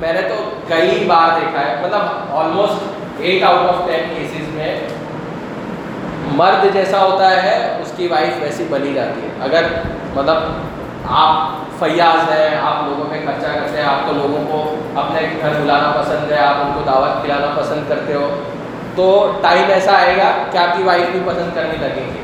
میں 0.00 0.12
نے 0.12 0.20
تو 0.22 0.50
کئی 0.68 1.04
بار 1.06 1.40
دیکھا 1.40 1.70
ہے 1.70 1.76
مطلب 1.82 2.00
almost 2.30 2.84
eight 3.18 3.42
out 3.42 3.68
of 3.68 3.86
ten 3.86 4.14
cases 4.14 4.54
میں 4.54 4.80
مرد 6.34 6.72
جیسا 6.72 7.04
ہوتا 7.04 7.42
ہے، 7.42 7.78
اس 7.82 7.92
کی 7.96 8.06
وائف 8.06 8.42
ویسی 8.42 8.64
بنی 8.70 8.94
جاتی 8.94 9.20
ہے۔ 9.22 9.28
اگر 9.40 9.62
مطلب 10.14 10.36
آپ 11.10 11.60
فیاض 11.78 12.30
ہیں، 12.32 12.56
آپ 12.62 12.88
لوگوں 12.88 13.04
میں 13.10 13.20
خرچہ 13.26 13.46
کرتے 13.46 13.76
ہیں، 13.76 13.84
آپ 13.84 14.06
کو 14.06 14.12
لوگوں 14.12 14.44
کو 14.50 14.76
اپنے 15.00 15.20
گھر 15.42 15.60
بلانا 15.60 15.92
پسند 16.00 16.32
ہے، 16.32 16.38
آپ 16.38 16.56
ان 16.60 16.72
کو 16.74 16.80
دعوت 16.86 17.22
کھلانا 17.22 17.60
پسند 17.60 17.88
کرتے 17.88 18.14
ہو۔ 18.14 18.42
تو 18.96 19.32
ٹائم 19.42 19.70
ایسا 19.70 19.92
آئے 19.92 20.16
گا 20.16 20.30
کہ 20.50 20.58
آپ 20.58 20.76
کی 20.76 20.82
وائف 20.82 21.08
بھی 21.12 21.20
پسند 21.26 21.54
کرنے 21.54 21.76
لگیں 21.80 22.10
گی 22.14 22.20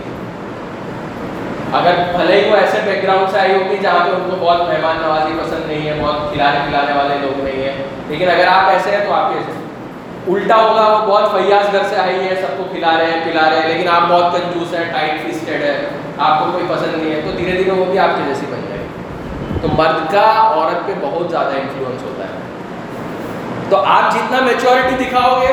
اگر 1.72 1.94
بھلے 2.16 2.40
ہی 2.40 2.50
وہ 2.50 2.56
ایسے 2.56 2.78
بیک 2.84 3.02
گراؤنڈ 3.02 3.30
سے 3.30 3.38
آئی 3.38 3.52
ہوگی 3.52 3.76
جہاں 3.76 3.98
پہ 4.04 4.10
ان 4.10 4.30
کو 4.30 4.36
بہت 4.40 4.60
مہمان 4.68 4.96
نوازی 5.02 5.32
پسند 5.42 5.66
نہیں 5.66 5.88
ہے، 5.88 5.94
بہت 6.02 6.32
کھلانے 6.32 6.58
پلانے 6.66 6.92
والے 6.92 7.14
لوگ 7.20 7.44
نہیں 7.44 7.62
ہیں۔ 7.62 7.84
لیکن 8.08 8.30
اگر 8.30 8.46
آپ 8.46 8.68
ایسے 8.68 8.90
ہیں 8.90 9.04
تو 9.06 9.12
آپ 9.14 9.32
کے 9.32 9.38
الٹا 10.32 10.56
ہوگا، 10.56 10.86
وہ 10.86 11.06
بہت 11.06 11.32
فیاض 11.32 11.72
گھر 11.72 11.82
سے 11.88 11.96
آئی 11.96 12.28
ہے، 12.28 12.34
سب 12.40 12.56
کو 12.58 12.64
کھلا 12.72 12.96
رہے 12.98 13.10
ہیں، 13.10 13.20
پلا 13.24 13.50
رہے 13.50 13.60
ہیں، 13.60 13.68
لیکن 13.68 13.88
آپ 13.88 14.08
بہت 14.08 14.32
کنجوس 14.32 14.74
ہیں 14.74 14.84
ٹائٹ 14.92 15.20
فسٹیڈ 15.26 15.62
ہے 15.62 15.88
آپ 16.18 16.38
کو 16.38 16.50
کوئی 16.52 16.64
پسند 16.68 17.02
نہیں 17.02 17.14
ہے، 17.14 17.20
تو 17.24 17.36
دھیرے 17.36 17.56
دھیرے 17.56 17.70
وہ 17.70 17.84
بھی 17.84 17.98
آپ 17.98 18.16
کے 18.16 18.22
جیسی 18.28 18.46
بن 18.50 18.67
تو 19.62 19.68
مرد 19.76 20.12
کا 20.12 20.32
عورت 20.36 20.86
پہ 20.86 20.92
بہت 21.00 21.30
زیادہ 21.30 21.48
انفلوئنس 21.48 22.02
ہوتا 22.02 22.24
ہے۔ 22.24 22.38
تو 23.70 23.76
آپ 23.76 24.14
جتنا 24.14 24.40
میچورٹی 24.40 25.04
دکھاؤ 25.04 25.40
گے، 25.40 25.52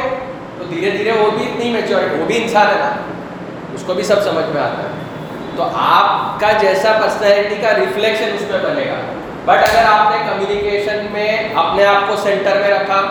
تو 0.57 0.63
دھیرے 0.63 0.89
دھیرے 0.91 1.11
وہ 1.11 1.31
بھی 1.31 1.45
اتنی 1.45 1.71
میچورٹی 1.71 2.19
وہ 2.19 2.25
بھی 2.25 2.43
انسان 2.43 2.67
ہے 2.67 2.75
نا، 2.79 2.91
اس 3.73 3.83
کو 3.87 3.93
بھی 3.93 4.03
سب 4.03 4.23
سمجھ 4.23 4.45
میں 4.45 4.61
آتا 4.61 4.83
ہے۔ 4.83 4.87
تو 5.55 5.69
آپ 5.75 6.39
کا 6.39 6.51
جیسا 6.51 6.91
پرسنالٹی 7.01 7.55
کا 7.55 7.75
ریفلیکشن 7.75 8.31
اس 8.33 8.51
میں 8.51 8.59
بنے 8.63 8.91
گا۔ 8.91 8.95
بٹ 9.45 9.57
اگر 9.57 9.85
آپ 9.91 10.11
نے 10.11 10.17
کمیونیکیشن 10.29 11.07
میں 11.11 11.49
اپنے 11.55 11.85
آپ 11.85 12.07
کو 12.07 12.15
سینٹر 12.15 12.57
میں 12.61 12.69
رکھا 12.69 13.01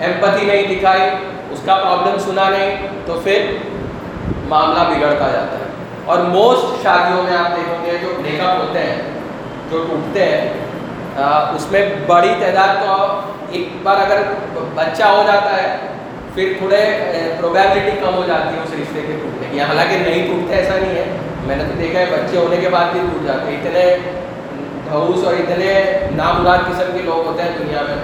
ایمپتی 0.00 0.46
نہیں 0.46 0.74
دکھائی، 0.74 1.02
اس 1.50 1.60
کا 1.66 1.74
پرابلم 1.74 2.18
سنا 2.18 2.48
نہیں، 2.48 2.88
تو 3.06 3.20
پھر 3.24 3.46
معاملہ 4.48 4.78
بگڑتا 4.78 5.28
جاتا 5.28 5.58
ہے۔ 5.58 5.64
اور 6.04 6.18
موسٹ 6.18 6.82
شادیوں 6.82 7.22
میں 7.22 7.36
آپ 7.36 7.56
دیکھو 7.56 7.74
گے 7.84 7.98
جو 8.02 8.08
بریک 8.22 8.40
اپ 8.40 8.60
ہوتے 8.60 8.78
ہیں 8.78 9.02
جو 9.70 9.84
ٹوٹتے 9.88 10.24
ہیں 10.24 10.52
اس 11.54 11.72
میں 11.72 11.88
بڑی 12.06 12.34
تعداد 12.40 12.74
تو 12.80 13.20
ایک 13.50 13.68
بار 13.82 13.96
اگر 13.96 14.22
بچہ 14.74 15.02
ہو 15.02 15.22
جاتا 15.26 15.62
ہے، 15.62 15.76
پھر 16.34 16.52
تھوڑے 16.58 17.00
پروبیبلٹی 17.40 17.90
کم 18.00 18.14
ہو 18.14 18.22
جاتی 18.26 18.56
ہے 18.56 18.60
اس 18.64 18.70
رشتے 18.80 19.00
کے 19.06 19.12
ٹوٹنے 19.22 19.48
کی۔ 19.50 19.60
حالانکہ 19.60 19.96
نہیں 19.96 20.26
ٹوٹتے، 20.26 20.54
ایسا 20.54 20.74
نہیں 20.74 20.94
ہے۔ 20.94 21.04
میں 21.46 21.56
نے 21.56 21.64
تو 21.64 21.80
دیکھا 21.80 22.00
ہے، 22.00 22.06
بچے 22.10 22.36
ہونے 22.36 22.56
کے 22.56 22.68
بعد 22.68 22.84
بھی 22.92 23.00
ٹوٹ 23.00 23.26
جاتے 23.26 23.50
ہیں۔ 23.50 23.58
اتنے 23.58 23.96
دھوس 24.90 25.24
اور 25.24 25.34
اتنے 25.34 25.98
نامراد 26.16 26.58
قسم 26.58 26.90
کے 26.92 27.02
لوگ 27.04 27.26
ہوتے 27.26 27.42
ہیں 27.42 27.50
دنیا 27.58 27.82
میں 27.82 27.96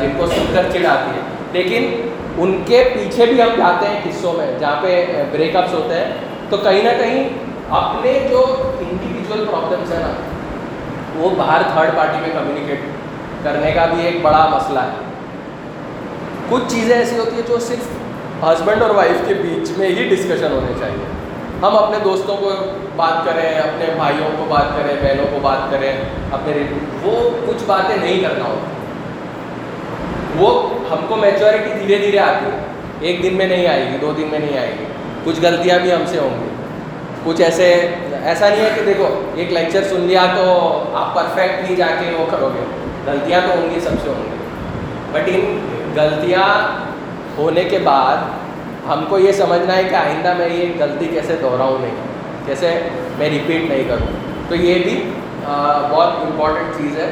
جن 0.00 0.10
کو 0.18 0.26
سن 0.26 0.44
کر 0.54 0.62
چڑھ 0.72 0.86
آتی 0.86 1.10
ہے۔ 1.10 1.22
لیکن 1.52 2.08
ان 2.38 2.62
کے 2.66 2.84
پیچھے 2.94 3.26
بھی 3.26 3.42
ہم 3.42 3.48
جاتے 3.56 3.86
ہیں 3.86 4.00
قصوں 4.04 4.32
میں، 4.32 4.58
جہاں 4.58 4.82
پہ 4.82 5.06
بریک 5.32 5.56
اپس 5.56 5.72
ہوتے 5.72 5.94
ہیں۔ 5.94 6.10
تو 6.50 6.56
کہیں 6.56 6.82
نہ 6.82 6.88
کہیں 6.98 7.28
اپنے 7.70 8.26
جو 8.30 8.44
انڈیویجول 8.80 9.46
پرابلمس 9.50 9.92
ہیں 9.92 10.00
نا 10.00 10.12
وہ 11.18 11.30
باہر 11.36 11.62
تھرڈ 11.72 11.96
پارٹی 11.96 12.20
میں 12.20 12.30
کمیونیکیٹ 12.34 12.80
کرنے 13.44 13.72
کا 13.72 13.86
بھی 13.86 14.04
ایک 14.04 14.18
بڑا 14.22 14.48
مسئلہ 14.52 14.78
ہے۔ 14.78 15.04
کچھ 16.48 16.62
چیزیں 16.68 16.96
ایسی 16.96 17.18
ہوتی 17.18 17.36
ہیں 17.36 17.48
جو 17.48 17.58
صرف 17.58 18.44
ہسبینڈ 18.44 18.82
اور 18.82 18.90
وائف 18.90 19.28
کے 19.28 19.34
بیچ 19.34 19.70
میں 19.78 19.88
ہی 19.88 20.08
ڈسکشن 20.08 20.52
ہونے 20.52 20.72
چاہیے۔ 20.80 21.04
ہم 21.62 21.76
اپنے 21.76 21.96
دوستوں 22.04 22.36
کو 22.36 22.50
بات 22.96 23.26
کریں، 23.26 23.58
اپنے 23.58 23.86
بھائیوں 23.96 24.30
کو 24.38 24.44
بات 24.48 24.76
کریں، 24.76 24.96
بہنوں 25.02 25.26
کو 25.30 25.38
بات 25.42 25.70
کریں، 25.70 25.96
اپنے 26.32 26.52
وہ 27.02 27.30
کچھ 27.46 27.64
باتیں 27.66 27.96
نہیں 27.96 28.20
کرنا 28.20 28.44
ہوتا 28.44 28.66
وہ 30.36 30.70
ہم 30.90 31.06
کو 31.08 31.16
میچورٹی 31.16 31.86
دھیرے 31.86 32.00
دھیرے 32.00 32.18
آتی 32.18 32.46
ہے۔ 32.46 32.58
ایک 33.00 33.22
دن 33.22 33.34
میں 33.34 33.46
نہیں 33.46 33.66
آئے 33.66 33.90
گی، 33.92 33.96
دو 34.00 34.12
دن 34.16 34.28
میں 34.30 34.38
نہیں 34.38 34.58
آئے 34.58 34.72
گی۔ 34.80 34.84
کچھ 35.24 35.40
غلطیاں 35.42 35.78
بھی 35.78 35.92
ہم 35.92 36.02
سے 36.06 36.18
ہوں 36.18 36.30
گی۔ 36.30 36.55
کچھ 37.26 37.40
ایسے 37.42 37.66
ایسا 38.22 38.48
نہیں 38.48 38.60
ہے 38.60 38.70
کہ 38.74 38.82
دیکھو، 38.86 39.08
ایک 39.34 39.52
لیکچر 39.52 39.84
سن 39.90 40.00
لیا 40.00 40.24
تو 40.36 40.42
آپ 40.94 41.14
پرفیکٹ 41.14 41.62
نہیں 41.62 41.76
جا 41.76 41.86
کے 42.00 42.10
وہ 42.16 42.26
کرو 42.30 42.48
گے۔ 42.54 42.64
غلطیاں 43.06 43.40
تو 43.46 43.54
ہوں 43.54 43.68
گی، 43.70 43.80
سب 43.80 44.02
سے 44.02 44.08
ہوں 44.08 44.22
گی 44.24 44.36
بٹ 45.12 45.28
ان 45.28 45.58
غلطیاں 45.96 46.46
ہونے 47.38 47.64
کے 47.64 47.78
بعد 47.84 48.16
ہم 48.88 49.04
کو 49.08 49.18
یہ 49.18 49.32
سمجھنا 49.32 49.76
ہے 49.76 49.82
کہ 49.84 49.94
آئندہ 49.94 50.34
میں 50.38 50.48
یہ 50.48 50.72
غلطی 50.78 51.06
کیسے 51.12 51.36
دہراؤں 51.42 51.78
نہیں، 51.80 51.96
کیسے 52.46 52.78
میں 53.18 53.28
ریپیٹ 53.30 53.68
نہیں 53.70 53.82
کروں۔ 53.88 54.06
تو 54.48 54.54
یہ 54.54 54.82
بھی 54.84 55.02
بہت 55.44 56.22
امپورٹنٹ 56.22 56.78
چیز 56.78 56.98
ہے 56.98 57.10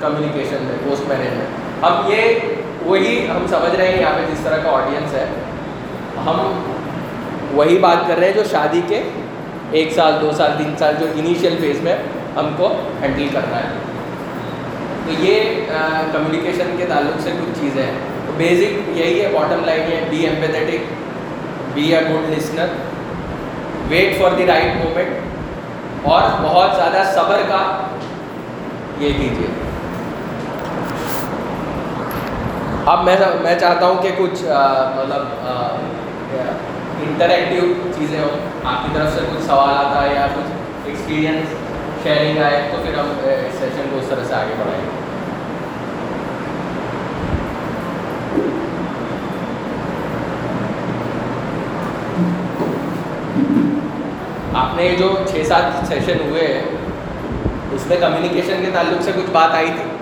کمیونیکیشن 0.00 0.64
میں 0.64 0.76
پوسٹ 0.84 1.08
مینجمنٹ 1.08 1.84
اب 1.84 2.10
یہ 2.10 2.38
وہی 2.82 3.26
ہم 3.28 3.46
سمجھ 3.50 3.74
رہے 3.76 3.86
ہیں 3.86 4.00
یہاں 4.00 4.12
پہ 4.16 4.32
جس 4.32 4.44
طرح 4.44 4.56
کا 4.64 4.70
آڈینس 4.76 5.14
ہے۔ 5.14 5.24
ہم 6.26 6.38
وہی 7.54 7.78
بات 7.78 8.08
کر 8.08 8.18
رہے 8.18 8.26
ہیں 8.26 8.34
جو 8.34 8.44
شادی 8.50 8.80
کے 8.88 9.02
ایک 9.70 9.92
سال، 9.92 10.14
دو 10.20 10.30
سال، 10.32 10.50
تین 10.58 10.74
سال 10.78 10.94
جو 11.00 11.06
انیشیل 11.14 11.56
فیز 11.60 11.80
میں 11.82 11.96
ہم 12.36 12.54
کو 12.56 12.72
ہینڈل 13.02 13.28
کرنا 13.32 13.56
ہے۔ 13.56 13.68
تو 15.06 15.12
یہ 15.18 15.40
کمیونیکیشن 16.12 16.74
کے 16.78 16.86
تعلق 16.88 17.20
سے 17.20 17.30
کچھ 17.30 17.60
چیزیں 17.60 17.82
ہیں۔ 17.82 17.94
تو 18.26 18.32
بیسک 18.36 18.98
یہی 18.98 19.22
ہے 19.22 19.28
باٹم 19.32 19.64
لائن 19.64 19.80
ہے 19.80 20.04
be 20.10 20.26
empathetic 20.26 20.92
be 21.74 21.94
a 21.94 22.00
good 22.00 22.30
listener 22.30 22.66
wait 23.88 24.20
for 24.20 24.30
the 24.38 24.46
right 24.46 24.84
moment 24.84 26.06
اور 26.06 26.22
بہت 26.42 26.70
زیادہ 26.76 27.02
صبر 27.14 27.42
کا 27.48 27.86
یہ 28.98 29.12
کیجیے۔ 29.16 29.46
اب 32.86 33.04
میں 33.04 33.16
میں 33.42 33.58
چاہتا 33.58 33.86
ہوں 33.86 34.02
کہ 34.02 34.10
کچھ 34.16 34.42
مطلب 34.96 35.26
انٹریکٹیو 37.06 37.72
چیزیں 37.98 38.18
ہوں۔ 38.20 38.50
آپ 38.64 38.82
کی 38.82 38.88
طرف 38.94 39.14
سے 39.14 39.20
کچھ 39.30 39.44
سوال 39.46 39.74
آتا 39.76 40.02
ہے 40.02 40.14
یا 40.14 40.26
کچھ 40.34 40.88
ایکسپیرینس 40.88 42.02
شیئرنگ 42.02 42.42
آئے، 42.42 42.68
تو 42.70 42.82
پھر 42.82 42.98
ہم 42.98 43.12
سیشن 43.58 43.88
کو 43.90 43.98
اس 43.98 44.06
طرح 44.08 44.24
سے 44.28 44.34
آگے 44.34 44.54
بڑھائیں۔ 44.58 44.84
گے 44.84 45.02
آپ 54.54 54.76
نے 54.76 54.94
جو 54.98 55.14
چھ 55.30 55.46
سات 55.48 55.86
سیشن 55.88 56.28
ہوئے 56.28 56.46
ہیں 56.46 56.62
اس 57.72 57.86
میں 57.86 57.96
کمیونیکیشن 58.00 58.62
کے 58.64 58.70
تعلق 58.74 59.02
سے 59.02 59.12
کچھ 59.16 59.30
بات 59.32 59.54
آئی 59.54 59.66
تھی؟ 59.66 59.93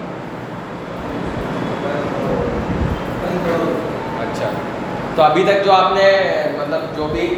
تو 5.17 5.23
ابھی 5.23 5.43
تک 5.45 5.65
جو 5.65 5.73
آپ 5.73 5.93
نے 5.95 6.11
مطلب 6.59 6.97
جو 6.97 7.07
بھی 7.13 7.29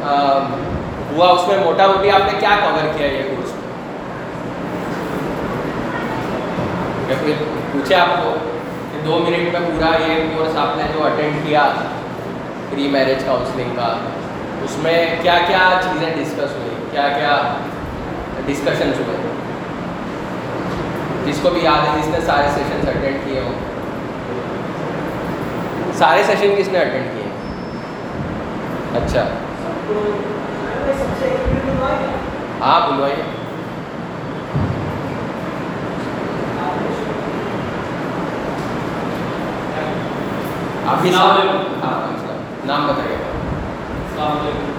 ہوا 0.00 1.28
اس 1.30 1.46
میں 1.48 1.56
موٹا 1.64 1.86
موٹی، 1.86 2.10
آپ 2.10 2.32
نے 2.32 2.38
کیا 2.40 2.56
کور 2.62 2.86
کیا 2.96 3.06
یہ 3.06 3.22
کورس 3.28 3.52
میں؟ 3.54 3.62
پھر 7.08 7.32
پوچھے 7.72 7.94
آپ 7.94 8.22
کو 8.22 8.34
کہ 8.92 9.04
دو 9.04 9.18
منٹ 9.18 9.52
میں 9.52 9.60
پورا 9.60 9.90
یہ 10.02 10.26
کورس 10.36 10.56
آپ 10.56 10.76
نے 10.76 10.84
جو 10.94 11.04
اٹینڈ 11.06 11.46
کیا 11.46 11.68
پری 12.70 12.88
میرج 12.90 13.24
کاؤنسلنگ 13.26 13.76
کا، 13.76 13.96
اس 14.64 14.76
میں 14.82 14.98
کیا 15.22 15.36
کیا 15.46 15.68
چیزیں 15.82 16.08
ڈسکس 16.16 16.56
ہوئی؟ 16.56 16.74
کیا 16.90 17.08
کیا 17.18 17.36
ڈسکشنس 18.46 18.98
ہوئے؟ 18.98 19.16
جس 21.26 21.38
کو 21.42 21.50
بھی 21.50 21.60
یاد 21.64 21.86
ہے، 21.86 22.00
جس 22.00 22.08
نے 22.08 22.20
سارے 22.26 22.48
سیشنس 22.54 22.88
اٹینڈ 22.88 23.18
کیے 23.24 23.40
ہوں۔ 23.40 23.52
سارے 25.98 26.22
سیشن 26.26 26.54
کس 26.58 26.68
نے 26.68 26.78
اٹینڈ 26.78 27.14
کیے؟ 27.14 27.23
اچھا۔ 28.94 29.24
ہاں 32.60 32.90
بلوائیے۔ 32.90 33.22
آپ 40.86 41.02
کی 41.02 41.10
نام؟ 41.10 41.38
ہاں 41.82 42.00
نام 42.66 42.86
بتائیے۔ 42.86 43.16
السلام 43.16 44.32
علیکم۔ 44.32 44.72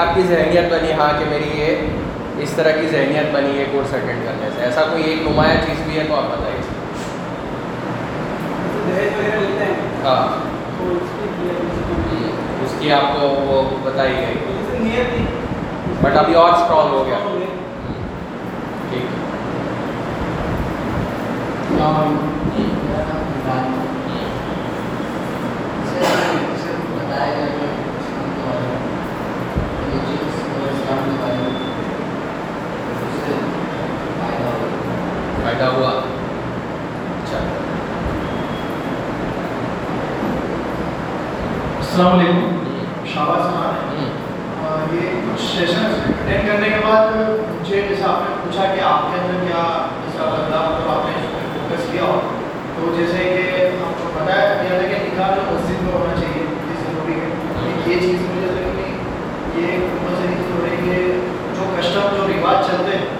آپ 0.00 0.14
کی 0.14 0.22
ذہنیت 0.22 0.70
بنی 0.70 0.92
ہاں 0.92 1.12
کہ 1.18 1.24
میری 1.28 1.49
فائدہ 35.50 35.68
ہوا 35.68 35.88
اچھا 37.12 37.38
السلام 41.78 42.12
علیکم 42.12 43.06
شاباز 43.06 43.40
خان 43.46 44.04
یہ 44.92 45.16
کچھ 45.22 45.42
سیشن 45.42 45.84
اٹینڈ 45.84 46.48
کرنے 46.48 46.68
کے 46.68 46.78
بعد 46.84 47.16
مجھے 47.16 47.80
جیسے 47.80 48.02
آپ 48.04 48.22
نے 48.22 48.36
پوچھا 48.44 48.66
کہ 48.74 48.80
آپ 48.82 49.10
کے 49.10 49.20
اندر 49.20 49.44
کیا 49.46 49.62
جیسا 50.04 50.30
بدلاؤ 50.30 50.74
تو 50.76 50.90
آپ 50.90 51.06
نے 51.06 51.26
فوکس 51.54 51.92
کیا 51.92 52.02
ہو 52.02 52.20
تو 52.76 52.94
جیسے 52.96 53.24
کہ 53.26 53.68
آپ 53.80 54.02
کو 54.02 54.10
پتا 54.14 54.40
ہے 54.40 54.48
دنیا 54.54 54.80
لگے 54.80 55.04
نکاح 55.04 55.34
جو 55.36 55.52
مسجد 55.52 55.82
میں 55.82 55.92
ہونا 55.92 56.20
چاہیے 56.20 56.44
یہ 56.44 56.82
ضروری 56.82 57.20
ہے 57.20 57.30
یہ 57.86 58.00
چیز 58.00 58.20
مجھے 58.22 58.52
لگی 58.52 59.62
یہ 59.62 59.88
مسجد 60.02 60.50
ہو 60.50 60.66
رہی 60.66 60.90
ہے 60.90 61.02
جو 61.50 61.72
کسٹم 61.76 62.16
جو 62.16 62.28
رواج 62.28 62.66
چلتے 62.66 62.96
ہیں 62.96 63.19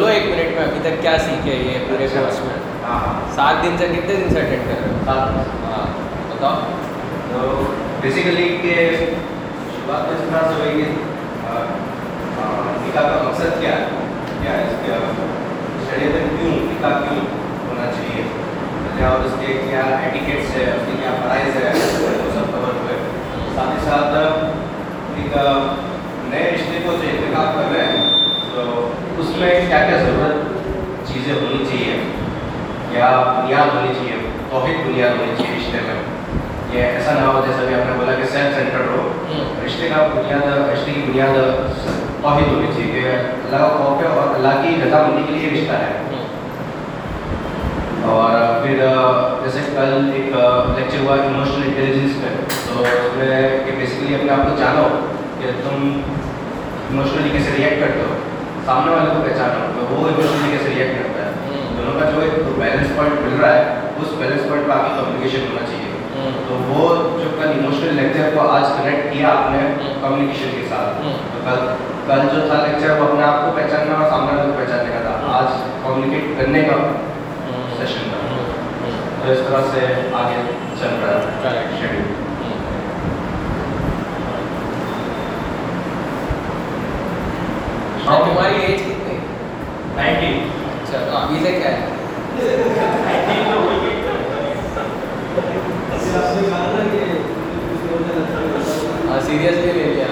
بولو 0.00 0.12
ایک 0.12 0.24
منٹ 0.24 0.54
میں 0.56 0.62
ابھی 0.62 0.78
تک 0.82 1.00
کیا 1.00 1.16
سیکھے 1.18 1.54
یہ 1.54 1.78
پورے 1.88 2.06
کورس 2.08 2.38
میں 2.40 2.54
سات 3.34 3.62
دن 3.62 3.76
سے 3.78 3.86
کتنے 3.88 4.14
دن 4.14 4.30
سے 4.30 4.40
اٹینڈ 4.40 4.68
کر 4.68 4.78
رہے 4.80 4.90
ہو 4.90 5.24
ہاں 5.64 5.86
بتاؤ 6.30 6.60
تو 7.30 7.72
بیسیکلی 8.00 8.46
کہ 8.62 8.74
بات 9.86 10.06
تو 10.06 10.12
اس 10.12 10.30
طرح 10.30 10.48
سے 10.48 10.54
ہوئی 10.54 10.72
کہ 10.74 10.88
نکاح 12.86 13.02
کا 13.02 13.18
مقصد 13.24 13.60
کیا 13.60 13.70
ہے 13.70 14.06
کیا 14.40 14.52
ہے 14.52 14.62
اس 14.64 14.78
کے 14.86 14.96
شریعت 15.90 16.38
کیوں 16.38 16.52
نکاح 16.62 16.98
کیوں 17.00 17.24
ہونا 17.66 17.90
چاہیے 17.90 19.04
اور 19.08 19.24
اس 19.24 19.34
کے 19.40 19.58
کیا 19.60 19.82
ایٹیکیٹس 19.98 20.56
ہے 20.56 20.64
اس 20.66 20.86
کے 20.86 20.96
کیا 21.00 21.10
پرائز 21.20 21.56
ہے 21.56 21.72
وہ 21.74 22.30
سب 22.34 22.52
کور 22.52 22.72
ہوئے 22.74 22.96
ساتھ 23.54 23.70
ہی 23.70 23.84
ساتھ 23.84 24.16
ایک 25.16 25.36
نئے 26.30 26.50
رشتے 26.50 26.80
کو 26.86 26.92
جو 26.92 27.08
انتخاب 27.08 27.54
کر 27.54 27.72
رہے 27.72 27.86
ہیں 27.88 28.19
میں 29.40 29.68
کیا 29.68 29.78
کیا 29.78 29.96
ضرورت 29.96 30.34
چیزیں 31.08 31.34
ہونی 31.34 31.64
چاہیے؟ 31.64 31.96
یا 32.90 33.10
بنیاد 33.38 33.76
ہونی 33.76 33.94
چاہیے 33.94 34.30
توحید 34.50 34.76
بنیاد 34.86 35.08
ہونی 35.08 35.32
چاہیے 35.38 35.56
رشتے 35.58 35.78
میں۔ 35.86 36.02
یہ 36.72 36.86
ایسا 36.86 37.12
نہ 37.12 37.18
ہو 37.18 37.44
جیسا 37.46 37.60
کہ 37.60 37.74
آپ 37.74 37.90
نے 37.90 37.96
بولا 37.96 38.12
کہ 38.12 38.22
سیلف 38.22 38.54
سینٹرڈ 38.54 38.88
ہو 38.88 39.12
رشتے 39.66 39.88
کا 39.88 40.08
بنیاد 40.14 40.68
رشتے 40.68 40.92
کی 40.92 41.00
بنیاد 41.00 41.34
توحید 42.22 42.48
ہونی 42.48 42.66
چاہیے 42.76 43.00
کہ 43.00 43.08
اللہ 43.08 43.56
کا 43.56 43.68
خوف 43.68 44.02
ہے 44.02 44.08
اور 44.08 44.34
اللہ 44.34 44.62
کی 44.62 44.88
رضا 44.88 45.02
مندی 45.02 45.22
کے 45.26 45.32
لیے 45.32 45.62
رشتہ 45.62 45.72
ہے۔ 45.72 46.24
اور 48.04 48.62
پھر 48.62 48.76
جیسے 49.44 49.58
کل 49.66 50.10
ایک 50.14 50.24
لیکچر 50.78 50.98
ہوا 51.00 51.16
ایموشنل 51.16 51.62
انٹیلیجنس 51.66 52.16
میں۔ 52.16 52.36
تو 52.48 52.82
اس 52.82 53.16
میں 53.16 53.58
کہ 53.66 53.72
بیسیکلی 53.78 54.14
اپنے 54.14 54.32
آپ 54.32 54.50
کو 54.50 54.56
جانو 54.58 54.88
کہ 55.40 55.46
تم 55.46 56.00
ایموشنلی 56.90 57.28
کیسے 57.28 57.50
ریئیکٹ 57.56 57.80
کرتے 57.80 58.00
ہو۔ 58.00 58.14
سامنے 58.70 58.92
والے 58.92 59.10
کو 59.14 59.22
پہچانا 59.24 59.66
مطلب 59.68 59.92
وہ 59.92 60.08
ایموشنلی 60.08 60.56
کیسے 60.56 60.70
ریئیکٹ 60.74 60.98
کرتا 60.98 61.26
ہے۔ 61.26 61.30
دونوں 61.76 62.00
کا 62.00 62.10
جو 62.10 62.20
ایک 62.20 62.32
بیلنس 62.58 62.88
پوائنٹ 62.96 63.20
مل 63.20 63.40
رہا 63.40 63.54
ہے 63.54 63.64
اس 64.00 64.08
بیلنس 64.18 64.42
پوائنٹ 64.48 64.66
پہ 64.66 64.72
آپ 64.72 64.84
کی 64.84 64.92
کمیونیکیشن 64.96 65.42
ہونا 65.42 65.66
چاہیے۔ 65.66 65.90
تو 66.48 66.54
وہ 66.54 66.88
جو 67.18 67.30
کل 67.40 67.48
ایموشنل 67.48 67.94
لیکچر 67.94 68.30
کو 68.34 68.48
آج 68.48 68.62
کنیکٹ 68.76 69.12
کیا 69.12 69.28
آپ 69.28 69.50
نے 69.50 69.58
کمیونیکیشن 70.02 70.50
کے 70.60 70.66
ساتھ۔ 70.68 71.02
تو 71.02 71.38
کل 71.44 71.66
کل 72.06 72.28
جو 72.34 72.48
تھا 72.48 72.66
لیکچر 72.66 72.90
وہ 72.90 73.08
اپنے 73.08 73.22
آپ 73.24 73.40
کو 73.40 73.52
پہچاننا 73.56 73.94
اور 73.98 74.10
سامنے 74.10 74.36
والے 74.36 74.52
کو 74.52 74.58
پہچاننے 74.58 74.94
کا 74.94 75.10
تھا۔ 75.10 75.38
آج 75.38 75.62
کمیونیکیٹ 75.84 76.40
کرنے 76.40 76.62
کا 76.62 76.76
سیشن 77.78 78.10
تھا۔ 78.10 78.36
تو 79.24 79.32
اس 79.32 79.38
طرح 79.48 79.60
سے 79.72 79.94
آگے 80.12 80.42
چل 80.80 80.96
رہا 81.02 81.50
ہے۔ 81.50 81.64
شیڈیول 81.80 82.09
اور 88.10 88.22
تمہاری 88.22 88.62
ایج 88.62 88.80
کتنی 88.80 89.16
نائنٹین 89.96 90.48
اچھا 90.72 90.98
ہاں 91.10 91.26
ویزا 91.28 91.50
کیا 91.52 91.70
ہے 91.70 91.98
سیریسلی 99.22 99.72
لے 99.72 99.84
لیا 99.84 100.06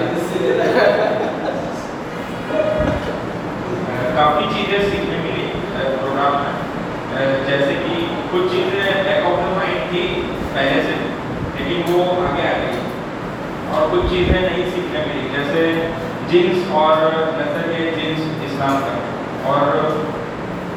کافی 4.15 4.45
چیزیں 4.53 4.79
سیکھنے 4.81 5.17
ملی 5.17 5.47
پروگرام 5.73 6.33
میں 6.33 7.25
جیسے 7.47 7.73
کہ 7.77 8.05
کچھ 8.31 8.51
چیزیں 8.51 9.03
بیک 9.03 9.25
آف 9.25 9.37
دا 9.37 9.53
مائنڈ 9.55 9.89
تھی 9.89 10.07
پہلے 10.53 10.81
سے 10.83 10.95
لیکن 11.55 11.93
وہ 11.93 12.03
آگے 12.21 12.47
آ 12.47 12.57
گئی 12.57 12.79
اور 13.71 13.87
کچھ 13.91 14.09
چیزیں 14.09 14.39
نہیں 14.39 14.69
سیکھنے 14.73 15.05
ملی 15.07 15.27
جیسے 15.33 15.71
جنس 16.31 16.71
اور 16.71 16.97
نسل 17.37 17.71
کے 17.75 17.89
جنس 17.95 18.19
اسلام 18.45 18.79
کا 18.81 19.51
اور 19.51 19.61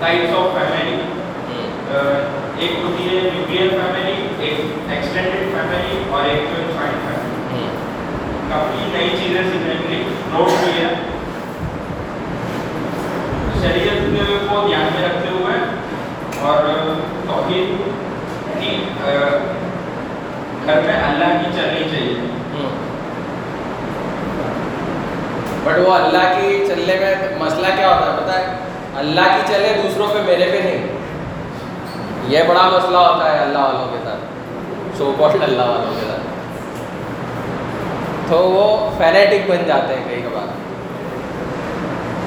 ٹائپس 0.01 0.35
آف 0.37 0.53
فیملی 0.53 0.97
ایک 2.59 2.79
ہوتی 2.85 3.09
ہے 3.09 3.21
نیوکلیئر 3.23 3.69
فیملی 3.71 4.15
ایک 4.39 4.91
ایکسٹینڈیڈ 4.91 5.53
فیملی 5.53 6.03
اور 6.11 6.29
ایک 6.29 6.43
جو 6.51 6.63
جوائنٹ 6.63 7.05
فیملی 7.05 7.67
کافی 8.49 8.91
نئی 8.93 9.09
چیزیں 9.11 9.43
سیکھنے 9.43 9.75
کے 9.81 9.89
لیے 9.89 10.03
نوٹ 10.33 10.49
ہوئی 10.49 10.85
ہے۔ 10.85 10.95
شریعت 13.63 14.49
کو 14.49 14.67
دھیان 14.67 14.89
میں 14.95 15.09
رکھتے 15.09 15.29
ہوئے 15.31 15.59
اور 16.41 16.65
توحید 17.27 17.79
کی 18.61 18.77
گھر 20.67 20.81
میں 20.87 21.03
اللہ 21.03 21.41
کی 21.43 21.57
چلنی 21.57 21.89
چاہیے۔ 21.91 22.32
بٹ 25.65 25.79
وہ 25.79 25.95
اللہ 25.95 26.41
کی 26.41 26.65
چلنے 26.69 26.97
میں 27.01 27.15
مسئلہ 27.39 27.67
کیا 27.77 27.89
ہوتا 27.89 28.13
ہے 28.13 28.17
پتہ 28.17 28.39
ہے؟ 28.39 28.47
اللہ 28.97 29.21
کی 29.21 29.53
چلے 29.55 29.81
دوسروں 29.83 30.07
پہ 30.07 30.19
میرے 30.19 30.45
پہ 30.45 30.61
نہیں۔ 30.65 30.87
یہ 32.29 32.43
بڑا 32.49 32.71
مسئلہ 32.73 32.97
ہوتا 32.97 33.33
ہے 33.33 33.39
اللہ 33.39 33.59
والوں 33.59 33.93
کے 33.93 33.99
ساتھ۔ 34.05 34.21
سو 34.99 35.15
کال 35.19 35.43
اللہ 35.43 35.63
والوں 35.63 35.95
کے 36.01 36.07
ساتھ؟ 36.07 36.21
تو 38.29 38.39
وہ 38.39 38.91
فینیٹک 38.99 39.51
بن 39.51 39.57
جاتے 39.67 39.95
ہیں 39.95 40.05
کئی 40.09 40.23
کبھار۔ 40.23 40.47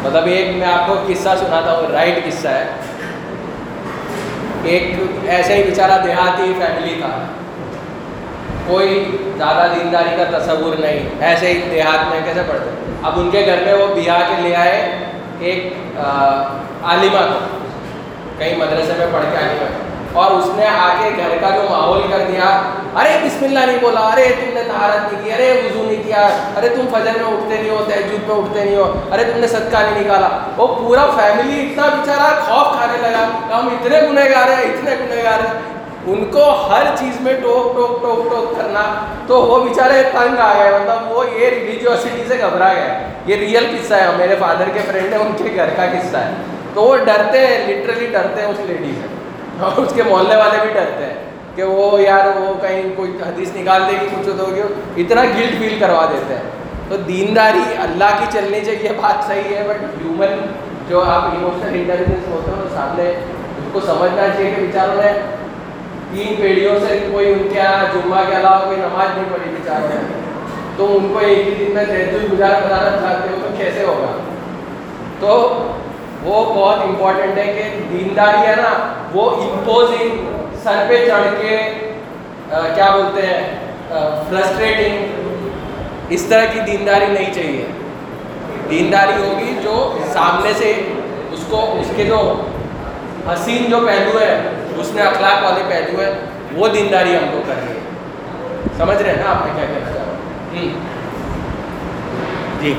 مطلب 0.05 0.25
ایک 0.25 0.55
میں 0.55 0.67
آپ 0.67 0.87
کو 0.87 0.93
قصہ 1.07 1.29
سناتا 1.39 1.77
ہوں 1.77 1.91
رائٹ 1.91 2.25
قصہ 2.25 2.47
ہے۔ 2.47 2.65
ایک 4.63 4.95
ایسے 5.27 5.55
ہی 5.55 5.63
بیچارہ 5.63 6.01
دیہاتی 6.03 6.53
فیملی 6.57 6.95
تھا۔ 7.01 7.27
کوئی 8.67 9.17
زیادہ 9.37 9.67
دینداری 9.75 10.15
کا 10.17 10.37
تصور 10.37 10.75
نہیں، 10.79 11.09
ایسے 11.25 11.47
ہی 11.47 11.61
دیہات 11.71 12.11
میں 12.11 12.19
کیسے 12.25 12.41
پڑھتے 12.47 12.93
اب 13.03 13.19
ان 13.19 13.29
کے 13.31 13.45
گھر 13.45 13.63
میں 13.65 13.73
وہ 13.73 13.93
بیاہ 13.95 14.21
کے 14.27 14.41
لے 14.41 14.55
آئے 14.55 14.77
ایک 15.39 15.73
عالمہ 15.97 17.25
کو، 17.31 17.39
کہیں 18.37 18.57
مدرسے 18.57 18.93
میں 18.97 19.07
پڑھ 19.11 19.25
کے 19.31 19.37
عالمہ۔ 19.37 19.83
اور 20.19 20.31
اس 20.31 20.45
نے 20.55 20.65
آ 20.65 20.89
کے 20.99 21.09
گھر 21.17 21.35
کا 21.41 21.49
جو 21.55 21.61
ماحول 21.69 22.01
کر 22.11 22.23
دیا، 22.27 22.49
ارے 22.99 23.17
بسم 23.23 23.43
اللہ 23.45 23.65
نہیں 23.65 23.77
بولا، 23.81 24.01
ارے 24.01 24.27
تم 24.39 24.53
نے 24.53 24.61
تہارت 24.67 25.13
نہیں 25.13 25.23
کی، 25.23 25.31
ارے 25.33 25.49
وضو 25.63 25.83
نہیں 25.83 26.03
کیا، 26.03 26.27
ارے 26.57 26.69
تم 26.69 26.85
فجر 26.91 27.17
میں 27.21 27.31
اٹھتے 27.31 27.55
نہیں 27.55 27.69
ہو، 27.69 27.83
تہجد 27.87 28.27
میں 28.27 28.35
اٹھتے 28.35 28.63
نہیں 28.63 28.75
ہو، 28.75 28.93
ارے 29.11 29.23
تم 29.23 29.39
نے 29.39 29.47
صدقہ 29.47 29.77
نہیں 29.77 30.03
نکالا۔ 30.03 30.29
وہ 30.57 30.67
پورا 30.75 31.05
فیملی 31.15 31.59
اتنا 31.61 31.87
بیچارہ 31.95 32.33
خوف 32.45 32.77
کھانے 32.77 32.97
لگا 33.01 33.25
کہ 33.47 33.53
ہم 33.53 33.67
اتنے 33.71 34.01
گنہ 34.01 34.29
گار 34.35 34.49
ہیں، 34.49 34.63
اتنے 34.63 34.95
گنہ 34.99 35.23
گار 35.23 35.45
ہیں۔ 35.45 35.74
ان 36.07 36.25
کو 36.25 36.67
ہر 36.69 36.83
چیز 36.99 37.21
میں 37.21 37.33
ٹوک 37.33 37.75
ٹوک 37.75 38.01
ٹوک 38.01 38.31
ٹوک 38.31 38.57
کرنا 38.57 39.05
تو 39.27 39.41
وہ 39.41 39.65
بیچارے 39.65 40.03
تنگ 40.11 40.37
آ 40.39 40.53
گئے 40.53 40.71
مطلب 40.71 41.11
وہ 41.11 41.25
یہ 41.35 41.49
ریلیجیوسٹی 41.49 42.23
سے 42.27 42.37
گھبرا 42.41 42.73
گئے۔ 42.73 43.07
یہ 43.25 43.35
ریئل 43.35 43.77
قصہ 43.77 43.93
ہے، 43.93 44.07
میرے 44.17 44.35
فادر 44.39 44.69
کے 44.73 44.79
فرینڈ 44.91 45.13
ہیں، 45.13 45.19
ان 45.19 45.31
کے 45.37 45.43
گھر 45.55 45.69
کا 45.77 45.85
قصہ 45.85 46.17
ہے۔ 46.17 46.31
تو 46.73 46.81
وہ 46.81 46.97
ڈرتے 46.97 47.47
ہیں 47.47 47.67
لٹرلی 47.67 48.05
ڈرتے 48.05 48.41
ہیں 48.41 48.49
اس 48.49 48.59
لیڈی 48.59 48.93
سے۔ 49.01 49.07
اور 49.59 49.71
اس 49.81 49.93
کے 49.95 50.03
محلے 50.03 50.35
والے 50.35 50.57
بھی 50.61 50.73
ڈرتے 50.73 51.05
ہیں 51.05 51.13
کہ 51.55 51.63
وہ 51.63 52.01
یار، 52.01 52.37
وہ 52.37 52.53
کہیں 52.61 52.83
کوئی 52.95 53.17
حدیث 53.27 53.49
نکال 53.55 53.83
دے 53.87 53.93
گی 54.01 54.05
کچھ 54.05 54.29
تو 54.37 54.45
اتنا 54.97 55.23
گلٹ 55.23 55.59
فیل 55.59 55.77
کروا 55.79 56.05
دیتے 56.05 56.33
ہیں۔ 56.33 56.41
تو 56.89 56.97
دینداری 56.97 57.63
اللہ 57.77 58.17
کی 58.19 58.25
چلنی 58.33 58.65
چاہیے، 58.65 58.89
بات 59.01 59.27
صحیح 59.27 59.55
ہے 59.55 59.63
بٹ 59.67 59.83
ہیومن 59.83 60.45
جو 60.89 61.01
آپ 61.01 61.23
ایموشنل 61.23 61.73
انٹیلیجنس 61.73 62.27
ہوتے 62.29 62.51
ہیں 62.51 62.75
سامنے 62.75 63.09
اس 63.09 63.69
کو 63.71 63.79
سمجھنا 63.79 64.27
چاہیے 64.27 64.51
کہ 64.51 64.61
بیچاروں 64.61 64.95
نے 64.95 65.11
تین 66.11 66.35
پیڑھیوں 66.41 66.79
سے 66.79 66.99
کوئی 67.11 67.31
ان 67.31 67.47
کے 67.53 67.59
یہاں 67.59 67.85
جمعہ 67.93 68.23
کے 68.29 68.35
علاوہ 68.35 68.65
کوئی 68.65 68.77
نماز 68.77 69.17
نہیں 69.17 69.29
پڑھی 69.31 69.49
بیچارے 69.51 69.97
تو 70.77 70.85
ان 70.97 71.07
کو 71.13 71.19
ایک 71.25 71.47
ہی 71.47 71.53
دن 71.59 71.73
میں 71.73 71.85
تحت 71.85 72.31
گزارا 72.31 72.59
بتانا 72.59 72.97
چاہتے 73.01 73.29
ہو 73.29 73.35
تو 73.41 73.55
کیسے 73.57 73.83
ہوگا؟ 73.85 74.11
تو 75.19 75.37
وہ 76.23 76.43
بہت 76.53 76.79
امپورٹنٹ 76.83 77.37
ہے 77.37 77.45
کہ 77.53 77.63
دینداری 77.91 78.47
ہے 78.47 78.55
نا، 78.55 78.69
وہ 79.13 79.29
امپوزنگ 79.41 80.25
سر 80.63 80.85
پہ 80.89 81.05
چڑھ 81.07 81.41
کے 81.41 81.57
کیا 82.49 82.89
بولتے 82.95 83.21
ہیں 83.27 83.43
فرسٹریٹنگ 84.29 86.13
اس 86.15 86.23
طرح 86.29 86.45
کی 86.53 86.59
دینداری 86.67 87.05
نہیں 87.11 87.33
چاہیے۔ 87.33 87.65
دینداری 88.69 89.21
ہوگی 89.21 89.55
جو 89.63 89.75
سامنے 90.13 90.51
سے 90.57 90.71
اس 91.31 91.43
کو، 91.49 91.61
اس 91.79 91.91
کے 91.95 92.03
جو 92.03 92.19
حسین 93.27 93.69
جو 93.69 93.79
پہلو 93.85 94.19
ہے 94.19 94.33
اس 94.77 94.93
میں 94.93 95.03
اخلاق 95.03 95.43
والے 95.43 95.63
پہلو 95.69 96.01
ہے 96.01 96.13
وہ 96.53 96.67
دینداری 96.67 97.15
ہم 97.15 97.29
کو 97.31 97.41
کر 97.47 97.53
رہی 97.55 97.73
ہے 97.73 97.79
سمجھ 98.77 98.97
رہے 98.97 99.09
ہیں 99.09 99.23
نا 99.23 99.31
آپ 99.31 99.45
نے 99.45 99.51
کیا 99.55 99.65
کہنا 99.65 99.91
چاہا 99.93 100.13
جی۔ 102.61 102.73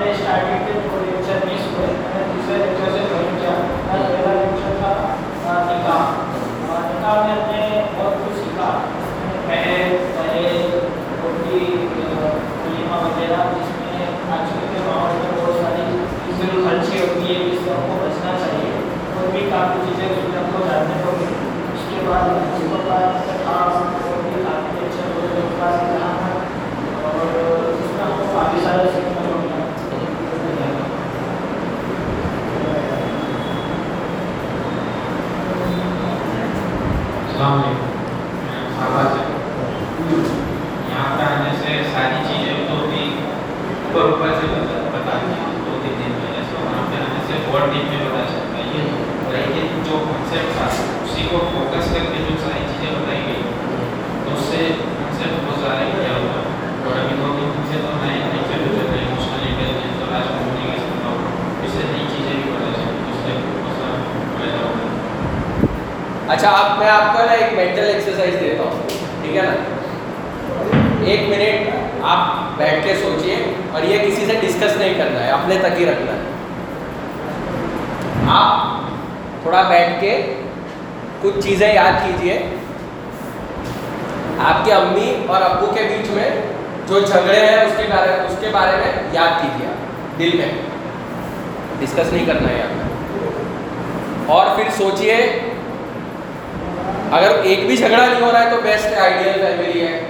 میں 0.00 0.12
اسٹارٹنگ 0.12 0.58
کے 0.66 0.72
لیکچر 0.72 1.46
مس 1.46 1.60
ہوئے 1.62 1.86
میں 1.86 2.24
دوسرے 2.34 2.56
لیکچر 2.56 2.90
سے 2.92 2.98
جوائن 2.98 3.38
کیا۔ 3.40 3.50
آج 3.92 4.00
میرا 4.00 4.32
لیکچر 4.32 4.72
تھا 4.78 5.14
نکاح۔ 5.46 6.10
نکاح 6.68 7.26
میں 7.26 7.34
نے 7.52 7.82
بہت 7.98 8.26
کچھ 8.26 8.38
سیکھا۔ 8.38 8.78
میں 9.46 9.98
وغیرہ 13.04 13.42
جس 13.54 13.70
میں 13.80 14.06
آج 14.32 14.52
کے 14.52 14.78
ماحول 14.86 15.16
میں 15.16 15.32
بہت 15.36 15.60
ساری 15.62 15.82
چیزیں 16.26 16.70
اچھی 16.70 17.00
ہوتی 17.00 17.34
ہے 17.34 17.50
جس 17.50 17.58
سب 17.58 17.88
کو 17.88 17.98
بچنا 18.00 18.32
چاہیے۔ 18.38 18.70
اور 19.16 19.30
بھی 19.32 19.48
کافی 19.50 19.78
چیزیں 19.86 20.08
سننے 20.08 20.42
کو 20.52 20.64
جاننے 20.70 21.02
کو 21.04 21.10
ملی 21.10 21.34
اس 21.74 21.90
کے 21.90 22.08
بعد 22.08 22.20
اچھا 22.20 22.54
السلام 37.26 37.52
علیکم۔ 37.52 37.84
اچھا 66.28 66.50
آپ 66.50 66.78
میں 66.78 66.88
آپ 66.88 67.12
کو 67.12 67.24
نا 67.24 67.32
ایک 67.32 67.52
مینٹل 67.56 67.84
ایکسرسائز 67.84 68.34
دیتا 68.40 68.62
ہوں، 68.62 68.88
ٹھیک 69.22 69.36
ہے 69.36 69.42
نا؟ 69.42 69.52
ایک 71.04 71.28
منٹ، 71.28 71.68
آپ 72.02 72.43
بیٹھ 72.56 72.84
کے 72.84 72.94
سوچیے 73.02 73.36
اور 73.72 73.82
یہ 73.82 73.98
کسی 73.98 74.26
سے 74.26 74.34
ڈسکس 74.40 74.76
نہیں 74.76 74.94
کرنا 74.94 75.24
ہے، 75.24 75.30
اپنے 75.30 75.54
تک 75.58 75.80
ہی 75.80 75.86
رکھنا 75.86 76.12
ہے۔ 76.12 76.18
آپ 78.28 78.80
تھوڑا 79.42 79.62
بیٹھ 79.62 80.00
کے 80.00 80.34
کچھ 81.22 81.40
چیزیں 81.40 81.74
یاد 81.74 82.06
کیجیے 82.06 82.38
آپ 84.38 84.64
کے 84.64 84.72
امی 84.72 85.14
اور 85.26 85.42
ابو 85.42 85.66
کے 85.66 85.82
بیچ 85.82 86.10
میں 86.10 86.30
جو 86.88 87.00
جھگڑے 87.00 87.40
ہیں، 87.40 87.64
اس 87.64 87.72
کے 87.76 87.82
بارے 87.96 88.10
اس 88.10 88.36
کے 88.40 88.48
بارے 88.52 88.76
میں 88.76 88.92
یاد 89.12 89.42
کیجیے 89.42 89.68
دل 90.18 90.36
میں۔ 90.36 90.52
ڈسکس 91.78 92.12
نہیں 92.12 92.26
کرنا 92.26 92.48
ہے 92.48 92.62
آپ 92.62 94.30
اور 94.30 94.46
پھر 94.56 94.64
سوچئے، 94.76 95.14
اگر 97.12 97.30
ایک 97.42 97.66
بھی 97.66 97.76
جھگڑا 97.76 98.06
نہیں 98.06 98.20
ہو 98.20 98.32
رہا 98.32 98.44
ہے 98.44 98.50
تو 98.50 98.56
بیسٹ 98.62 98.98
آئیڈیل 98.98 99.32
فیملی 99.32 99.86
ہے۔ 99.86 100.00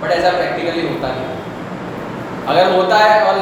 بٹ 0.00 0.10
ایسا 0.10 0.30
پریکٹیکلی 0.30 0.86
ہوتا 0.86 1.08
نہیں۔ 1.08 1.37
اگر 2.48 2.70
ہوتا 2.74 2.98
ہے 2.98 3.18
اور 3.20 3.34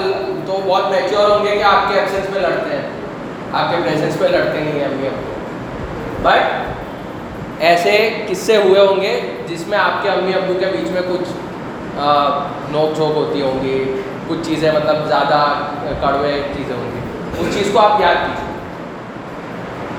تو 0.46 0.60
بہت 0.66 0.90
میچور 0.90 1.30
ہوں 1.30 1.46
گے 1.46 1.56
کہ 1.56 1.62
آپ 1.62 1.92
کے 1.92 1.98
ایبسنس 2.00 2.30
میں 2.30 2.40
لڑتے 2.40 2.76
ہیں۔ 2.76 2.82
آپ 3.52 3.70
کے 3.70 3.76
پریزنس 3.84 4.18
پہ 4.18 4.26
لڑتے 4.26 4.60
نہیں 4.60 4.72
ہیں 4.72 4.84
امی 4.84 5.08
بٹ 6.22 7.62
ایسے 7.62 8.24
کس 8.28 8.38
سے 8.38 8.56
ہوئے 8.56 8.80
ہوں 8.86 9.00
گے 9.00 9.20
جس 9.46 9.68
میں 9.68 9.78
آپ 9.78 10.02
کے 10.02 10.08
امی 10.08 10.32
ابو 10.34 10.54
کے 10.54 10.66
بیچ 10.66 10.90
میں 10.90 11.02
کچھ 11.08 11.28
نوک 12.70 12.96
جھوک 12.96 13.16
ہوتی 13.16 13.42
ہوں 13.42 13.62
گی، 13.62 14.00
کچھ 14.28 14.38
چیزیں 14.42 14.72
مطلب 14.72 14.96
زیادہ 15.08 15.52
کڑوے 16.00 16.40
چیزیں 16.56 16.76
ہوں 16.76 16.90
گی۔ 16.94 17.00
اس 17.38 17.54
چیز 17.54 17.68
کو 17.72 17.78
آپ 17.78 18.00
یاد 18.00 18.14
کیجیے۔ 18.14 18.54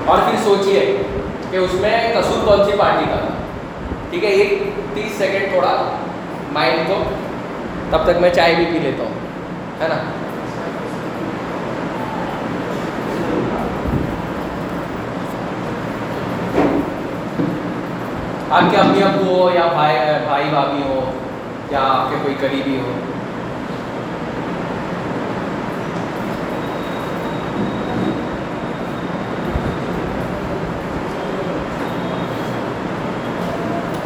اور 0.04 0.18
پھر 0.18 0.38
سوچیے 0.44 0.96
کہ 1.50 1.56
اس 1.56 1.74
میں 1.74 2.12
قصور 2.14 2.46
کون 2.46 2.64
سی 2.64 2.76
پارٹی 2.78 3.04
کا 3.04 3.26
ٹھیک 4.10 4.24
ہے، 4.24 4.28
ایک 4.28 4.62
تیس 4.94 5.18
سیکنڈ 5.18 5.52
تھوڑا 5.52 5.72
مائنڈ 6.52 6.88
کو 6.88 6.94
تب 7.90 8.02
تک 8.04 8.20
میں 8.20 8.30
چائے 8.30 8.54
بھی 8.54 8.64
پی 8.72 8.78
لیتا 8.78 9.04
ہوں، 9.04 9.82
ہے 9.82 9.88
نا؟ 9.88 9.96
آپ 18.56 18.70
کے 18.70 18.76
امی 18.76 19.02
ابو 19.02 19.24
ہو 19.24 19.50
یا 19.54 19.66
بھائی 19.74 19.96
بھائی 20.26 20.48
بھابھی 20.50 20.82
ہو 20.82 21.00
یا 21.70 21.80
آپ 21.84 22.10
کے 22.10 22.16
کوئی 22.22 22.34
قریبی 22.40 22.76
ہو؟ 22.76 22.92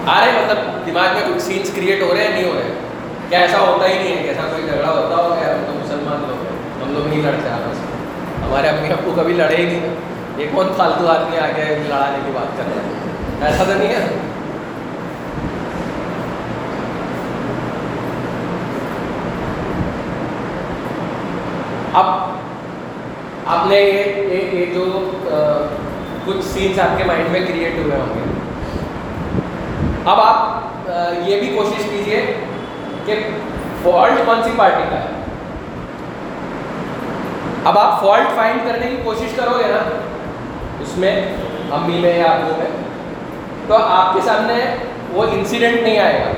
آ 0.07 0.21
رہے 0.21 0.33
مطلب 0.33 0.87
دماغ 0.87 1.15
میں 1.15 1.23
کچھ 1.27 1.43
سینس 1.43 1.71
کریٹ 1.75 2.03
ہو 2.03 2.13
رہے 2.15 2.25
ہیں، 2.25 2.33
نہیں 2.35 2.45
ہو 2.45 2.55
رہے؟ 2.55 2.62
کیا 3.33 3.41
ایسا 3.41 3.59
ہوتا 3.59 3.87
ہی 3.89 3.93
نہیں 3.95 4.17
ہے 4.17 4.23
کہ 4.23 4.29
ایسا 4.29 4.47
کوئی 4.49 4.63
جھگڑا 4.63 4.89
ہوتا 4.89 5.17
ہو 5.17 5.29
کہ 5.31 5.45
ہم 5.45 5.61
تو 5.67 5.73
مسلمان 5.75 6.25
لوگ 6.29 6.41
ہیں 6.41 6.57
ہم 6.81 6.93
لوگ 6.95 7.07
نہیں 7.07 7.23
لڑتے 7.23 7.49
آپس 7.51 7.79
ہمارے 8.43 8.69
امی 8.69 8.91
ابو 8.93 9.13
کبھی 9.17 9.35
لڑے 9.35 9.57
ہی 9.57 9.65
نہیں 9.67 9.95
یہ 10.39 10.51
کون 10.53 10.73
فالتو 10.77 11.07
آدمی 11.09 11.39
آ 11.39 11.47
کے 11.55 11.65
لڑانے 11.79 12.19
کی 12.25 12.33
بات 12.35 12.57
کر 12.59 12.69
رہے 12.69 12.83
ہیں 12.83 13.47
ایسا 13.47 13.65
تو 13.65 13.73
نہیں 13.73 13.95
ہے 13.95 14.05
اب 21.95 22.07
آپ 23.47 23.67
نے 23.67 23.81
یہ 23.81 24.55
یہ 24.55 24.73
جو 24.75 24.87
کچھ 26.27 26.45
سینس 26.45 26.79
آپ 26.81 26.99
کے 26.99 27.05
مائنڈ 27.07 27.33
میں 27.33 27.47
کریٹ 27.47 27.79
ہوئے 27.79 27.97
ہوں 27.97 28.15
گے 28.15 28.31
اب 30.05 30.21
آپ 30.21 30.89
یہ 31.27 31.41
بھی 31.41 31.55
کوشش 31.57 31.91
کیجیے 31.91 32.25
کہ 33.05 33.29
فالٹ 33.83 34.27
کون 34.27 34.43
سی 34.45 34.51
پارٹی 34.57 34.83
کا 34.91 34.97
ہے؟ 34.97 35.07
اب 37.65 37.79
آپ 37.79 38.01
فالٹ 38.01 38.37
فائنڈ 38.37 38.61
کرنے 38.69 38.87
کی 38.87 38.97
کوشش 39.05 39.33
کرو 39.37 39.59
گے 39.59 39.65
نا، 39.67 40.01
اس 40.81 40.99
میں 40.99 41.37
امی 41.71 41.99
میں 41.99 42.19
یا 42.19 42.25
ابو 42.25 42.53
میں۔ 42.59 42.67
تو 43.69 43.77
آپ 43.77 44.15
کے 44.15 44.21
سامنے 44.25 44.77
وہ 45.11 45.23
انسیڈنٹ 45.33 45.83
نہیں 45.83 45.99
آئے 45.99 46.25
گا۔ 46.25 46.33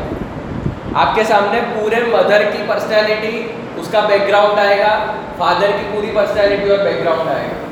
آپ 1.01 1.15
کے 1.15 1.25
سامنے 1.25 1.61
پورے 1.75 1.97
مدر 1.97 2.43
کی 2.43 2.59
پرسنالٹی 2.67 3.53
اس 3.77 3.89
کا 3.89 4.01
بیک 4.01 4.29
گراؤنڈ 4.29 4.59
آئے 4.59 4.79
گا 4.79 4.99
فادر 5.39 5.67
کی 5.67 5.89
پوری 5.93 6.11
پرسنالٹی 6.15 6.71
اور 6.71 6.79
بیک 6.79 7.05
گراؤنڈ 7.05 7.29
آئے 7.29 7.47
گا۔ 7.47 7.67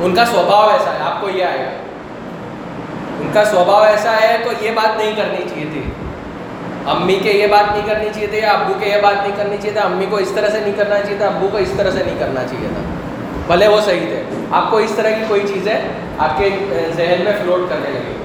ان 0.00 0.14
کا 0.14 0.24
سوبھاؤ 0.24 0.68
ایسا 0.68 0.92
ہے، 0.92 0.98
آپ 1.00 1.20
کو 1.20 1.28
یہ 1.28 1.44
آئے 1.44 1.58
گا۔ 1.58 1.70
ان 3.20 3.30
کا 3.32 3.44
سوبھاؤ 3.44 3.82
ایسا 3.82 4.12
ہے، 4.20 4.36
تو 4.44 4.64
یہ 4.64 4.70
بات 4.70 4.98
نہیں 4.98 5.12
کرنی 5.16 5.48
چاہیے 5.48 5.64
تھی۔ 5.72 5.82
امی 6.88 7.14
کے 7.22 7.32
یہ 7.32 7.46
بات 7.46 7.72
نہیں 7.72 7.86
کرنی 7.86 8.08
چاہیے 8.14 8.26
تھی 8.26 8.44
ابو 8.44 8.72
کے 8.80 8.86
یہ 8.88 9.00
بات 9.02 9.14
نہیں 9.14 9.36
کرنی 9.36 9.56
چاہیے 9.56 9.72
تھا 9.72 9.80
امی 9.80 10.06
کو 10.06 10.16
اس 10.16 10.32
طرح 10.34 10.48
سے 10.48 10.60
نہیں 10.60 10.72
کرنا 10.76 10.98
چاہیے 10.98 11.16
تھا 11.18 11.26
ابو 11.26 11.48
کو 11.52 11.58
اس 11.58 11.72
طرح 11.76 11.90
سے 11.90 12.02
نہیں 12.04 12.18
کرنا 12.18 12.40
چاہیے 12.50 12.68
تھا۔ 12.74 12.82
بھلے 13.46 13.68
وہ 13.68 13.80
صحیح 13.80 14.06
تھے۔ 14.06 14.22
آپ 14.52 14.70
کو 14.70 14.76
اس 14.76 14.92
طرح 14.96 15.10
کی 15.10 15.24
کوئی 15.28 15.40
چیزیں 15.48 15.74
آپ 16.18 16.38
کے 16.38 16.50
ذہن 16.96 17.24
میں 17.24 17.32
فلوٹ 17.42 17.70
کرنے 17.70 17.90
لگے۔ 17.90 18.16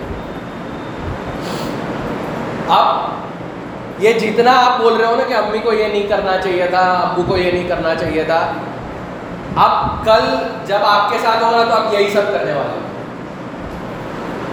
اب 2.68 4.04
یہ 4.04 4.14
جتنا 4.14 4.52
آپ 4.66 4.80
بول 4.80 4.94
رہے 4.94 5.06
ہو 5.06 5.16
نا 5.16 5.24
کہ 5.28 5.34
امی 5.34 5.58
کو 5.58 5.74
یہ 5.74 5.88
نہیں 5.88 6.08
کرنا 6.08 6.38
چاہیے 6.38 6.66
تھا، 6.70 6.80
ابو 6.80 7.24
کو 7.28 7.38
یہ 7.38 7.52
نہیں 7.52 7.68
کرنا 7.68 7.96
چاہیے 7.96 8.24
تھا 8.24 8.52
اب 9.56 10.06
کل 10.06 10.36
جب 10.66 10.78
آپ 10.86 11.12
کے 11.12 11.18
ساتھ 11.22 11.44
ہو 11.44 11.52
رہا 11.52 11.64
تو 11.64 11.74
آپ 11.74 11.94
یہی 11.94 12.10
سب 12.10 12.32
کرنے 12.34 12.54
والے 12.54 12.80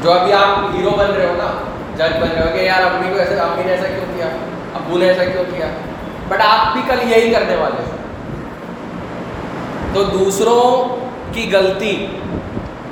جو 0.03 0.13
ابھی 0.13 0.33
آپ 0.33 0.75
ہیرو 0.75 0.91
بن 0.91 1.11
رہے 1.11 1.27
ہو 1.27 1.35
نا 1.37 1.70
جج 2.01 2.17
بن 2.21 2.29
رہے 2.37 2.43
ہو 2.43 2.57
کہ 2.57 2.61
یار 2.63 2.83
امی 2.83 3.13
کو 3.13 3.19
ایسے، 3.19 3.35
امی 3.35 3.63
نے 3.67 3.73
ایسا 3.73 3.87
کیوں 3.87 4.17
کیا؟ 4.17 4.27
ابو 4.75 4.99
نے 4.99 5.07
ایسا 5.09 5.25
کیوں 5.25 5.45
کیا؟ 5.57 5.67
بٹ 6.29 6.41
آپ 6.41 6.73
بھی 6.73 6.81
کل 6.89 7.13
یہی 7.13 7.31
کرنے 7.31 7.55
والے 7.55 7.83
ہیں۔ 7.83 7.99
تو 9.95 10.03
دوسروں 10.03 10.97
کی 11.35 11.51
غلطی 11.53 12.07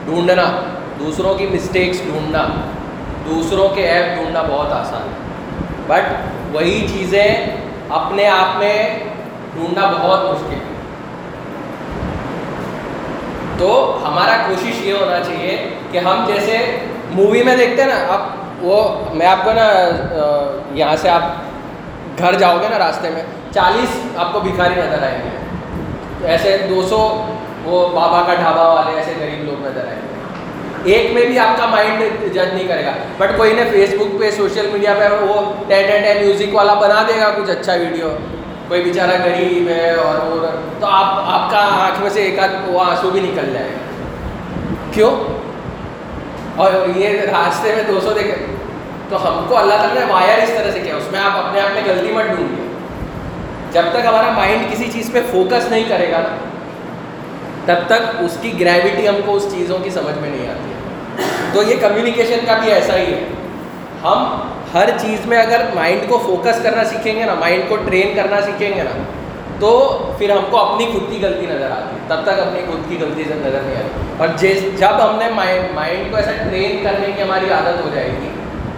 ڈھونڈنا، 0.04 0.60
دوسروں 0.98 1.34
کی 1.34 1.46
مسٹیکس 1.46 2.04
ڈھونڈنا، 2.04 2.46
دوسروں 3.28 3.68
کے 3.68 3.88
ایپ 3.88 4.14
ڈھونڈنا 4.14 4.42
بہت 4.42 4.72
آسان 4.72 5.02
ہے۔ 5.02 5.28
بٹ 5.86 6.02
وہی 6.52 6.86
چیزیں 6.92 7.56
اپنے 7.88 8.28
آپ 8.28 8.58
میں 8.58 8.98
ڈھونڈنا 9.54 9.86
بہت 9.86 10.24
مشکل 10.24 10.54
ہے۔ 10.54 10.74
تو 13.58 13.98
ہمارا 14.04 14.36
کوشش 14.46 14.80
یہ 14.80 14.92
ہونا 14.92 15.20
چاہیے 15.20 15.68
کہ 15.90 15.98
ہم 15.98 16.24
جیسے 16.26 16.78
مووی 17.10 17.42
میں 17.42 17.56
دیکھتے 17.56 17.82
ہیں 17.82 17.88
نا 17.88 18.14
آپ 18.14 18.37
وہ 18.60 19.04
میں 19.14 19.26
آپ 19.26 19.44
کو 19.44 19.52
نا 19.52 19.66
یہاں 20.74 20.96
سے 20.96 21.08
آپ 21.08 22.18
گھر 22.18 22.34
جاؤ 22.38 22.56
گے 22.62 22.68
نا 22.68 22.78
راستے 22.78 23.10
میں، 23.10 23.22
چالیس 23.54 23.98
آپ 24.16 24.32
کو 24.32 24.40
بھکھاری 24.40 24.74
نظر 24.74 25.02
آئیں 25.02 25.18
گے۔ 25.24 26.28
ایسے 26.28 26.56
دو 26.70 26.82
سو 26.88 26.98
وہ 27.64 27.88
بابا 27.88 28.22
کا 28.26 28.34
ڈھابا 28.34 28.68
والے 28.68 28.96
ایسے 28.96 29.12
غریب 29.20 29.44
لوگ 29.44 29.66
نظر 29.66 29.86
آئیں 29.86 30.00
گے۔ 30.02 30.92
ایک 30.92 31.12
میں 31.12 31.26
بھی 31.26 31.38
آپ 31.38 31.58
کا 31.58 31.66
مائنڈ 31.66 32.02
جج 32.34 32.54
نہیں 32.54 32.68
کرے 32.68 32.84
گا۔ 32.84 32.90
بٹ 33.18 33.36
کوئی 33.36 33.52
نے 33.52 33.64
فیس 33.70 33.94
بک 33.94 34.18
پہ 34.20 34.30
سوشل 34.30 34.68
میڈیا 34.72 34.94
پہ 34.98 35.24
وہ 35.24 35.40
ٹین 35.68 35.86
ٹین 35.86 36.02
ٹین 36.02 36.26
میوزک 36.26 36.54
والا 36.54 36.74
بنا 36.74 37.02
دے 37.08 37.20
گا 37.20 37.30
کچھ 37.30 37.50
اچھا 37.50 37.74
ویڈیو 37.74 38.10
کوئی 38.68 38.82
بیچارہ 38.82 39.22
غریب 39.24 39.68
ہے 39.68 39.90
اور 39.94 40.26
وہ 40.26 40.46
تو 40.80 40.86
آپ 40.86 41.18
آپ 41.26 41.50
کا 41.50 41.58
آنکھ 41.58 42.00
میں 42.00 42.10
سے 42.10 42.22
ایک 42.22 42.38
آدھ 42.38 42.50
وہ 42.66 42.80
آنسو 42.80 43.10
بھی 43.10 43.20
نکل 43.20 43.52
جائے 43.52 43.68
گا۔ 43.68 43.78
کیوں؟ 44.92 45.10
اور 46.58 46.72
یہ 46.96 47.20
راستے 47.20 47.74
میں 47.74 47.82
دو 47.88 48.00
سو 48.00 48.12
دے 48.12 48.32
تو 49.08 49.16
ہم 49.16 49.44
کو 49.48 49.56
اللہ 49.58 49.74
تعالیٰ 49.74 49.94
نے 49.94 50.12
وائر 50.12 50.42
اس 50.42 50.50
طرح 50.50 50.70
سے 50.70 50.80
کیا، 50.80 50.96
اس 50.96 51.12
میں 51.12 51.20
آپ 51.20 51.36
اپنے 51.36 51.60
آپ 51.60 51.70
میں 51.74 51.82
غلطی 51.86 52.12
مت 52.12 52.24
ڈھونڈیے۔ 52.24 52.66
جب 53.72 53.82
تک 53.92 54.06
ہمارا 54.06 54.30
مائنڈ 54.30 54.72
کسی 54.72 54.90
چیز 54.92 55.10
پہ 55.12 55.20
فوکس 55.30 55.70
نہیں 55.70 55.84
کرے 55.88 56.10
گا 56.10 56.18
نا، 56.18 56.36
تب 57.64 57.86
تک 57.86 58.16
اس 58.20 58.36
کی 58.40 58.60
گریویٹی 58.60 59.08
ہم 59.08 59.16
کو 59.24 59.34
اس 59.34 59.46
چیزوں 59.50 59.78
کی 59.78 59.90
سمجھ 59.90 60.18
میں 60.18 60.30
نہیں 60.30 60.48
آتی۔ 60.48 60.72
ہے 60.72 60.76
تو 61.52 61.62
یہ 61.62 61.76
کمیونیکیشن 61.80 62.38
کا 62.46 62.58
بھی 62.58 62.72
ایسا 62.72 62.96
ہی 62.96 63.12
ہے۔ 63.14 63.24
ہم 64.04 64.40
ہر 64.74 64.88
چیز 65.00 65.26
میں 65.26 65.38
اگر 65.38 65.64
مائنڈ 65.74 66.08
کو 66.08 66.18
فوکس 66.18 66.62
کرنا 66.62 66.84
سیکھیں 66.84 67.14
گے 67.16 67.24
نا 67.24 67.34
مائنڈ 67.34 67.62
کو 67.68 67.76
ٹرین 67.76 68.14
کرنا 68.16 68.40
سیکھیں 68.40 68.70
گے 68.76 68.82
نا 68.82 69.02
تو 69.60 69.98
پھر 70.18 70.30
ہم 70.30 70.44
کو 70.50 70.56
اپنی 70.56 70.86
خود 70.92 71.10
کی 71.10 71.18
غلطی 71.22 71.46
نظر 71.46 71.70
آتی 71.70 71.96
ہے۔ 71.96 72.00
تب 72.08 72.22
تک 72.22 72.40
اپنی 72.40 72.60
خود 72.72 72.90
کی 72.90 72.96
غلطی 73.00 73.24
سے 73.24 73.34
نظر 73.36 73.58
نہیں 73.62 73.76
آتی۔ 73.76 74.00
اور 74.16 74.28
جس 74.36 74.80
جب 74.80 75.10
ہم 75.10 75.16
نے 75.16 75.24
مائنڈ 75.34 75.74
مائنڈ 75.74 76.10
کو 76.10 76.16
ایسا 76.16 76.30
ٹرین 76.30 76.84
کرنے 76.84 77.12
کی 77.16 77.22
ہماری 77.22 77.50
عادت 77.50 77.84
ہو 77.84 77.90
جائے 77.94 78.10
گی، 78.22 78.28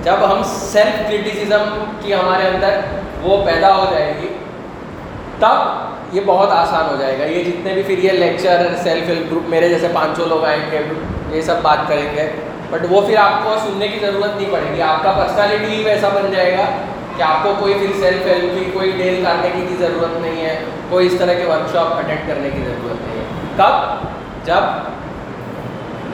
جب 0.03 0.14
ہم 0.14 0.43
سیلف 0.45 0.99
کرٹیسزم 0.99 1.93
کی 2.03 2.14
ہمارے 2.14 2.49
اندر 2.49 2.81
وہ 3.22 3.45
پیدا 3.45 3.76
ہو 3.76 3.85
جائے 3.91 4.14
گی، 4.22 4.28
تب 5.39 5.81
یہ 6.12 6.20
بہت 6.26 6.49
آسان 6.51 6.95
ہو 6.95 6.97
جائے 6.97 7.18
گا۔ 7.18 7.24
یہ 7.24 7.45
جتنے 7.45 7.74
بھی 7.74 7.83
پھر 7.83 7.99
یہ 7.99 8.11
لیکچر 8.11 8.66
سیلف 8.83 9.09
ہیلپ 9.09 9.31
گروپ 9.31 9.49
میرے 9.49 9.68
جیسے 9.68 9.89
پانچوں 9.95 10.26
لوگ 10.26 10.45
آئیں 10.45 10.70
گے، 10.72 10.81
یہ 11.31 11.41
سب 11.41 11.55
بات 11.62 11.78
کریں 11.89 12.16
گے۔ 12.16 12.31
بٹ 12.70 12.81
وہ 12.91 13.01
پھر 13.01 13.16
آپ 13.16 13.45
کو 13.45 13.55
سننے 13.64 13.89
کی 13.89 13.99
ضرورت 13.99 14.37
نہیں 14.37 14.53
پڑے 14.53 14.76
گی۔ 14.76 14.83
آپ 14.83 15.03
کا 15.03 15.12
پرسنالٹی 15.12 15.74
ہی 15.74 15.83
ویسا 15.85 16.09
بن 16.09 16.33
جائے 16.37 16.59
گا۔ 16.59 16.64
کہ 17.21 17.25
آپ 17.25 17.43
کو 17.43 17.53
کوئی 17.59 17.73
پھر 17.75 17.91
سیلف 18.01 18.27
ہیلپ 18.27 18.55
کی، 18.55 18.71
کوئی 18.73 18.91
ڈیل 18.97 19.25
کرنے 19.25 19.49
کی 19.55 19.75
ضرورت 19.79 20.21
نہیں 20.21 20.45
ہے، 20.45 20.55
کوئی 20.89 21.07
اس 21.07 21.14
طرح 21.18 21.33
کے 21.33 21.45
ورک 21.45 21.73
شاپ 21.73 21.93
اٹینڈ 21.95 22.29
کرنے 22.29 22.51
کی 22.51 22.62
ضرورت 22.64 23.03
نہیں 23.07 23.18
ہے۔ 23.18 23.25
کب؟ 23.57 24.47
جب 24.47 24.89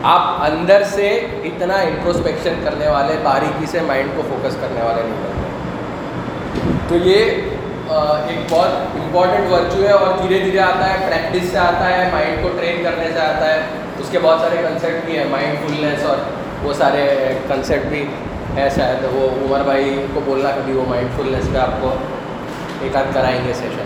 آپ 0.03 0.43
اندر 0.45 0.83
سے 0.91 1.09
اتنا 1.45 1.77
انٹروسپیکشن 1.83 2.61
کرنے 2.65 2.89
والے، 2.89 3.17
باریکی 3.23 3.67
سے 3.67 3.81
مائنڈ 3.87 4.17
کو 4.17 4.23
فوکس 4.29 4.57
کرنے 4.61 4.83
والے 4.83 5.03
نہیں 5.03 5.23
بنتے 5.23 5.45
تو 6.89 7.09
یہ 7.09 7.25
ایک 8.29 8.39
بہت 8.51 8.69
امپورٹنٹ 8.95 9.51
ورچو 9.53 9.83
ہے 9.83 9.93
اور 9.93 10.19
دھیرے 10.19 10.45
دھیرے 10.45 10.61
آتا 10.61 10.93
ہے 10.93 11.07
پریکٹس 11.09 11.51
سے 11.51 11.59
آتا 11.59 11.89
ہے 11.89 12.09
مائنڈ 12.13 12.43
کو 12.43 12.49
ٹرین 12.59 12.83
کرنے 12.85 13.09
سے 13.15 13.21
آتا 13.21 13.55
ہے۔ 13.55 13.61
اس 13.99 14.09
کے 14.11 14.19
بہت 14.23 14.41
سارے 14.41 14.63
کنسیپٹ 14.63 15.05
بھی 15.05 15.19
ہیں 15.19 15.25
مائنڈ 15.31 15.59
فلنس 15.67 16.05
اور 16.05 16.17
وہ 16.63 16.73
سارے 16.73 17.33
کنسیپٹ 17.49 17.87
بھی۔ 17.87 18.07
ہے 18.57 18.69
شاید، 18.77 19.05
وہ 19.13 19.29
عمر 19.45 19.63
بھائی 19.65 20.07
کو 20.15 20.21
بولنا 20.25 20.51
کبھی 20.51 20.73
وہ 20.73 20.85
مائنڈ 20.89 21.09
فلنس 21.17 21.49
پہ 21.53 21.59
آپ 21.59 21.81
کو 21.81 21.95
ایک 22.81 22.97
آدھ 22.97 23.15
کرائیں 23.15 23.49
گے 23.49 23.53
سیشن 23.53 23.83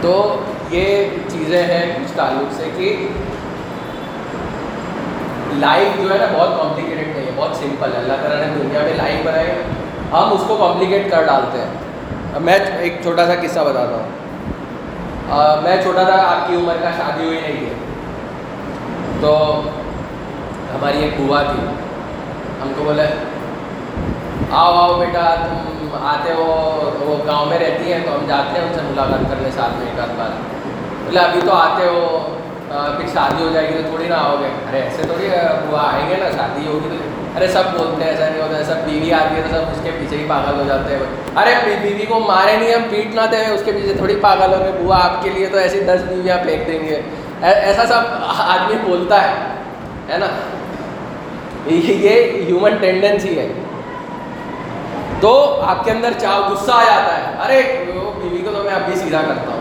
تو 0.00 0.42
یہ 0.70 1.04
چیزیں 1.28 1.62
ہیں 1.62 1.96
اس 1.96 2.12
تعلق 2.12 2.52
سے 2.52 2.70
کہ 2.76 3.08
لائف 5.52 6.02
جو 6.02 6.14
ہے 6.14 6.18
نا 6.18 6.26
بہت 6.38 6.48
کمپلیکیٹڈ 6.60 7.16
نہیں 7.16 7.26
ہے، 7.26 7.30
بہت 7.36 7.56
سمپل 7.56 7.92
ہے۔ 7.92 7.98
اللہ 7.98 8.12
تعالیٰ 8.12 8.46
نے 8.46 8.62
دنیا 8.62 8.80
میں 8.82 8.94
لائف 8.96 9.26
بنائی، 9.26 9.46
ہم 10.12 10.32
اس 10.32 10.40
کو 10.46 10.56
کمپلیکیٹ 10.56 11.10
کر 11.10 11.22
ڈالتے 11.22 11.58
ہیں۔ 11.58 11.68
میں 12.40 12.58
ایک 12.78 12.94
چھوٹا 13.02 13.26
سا 13.26 13.34
قصہ 13.42 13.60
بتاتا 13.60 13.96
ہوں۔ 13.96 15.62
میں 15.62 15.82
چھوٹا 15.82 16.02
تھا، 16.02 16.12
آپ 16.12 16.48
کی 16.48 16.54
عمر 16.54 16.76
کا 16.80 16.90
شادی 16.90 17.24
ہوئی 17.24 17.40
نہیں 17.40 17.66
ہے۔ 17.66 17.74
تو 19.20 19.60
ہماری 20.74 21.02
ایک 21.02 21.12
بوا 21.18 21.42
تھی۔ 21.42 21.66
ہم 22.62 22.72
کو 22.76 22.84
بولے، 22.84 23.06
آؤ 24.50 24.72
آؤ 24.78 24.98
بیٹا، 24.98 25.34
تم 25.42 25.96
آتے 26.02 26.32
ہو، 26.32 26.44
وہ 27.00 27.16
گاؤں 27.26 27.46
میں 27.46 27.58
رہتی 27.58 27.92
ہیں 27.92 28.00
تو 28.04 28.14
ہم 28.14 28.26
جاتے 28.28 28.58
ہیں 28.58 28.66
ان 28.66 28.74
سے 28.74 28.80
ملاقات 28.82 29.30
کرنے 29.30 29.50
ساتھ 29.54 29.78
میں 29.78 29.86
ایک 29.86 30.00
آدھ 30.00 30.16
بار۔ 30.18 30.30
بولے، 31.04 31.20
ابھی 31.20 31.40
تو 31.46 31.52
آتے 31.52 31.86
ہو 31.88 32.34
پھر 32.68 33.06
شادی 33.12 33.42
ہو 33.44 33.48
جائے 33.52 33.68
گی 33.68 33.74
تو 33.74 33.88
تھوڑی 33.88 34.08
نہ 34.08 34.14
آؤ 34.14 34.36
گے۔ 34.40 34.48
ارے، 34.68 34.80
ایسے 34.80 35.02
تھوڑی 35.02 35.28
وہ 35.70 35.78
آئیں 35.78 36.08
گے 36.10 36.16
نا، 36.20 36.30
شادی 36.36 36.66
ہوگی 36.66 36.88
تو۔ 36.90 37.36
ارے، 37.36 37.46
سب 37.46 37.64
بولتے 37.76 38.04
ہیں، 38.04 38.10
ایسا 38.10 38.28
نہیں 38.28 38.42
ہوتا 38.42 38.58
ہے 38.58 38.64
سب 38.64 38.84
بیوی 38.84 39.12
آتی 39.12 39.36
ہے 39.36 39.42
تو 39.42 39.48
سب 39.50 39.70
اس 39.72 39.80
کے 39.82 39.90
پیچھے 39.98 40.16
ہی 40.16 40.24
پاگل 40.28 40.58
ہو 40.60 40.64
جاتے 40.68 40.94
ہیں۔ 40.94 41.40
ارے 41.40 41.54
بیوی 41.82 42.06
کو 42.06 42.18
مارے 42.18 42.56
نہیں، 42.56 42.74
ہم 42.74 42.82
پیٹ 42.90 43.14
نہ 43.14 43.26
دیں، 43.30 43.46
اس 43.48 43.62
کے 43.64 43.72
پیچھے 43.72 43.94
تھوڑی 43.96 44.16
پاگل 44.20 44.54
ہوں 44.54 44.64
گے 44.64 44.72
بوا 44.78 44.98
آپ 45.04 45.22
کے 45.22 45.30
لیے 45.30 45.46
تو 45.46 45.58
ایسی 45.58 45.80
دس 45.80 46.00
بیویاں 46.08 46.38
پھینک 46.44 46.66
دیں 46.66 46.80
گے۔ 46.80 47.00
ایسا 47.42 47.86
سب 47.86 48.24
آدمی 48.38 48.76
بولتا 48.82 49.22
ہے 49.22 49.34
ہے 50.10 50.18
نا؟ 50.18 50.26
یہ 51.66 52.44
ہیومن 52.44 52.76
ٹینڈنسی 52.80 53.38
ہے. 53.38 53.48
تو 55.20 55.32
آپ 55.62 55.84
کے 55.84 55.90
اندر 55.90 56.12
چاہ 56.20 56.38
غصہ 56.50 56.72
آ 56.72 56.84
جاتا 56.84 57.16
ہے. 57.16 57.34
ارے 57.44 57.62
بیوی 58.20 58.42
کو 58.44 58.50
تو 58.52 58.62
میں 58.62 58.74
اب 58.74 58.84
بھی 58.86 58.94
سیدھا 58.96 59.22
کرتا 59.22 59.50
ہوں. 59.50 59.58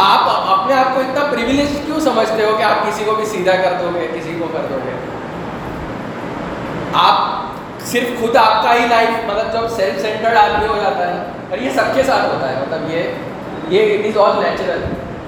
آپ 0.00 0.28
اپنے 0.50 0.74
آپ 0.74 0.94
کو 0.94 1.00
اتنا 1.00 1.24
پریویلیج 1.30 1.78
کیوں 1.86 2.00
سمجھتے 2.00 2.44
ہو 2.44 2.54
کہ 2.58 2.62
آپ 2.62 2.86
کسی 2.86 3.04
کو 3.06 3.14
بھی 3.14 3.24
سیدھا 3.26 3.56
کر 3.62 3.74
دو 3.80 3.90
گے، 3.94 4.06
کسی 4.12 4.34
کو 4.38 4.46
کر 4.52 4.66
دو 4.70 4.78
گے؟ 4.84 4.92
آپ 7.00 7.84
صرف 7.86 8.20
خود 8.20 8.36
آپ 8.36 8.62
کا 8.62 8.74
ہی 8.74 8.86
لائف 8.88 9.08
مطلب 9.26 9.52
جب 9.52 9.68
سیلف 9.76 10.00
سینٹرڈ 10.02 10.36
آدمی 10.36 10.66
ہو 10.66 10.76
جاتا 10.82 11.06
ہے، 11.08 11.22
اور 11.50 11.58
یہ 11.58 11.70
سب 11.74 11.94
کے 11.94 12.02
ساتھ 12.02 12.24
ہوتا 12.24 12.48
ہے 12.48 12.56
مطلب 12.60 12.90
یہ 12.90 13.76
یہ 13.76 13.94
اٹ 13.94 14.06
از 14.06 14.18
آل 14.18 14.42
نیچرل 14.42 14.82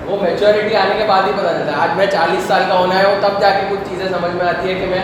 وہ 0.06 0.16
میچورٹی 0.22 0.76
آنے 0.76 0.94
کے 0.98 1.04
بعد 1.08 1.22
ہی 1.26 1.32
پتہ 1.32 1.46
چلتا 1.48 1.72
ہے. 1.72 1.80
آج 1.82 1.96
میں 1.96 2.06
چالیس 2.06 2.48
سال 2.48 2.62
کا 2.68 2.78
ہونا 2.78 2.98
ہے، 2.98 3.06
وہ 3.06 3.20
تب 3.20 3.40
جا 3.40 3.50
کے 3.50 3.66
کچھ 3.70 3.88
چیزیں 3.88 4.08
سمجھ 4.08 4.34
میں 4.34 4.46
آتی 4.46 4.68
ہے 4.68 4.74
کہ 4.80 4.86
میں 4.86 5.02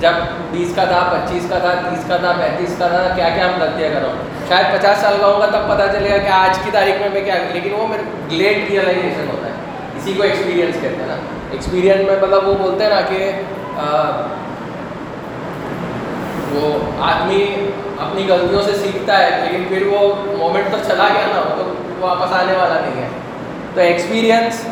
جب 0.00 0.12
بیس 0.50 0.72
کا 0.74 0.84
تھا، 0.84 1.00
پچیس 1.12 1.46
کا 1.48 1.58
تھا، 1.58 1.72
تیس 1.88 2.04
کا 2.08 2.16
تھا، 2.16 2.32
پینتیس 2.38 2.74
کا 2.78 2.86
تھا، 2.88 3.02
کیا 3.16 3.28
کیا 3.28 3.46
ہم 3.46 3.60
غلطیاں 3.60 3.88
کر 3.94 4.00
رہا 4.00 4.08
ہوں؟ 4.08 4.48
شاید 4.48 4.66
پچاس 4.72 4.98
سال 4.98 5.16
کا 5.20 5.26
ہوں 5.26 5.40
گا 5.40 5.46
تب 5.46 5.68
پتہ 5.68 5.82
چلے 5.92 6.10
گا 6.10 6.16
کہ 6.16 6.28
آج 6.32 6.58
کی 6.64 6.70
تاریخ 6.72 7.00
میں 7.00 7.08
میں 7.12 7.20
کیا 7.20 7.34
لیکن 7.52 7.74
وہ 7.74 7.86
میرے 7.86 8.02
لیٹ 8.28 8.70
ریئلائزیشن 8.70 9.28
ہوتا 9.28 9.46
ہے۔ 9.46 9.52
اسی 9.96 10.14
کو 10.16 10.22
ایکسپیرینس 10.22 10.74
کہتے 10.74 10.96
ہیں 10.96 11.06
نا۔ 11.06 11.16
ایکسپیرینس 11.50 12.06
میں 12.06 12.16
مطلب 12.22 12.48
وہ 12.48 12.54
بولتے 12.54 12.84
ہیں 12.84 12.90
نا 12.90 13.00
کہ 13.08 13.30
وہ 16.52 16.78
آدمی 17.02 17.44
اپنی 17.98 18.26
غلطیوں 18.28 18.62
سے 18.62 18.72
سیکھتا 18.82 19.18
ہے، 19.18 19.30
لیکن 19.44 19.64
پھر 19.68 19.86
وہ 19.86 20.14
مومنٹ 20.38 20.70
تو 20.72 20.76
چلا 20.86 21.08
گیا 21.14 21.26
نا، 21.26 21.40
وہ 21.40 21.56
تو 21.56 21.72
واپس 22.00 22.32
آنے 22.32 22.52
والا 22.52 22.80
نہیں 22.80 23.02
ہے۔ 23.02 23.08
تو 23.74 23.80
experience 23.80 24.64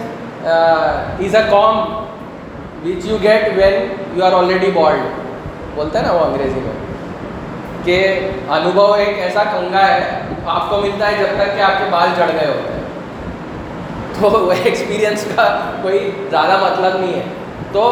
is 0.44 1.34
a 1.34 1.42
comb 1.50 1.76
which 2.84 3.06
you 3.06 3.16
get 3.22 3.48
when 3.56 3.86
you 4.14 4.24
are 4.24 4.32
already 4.32 4.70
bald 4.70 5.02
بولتا 5.74 5.98
ہے 5.98 6.04
نا 6.04 6.12
وہ 6.12 6.24
انگریزی 6.24 6.60
میں 6.60 6.72
کہ 7.84 7.96
انوبھو 8.48 8.92
ایک 8.94 9.18
ایسا 9.18 9.42
کنگا 9.44 9.86
ہے 9.88 10.20
آپ 10.46 10.68
کو 10.70 10.80
ملتا 10.80 11.10
ہے 11.10 11.16
جب 11.18 11.36
تک 11.36 11.56
کہ 11.56 11.62
آپ 11.62 11.78
کے 11.78 11.84
بال 11.90 12.08
جڑ 12.16 12.30
گئے 12.32 12.46
ہوتے 12.46 12.72
ہیں 12.72 12.86
تو 14.14 14.30
وہ 14.30 14.52
ایکسپیرئنس 14.64 15.24
کا 15.36 15.46
کوئی 15.82 15.98
زیادہ 16.30 16.58
مطلب 16.62 17.00
نہیں 17.00 17.14
ہے 17.14 17.22
تو 17.72 17.82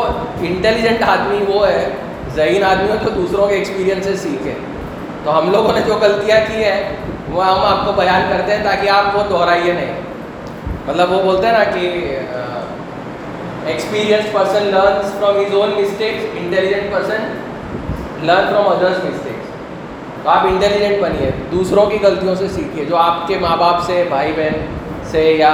انٹیلیجنٹ 0.41 1.03
آدمی 1.09 1.45
وہ 1.49 1.67
ہے 1.67 1.89
ذہین 2.35 2.65
آدمی 2.65 2.91
ہو 2.91 2.97
جو 3.05 3.11
دوسروں 3.11 3.49
کے 3.49 3.55
ایکسپیرئنس 3.55 4.05
سے 4.05 4.17
سیکھے 4.19 4.55
تو 5.25 5.39
ہم 5.39 5.51
لوگوں 5.53 5.73
نے 5.73 5.81
جو 5.87 5.95
غلطیاں 6.01 6.39
کی 6.47 6.65
ہیں 6.65 6.81
وہ 7.31 7.45
ہم 7.45 7.65
آپ 7.65 7.85
کو 7.87 7.93
بیان 7.93 8.29
کرتے 8.31 8.57
ہیں 8.57 8.65
تاکہ 8.65 8.91
آپ 8.91 9.17
وہ 9.17 9.23
دہرائیے 9.31 9.73
نہیں 9.73 10.01
مطلب 10.87 11.13
وہ 11.13 11.23
بولتے 11.23 11.47
ہیں 11.47 11.53
نا 11.53 11.65
کہ 11.65 12.19
experience 13.67 14.33
person 14.33 14.67
learns 14.67 15.13
from 15.13 15.37
his 15.37 15.55
own 15.55 15.71
mistakes 15.73 16.25
intelligent 16.35 16.93
person 16.93 17.23
learn 18.23 18.51
from 18.51 18.69
others 18.69 19.05
mistakes 19.05 19.55
تو 20.23 20.31
آپ 20.31 20.47
انٹیلیجنٹ 20.47 21.03
بنیے 21.03 21.31
دوسروں 21.51 21.87
کی 21.87 21.99
غلطیوں 22.03 22.35
سے 22.35 22.49
سیکھیے 22.49 22.85
جو 22.85 22.97
آپ 22.97 23.27
کے 23.29 23.39
ماں 23.39 23.57
باپ 23.57 23.83
سے 23.87 24.03
بھائی 24.09 24.33
بہن 24.37 24.67
سے 25.11 25.23
یا 25.33 25.53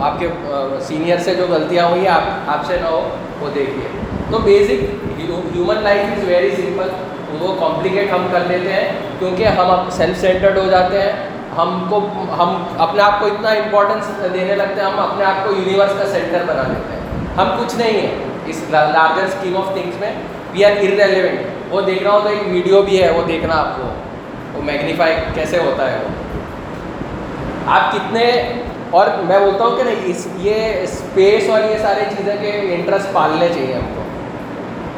آپ 0.00 0.18
کے 0.20 0.28
سینئر 0.80 1.18
سے 1.18 1.34
جو 1.34 1.46
غلطیاں 1.48 1.88
ہوئی 1.88 2.00
ہیں 2.00 2.08
آپ 2.08 2.50
آپ 2.50 2.66
سے 2.66 2.76
نہ 2.82 2.86
ہو 2.86 3.02
وہ 3.40 3.50
دیکھیے 3.54 3.88
تو 4.30 4.38
basic 4.38 4.84
human 5.18 5.82
life 5.82 6.06
is 6.12 6.28
very 6.28 6.50
simple 6.56 6.88
وہ 7.40 7.54
کمپلیکیٹ 7.60 8.12
ہم 8.12 8.26
کر 8.32 8.46
لیتے 8.48 8.72
ہیں 8.72 8.88
کیونکہ 9.18 9.46
ہم 9.58 9.90
سیلف 9.90 10.20
سینٹرڈ 10.20 10.58
ہو 10.58 10.66
جاتے 10.70 11.00
ہیں 11.00 11.12
ہم 11.56 11.84
کو 11.90 11.98
ہم 12.38 12.62
اپنے 12.78 13.02
آپ 13.02 13.18
کو 13.20 13.26
اتنا 13.26 13.50
امپورٹنس 13.58 14.10
دینے 14.34 14.54
لگتے 14.54 14.80
ہیں 14.80 14.88
ہم 14.88 14.98
اپنے 15.00 15.24
آپ 15.24 15.44
کو 15.44 15.54
یونیورس 15.54 15.98
کا 15.98 16.06
سینٹر 16.12 16.44
بنا 16.46 16.62
لیتے 16.68 16.94
ہیں 16.94 17.03
ہم 17.36 17.48
کچھ 17.60 17.76
نہیں 17.76 18.00
ہیں۔ 18.00 18.14
اس 18.46 18.62
لارجر 18.70 19.24
اسکیم 19.24 19.56
آف 19.56 19.72
تھنگس 19.72 20.00
میں 20.00 20.12
وی 20.52 20.64
آر 20.64 20.70
ارریلیونٹ 20.70 21.40
وہ 21.70 21.80
دیکھ 21.80 22.02
رہا 22.02 22.10
ہوں 22.10 22.20
تو 22.20 22.28
ایک 22.28 22.42
ویڈیو 22.46 22.82
بھی 22.82 23.02
ہے، 23.02 23.10
وہ 23.10 23.22
دیکھنا 23.22 23.54
آپ 23.56 23.76
کو۔ 23.76 23.82
وہ 24.54 24.62
میگنیفائی 24.62 25.14
کیسے 25.34 25.58
ہوتا 25.58 25.90
ہے 25.90 25.98
وہ؟ 26.02 26.08
آپ 27.66 27.92
کتنے 27.92 28.52
اور 28.90 29.06
میں 29.24 29.38
بولتا 29.38 29.64
ہوں 29.64 29.76
کہ 29.76 29.82
نہیں، 29.82 29.94
اس 30.04 30.28
یہ 30.36 30.54
اسپیس 30.82 31.50
اور 31.50 31.60
یہ 31.70 31.78
ساری 31.78 32.00
چیزیں 32.16 32.36
کے 32.40 32.50
انٹرسٹ 32.50 33.12
پالنے 33.12 33.48
چاہیے 33.48 33.74
ہم 33.74 33.94
کو۔ 33.94 34.02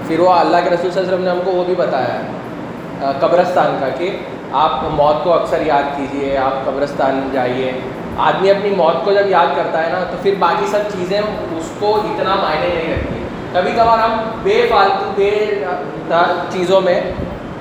پھر 0.09 0.18
وہ 0.18 0.32
اللہ 0.32 0.57
کے 0.57 0.70
رسول 0.70 0.91
صلی 0.91 1.01
اللہ 1.01 1.01
علیہ 1.01 1.12
وسلم 1.12 1.24
نے 1.24 1.30
ہم 1.30 1.41
کو 1.45 1.51
وہ 1.51 1.64
بھی 1.64 1.74
بتایا۔ 1.74 2.14
ہے 2.14 3.12
قبرستان 3.20 3.76
کا 3.80 3.89
کہ 3.89 4.16
آپ 4.53 4.80
موت 4.91 5.24
کو 5.24 5.32
اکثر 5.32 5.66
یاد 5.66 5.97
کیجیے، 5.97 6.37
آپ 6.37 6.64
قبرستان 6.64 7.28
جائیے۔ 7.32 7.72
آدمی 8.25 8.51
اپنی 8.51 8.71
موت 8.71 9.05
کو 9.05 9.12
جب 9.12 9.29
یاد 9.29 9.47
کرتا 9.57 9.83
ہے 9.87 9.93
نا، 9.93 10.03
تو 10.11 10.17
پھر 10.23 10.35
باقی 10.39 10.67
سب 10.67 10.81
چیزیں 10.93 11.19
اس 11.19 11.71
کو 11.79 11.95
اتنا 11.95 12.35
معنی 12.35 12.67
نہیں 12.67 12.95
رکھتی۔ 12.95 13.23
کبھی 13.53 13.73
کبھار 13.73 13.99
ہم 13.99 14.17
بے 14.43 14.67
فالتو، 14.71 15.11
بے 15.14 15.31
چیزوں 16.53 16.81
میں، 16.81 17.01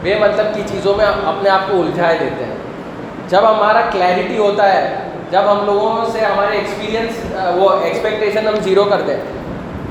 بے 0.04 0.16
مطلب 0.20 0.54
کی 0.56 0.62
چیزوں 0.66 0.94
میں 0.98 1.06
اپنے 1.06 1.50
آپ 1.50 1.68
کو 1.68 1.82
الجھائے 1.82 2.18
دیتے 2.20 2.46
ہیں۔ 2.46 2.56
جب 3.30 3.50
ہمارا 3.52 3.82
کلیئرٹی 3.92 4.38
ہوتا 4.38 4.72
ہے، 4.74 5.10
جب 5.32 5.52
ہم 5.52 5.66
لوگوں 5.66 6.06
سے 6.12 6.20
ہمارے 6.20 6.58
ایکسپیرینس 6.58 7.36
وہ 7.56 7.70
ایکسپیکٹیشن 7.84 8.48
ہم 8.48 8.56
زیرو 8.64 8.84
کر 8.84 9.02
دیں 9.02 9.18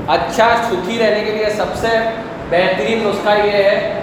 اچھا 0.07 0.47
سکھی 0.69 0.97
رہنے 0.99 1.23
کے 1.25 1.31
لیے 1.31 1.49
سب 1.49 1.75
سے 1.75 1.87
بہترین 2.49 3.03
نسخہ 3.07 3.37
یہ 3.45 3.51
ہے 3.51 4.01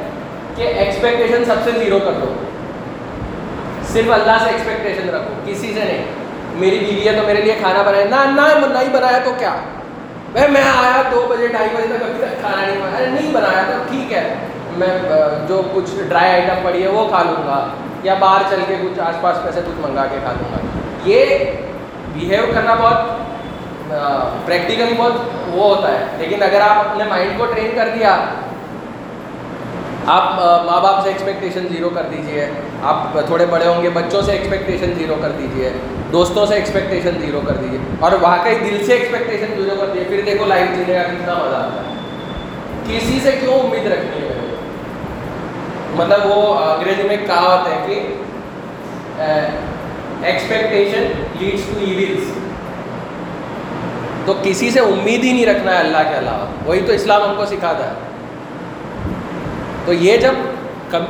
کہ 0.56 0.62
ایکسپیکٹیشن 0.62 1.44
سب 1.44 1.62
سے 1.64 1.70
زیرو 1.78 1.98
کر 2.04 2.12
دو۔ 2.20 2.32
صرف 3.92 4.10
اللہ 4.10 4.36
سے 4.44 4.50
ایکسپیکٹیشن 4.50 5.08
رکھو، 5.08 5.34
کسی 5.46 5.72
سے 5.74 5.84
نہیں۔ 5.84 6.21
میری 6.54 6.78
بیوی 6.78 7.08
ہے 7.08 7.20
تو 7.20 7.26
میرے 7.26 7.42
لیے 7.42 7.54
کھانا 7.60 7.82
بنائے۔ 7.82 8.04
نہ 8.04 8.40
نہ، 8.40 8.66
نہیں 8.66 8.92
بنایا 8.92 9.18
تو 9.24 9.32
کیا؟ 9.38 9.54
بھائی، 10.32 10.50
میں 10.50 10.62
آیا 10.62 11.02
دو 11.12 11.26
بجے، 11.28 11.46
ڈھائی 11.46 11.68
بجے 11.74 11.86
تک 11.86 12.02
ابھی 12.02 12.26
تک 12.26 12.40
کھانا 12.40 12.66
نہیں 12.66 12.80
بنایا۔ 12.82 13.10
نہیں 13.10 13.34
بنایا 13.34 13.62
تو 13.66 13.82
ٹھیک 13.90 14.12
ہے۔ 14.12 14.34
میں 14.76 14.98
جو 15.48 15.62
کچھ 15.74 15.90
ڈرائی 16.08 16.32
آئٹم 16.32 16.54
پڑی 16.62 16.82
ہے 16.82 16.88
وہ 16.88 17.08
کھا 17.08 17.22
لوں 17.22 17.46
گا۔ 17.46 17.68
یا 18.02 18.14
باہر 18.14 18.42
چل 18.50 18.60
کے 18.68 18.76
کچھ 18.82 19.00
آس 19.00 19.14
پاس 19.20 19.36
پیسے 19.42 19.60
کچھ 19.66 19.80
منگا 19.80 20.04
کے 20.10 20.16
کھا 20.22 20.32
لوں 20.32 20.52
گا۔ 20.52 20.58
یہ 21.04 21.26
بیہیو 22.12 22.46
کرنا 22.54 22.74
بہت 22.74 23.00
پریکٹیکلی 24.46 24.94
بہت 24.96 25.12
وہ 25.48 25.76
ہوتا 25.76 25.88
ہے۔ 25.88 26.04
لیکن 26.18 26.42
اگر 26.42 26.60
آپ 26.60 26.88
اپنے 26.90 27.04
مائنڈ 27.04 27.38
کو 27.38 27.46
ٹرین 27.46 27.70
کر 27.74 27.88
دیا 27.94 28.24
آپ 30.06 30.32
ماں 30.64 30.80
باپ 30.80 31.02
سے 31.02 31.08
ایکسپیکٹیشن 31.08 31.66
زیرو 31.70 31.90
کر 31.94 32.02
دیجیے 32.10 32.46
آپ 32.82 33.18
تھوڑے 33.26 33.46
بڑے 33.46 33.66
ہوں 33.66 33.82
گے، 33.82 33.88
بچوں 33.88 34.22
سے 34.22 34.32
ایکسپیکٹیشن 34.32 34.92
زیرو 34.98 35.14
کر 35.22 35.30
دیجیے 35.38 35.70
دوستوں 36.12 36.46
سے 36.46 36.54
ایکسپیکٹیشن 36.54 37.20
زیرو 37.20 37.40
کر 37.46 37.54
دیجیے 37.54 37.78
اور 38.00 38.12
واقعی 38.20 38.54
دل 38.54 38.84
سے 38.86 38.92
ایکسپیکٹیشن 38.92 39.54
زیرو 39.56 39.76
کر 39.80 39.86
دیجیے 39.86 40.04
پھر 40.08 40.20
دیکھو 40.26 40.44
لائف 40.44 40.76
جینے 40.76 40.94
کا 40.94 41.02
کتنا 41.02 41.34
مزہ 41.34 41.56
آتا 41.56 41.82
ہے۔ 41.86 41.94
کسی 42.86 43.20
سے 43.22 43.32
کیوں 43.40 43.58
امید 43.58 43.86
رکھنی 43.86 44.26
ہے؟ 44.28 44.38
مطلب 45.96 46.20
وہ 46.24 46.58
انگریزی 46.58 47.02
میں 47.02 47.16
کہاوت 47.26 47.68
ہے 47.68 47.78
کہ 47.86 49.20
ایکسپیکٹیشن 50.22 51.26
لیڈس 51.40 51.60
ٹو 51.66 51.84
ایونس 51.86 52.32
تو 54.26 54.34
کسی 54.42 54.70
سے 54.70 54.80
امید 54.80 55.24
ہی 55.24 55.32
نہیں 55.32 55.46
رکھنا 55.46 55.72
ہے 55.72 55.78
اللہ 55.78 56.10
کے 56.10 56.18
علاوہ۔ 56.18 56.46
وہی 56.64 56.80
تو 56.86 56.92
اسلام 56.92 57.22
ہم 57.22 57.34
کو 57.36 57.46
سکھاتا 57.46 57.86
ہے۔ 57.86 57.92
تو 59.84 59.92
یہ 59.92 60.16
جب 60.16 60.32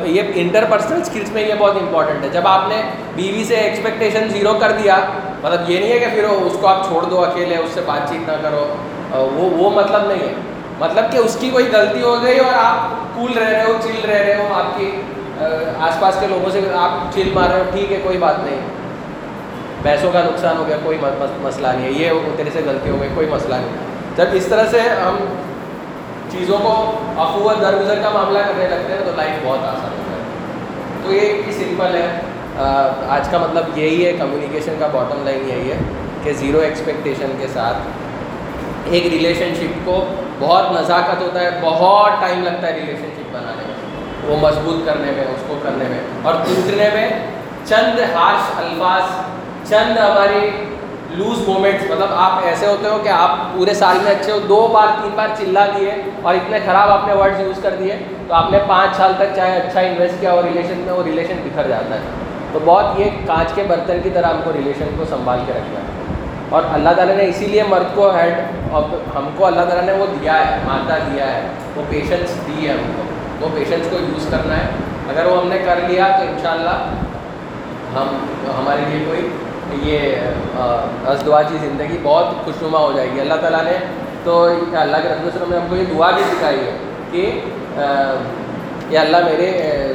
یہ 0.04 0.22
انٹر 0.34 0.64
پرسنل 0.70 1.00
اسکلس 1.00 1.32
میں 1.32 1.42
یہ 1.48 1.54
بہت 1.58 1.76
امپورٹنٹ 1.80 2.24
ہے۔ 2.24 2.28
جب 2.28 2.46
آپ 2.46 2.68
نے 2.68 2.82
بیوی 3.16 3.44
سے 3.44 3.54
ایکسپیکٹیشن 3.54 4.28
زیرو 4.28 4.54
کر 4.60 4.72
دیا 4.82 4.96
مطلب 5.42 5.70
یہ 5.70 5.80
نہیں 5.80 5.92
ہے 5.92 5.98
کہ 5.98 6.06
پھر 6.14 6.24
اس 6.24 6.56
کو 6.60 6.66
آپ 6.66 6.86
چھوڑ 6.88 7.02
دو 7.02 7.24
اکیلے، 7.24 7.56
اس 7.56 7.70
سے 7.74 7.80
بات 7.86 8.08
چیت 8.08 8.28
نہ 8.28 8.36
کرو۔ 8.42 8.74
وہ 9.10 9.50
وہ 9.50 9.70
مطلب 9.70 10.06
نہیں 10.06 10.28
ہے۔ 10.28 10.34
مطلب 10.78 11.12
کہ 11.12 11.16
اس 11.16 11.36
کی 11.40 11.50
کوئی 11.50 11.68
غلطی 11.72 12.02
ہو 12.02 12.16
گئی 12.22 12.38
اور 12.38 12.54
آپ 12.54 12.90
کول 13.14 13.38
رہ 13.38 13.48
رہے 13.48 13.64
ہو 13.64 13.72
چل 13.82 14.10
رہ 14.10 14.14
رہے 14.14 14.34
ہو، 14.34 14.54
آپ 14.54 14.78
کی 14.78 14.90
آس 15.78 16.00
پاس 16.00 16.16
کے 16.20 16.26
لوگوں 16.26 16.50
سے 16.50 16.60
آپ 16.74 17.14
چل 17.14 17.30
مار 17.34 17.50
رہے 17.50 17.58
ہو، 17.58 17.64
ٹھیک 17.72 17.92
ہے، 17.92 18.00
کوئی 18.02 18.18
بات 18.18 18.34
نہیں۔ 18.38 18.60
پیسوں 19.82 20.12
کا 20.12 20.22
نقصان 20.22 20.56
ہو 20.56 20.64
گیا، 20.68 20.76
کوئی 20.84 20.98
مسئلہ 21.40 21.66
نہیں 21.66 21.86
ہے۔ 21.86 21.90
یہ 21.90 22.10
تیرے 22.36 22.50
سے 22.52 22.60
غلطی 22.64 22.90
ہو 22.90 23.00
گئی، 23.00 23.08
کوئی 23.14 23.26
مسئلہ 23.26 23.54
نہیں۔ 23.54 23.76
جب 24.16 24.24
اس 24.32 24.46
طرح 24.46 24.64
سے 24.70 24.80
ہم 24.80 25.16
چیزوں 26.32 26.58
کو 26.58 26.92
افوا 27.16 27.54
درگزر 27.60 28.00
کا 28.02 28.08
معاملہ 28.08 28.38
کرنے 28.38 28.68
لگتے 28.68 28.92
ہیں 28.92 29.00
تو 29.04 29.10
لائف 29.16 29.44
بہت 29.44 29.58
آسان 29.58 29.90
ہوتا 29.98 30.16
ہے۔ 30.16 30.22
تو 31.04 31.12
یہ 31.12 31.52
سمپل 31.52 31.94
ہے۔ 31.94 32.20
آج 33.08 33.28
کا 33.28 33.38
مطلب 33.38 33.78
یہی 33.78 34.06
ہے 34.06 34.12
کمیونیکیشن 34.12 34.74
کا 34.78 34.86
باٹم 34.86 35.24
لائن 35.24 35.48
یہی 35.48 35.70
ہے 35.70 35.78
کہ 36.24 36.32
زیرو 36.32 36.58
ایکسپیکٹیشن 36.58 37.36
کے 37.40 37.46
ساتھ 37.52 37.76
ایک 38.84 39.06
ریلیشن 39.06 39.52
شپ 39.56 39.86
کو 39.86 40.04
بہت 40.38 40.64
نزاکت 40.72 41.22
ہوتا 41.22 41.40
ہے، 41.40 41.50
بہت 41.62 42.12
ٹائم 42.20 42.44
لگتا 42.44 42.66
ہے 42.66 42.72
ریلیشن 42.72 43.08
شپ 43.16 43.34
بنانے 43.34 43.62
میں، 43.66 43.74
وہ 44.26 44.36
مضبوط 44.40 44.86
کرنے 44.86 45.12
میں، 45.16 45.24
اس 45.24 45.42
کو 45.48 45.58
کرنے 45.62 45.84
میں۔ 45.88 45.98
اور 46.22 46.34
ٹوٹنے 46.34 46.88
میں 46.94 47.08
چند 47.64 47.98
ہارش 48.14 48.50
الفاظ، 48.56 49.02
چند 49.70 49.98
ہماری 49.98 50.50
لوز 51.12 51.46
مومنٹس 51.46 51.84
مطلب 51.84 52.12
آپ 52.16 52.44
ایسے 52.44 52.66
ہوتے 52.66 52.88
ہو 52.88 52.98
کہ 53.02 53.08
آپ 53.10 53.38
پورے 53.54 53.74
سال 53.74 53.98
میں 54.02 54.10
اچھے 54.10 54.32
ہو 54.32 54.38
دو 54.48 54.66
بار 54.68 54.88
تین 55.00 55.10
بار 55.14 55.28
چلا 55.38 55.66
دیے 55.70 55.90
اور 56.22 56.34
اتنے 56.34 56.58
خراب 56.64 56.90
آپ 56.90 57.06
نے 57.06 57.14
ورڈز 57.14 57.40
یوز 57.40 57.62
کر 57.62 57.74
دیے 57.78 57.96
تو 58.28 58.34
آپ 58.34 58.50
نے 58.52 58.58
پانچ 58.66 58.96
سال 58.96 59.12
تک 59.18 59.34
چاہے 59.36 59.58
اچھا 59.58 59.80
انویسٹ 59.82 60.20
کیا 60.20 60.32
اور 60.32 60.44
ریلیشن 60.44 60.80
میں 60.80 60.92
وہ 60.92 61.02
ریلیشن 61.04 61.42
بکھر 61.44 61.68
جاتا 61.68 61.94
ہے 61.94 62.20
تو 62.52 62.58
بہت 62.64 63.00
یہ 63.00 63.18
کانچ 63.26 63.54
کے 63.54 63.62
برتن 63.68 64.00
کی 64.02 64.10
طرح 64.10 64.28
ہم 64.28 64.40
کو 64.44 64.52
ریلیشن 64.52 64.94
کو 64.96 65.04
سنبھال 65.10 65.40
کے 65.46 65.52
رکھنا 65.52 65.80
ہے 65.80 66.00
اور 66.50 66.62
اللہ 66.70 66.96
تعالیٰ 66.96 67.16
نے 67.16 67.26
اسی 67.26 67.46
لیے 67.46 67.62
مرد 67.68 67.94
کو 67.94 68.10
ہیڈ 68.12 68.40
اور 68.70 68.82
ہم 69.14 69.28
کو 69.36 69.46
اللہ 69.46 69.68
تعالیٰ 69.68 69.84
نے 69.84 69.92
وہ 69.94 70.06
دیا 70.12 70.38
ہے 70.40 70.58
مادہ 70.64 70.98
دیا 71.04 71.26
ہے 71.26 71.46
وہ 71.76 71.82
پیشنس 71.90 72.34
دی 72.46 72.66
ہے 72.66 72.72
ہم 72.72 72.92
کو 72.96 73.02
وہ 73.40 73.54
پیشنس 73.54 73.86
کو 73.90 73.96
یوز 74.00 74.26
کرنا 74.30 74.56
ہے 74.56 74.66
اگر 75.08 75.26
وہ 75.26 75.36
ہم 75.36 75.48
نے 75.48 75.58
کر 75.60 75.80
لیا 75.88 76.08
تو 76.10 76.24
انشاءاللہ 76.24 76.76
ہم 77.92 78.18
ہمارے 78.50 78.84
لیے 78.88 79.04
کوئی 79.06 79.28
یہ 79.82 80.16
ازدواجی 81.06 81.56
زندگی 81.60 81.98
بہت 82.02 82.44
خوشنما 82.44 82.78
ہو 82.78 82.92
جائے 82.92 83.08
گی۔ 83.14 83.20
اللہ 83.20 83.34
تعالیٰ 83.34 83.64
نے 83.64 83.72
تو 84.24 84.48
اللہ 84.72 84.96
کے 85.02 85.08
رسول 85.08 85.26
وسلم 85.26 85.50
نے 85.50 85.56
ہم 85.56 85.66
کو 85.68 85.76
یہ 85.76 85.84
دعا 85.94 86.10
بھی 86.10 86.22
سکھائی 86.30 86.58
ہے 86.58 86.76
کہ 87.10 87.40
یہ 88.90 88.98
اللہ 88.98 89.16
میرے 89.24 89.48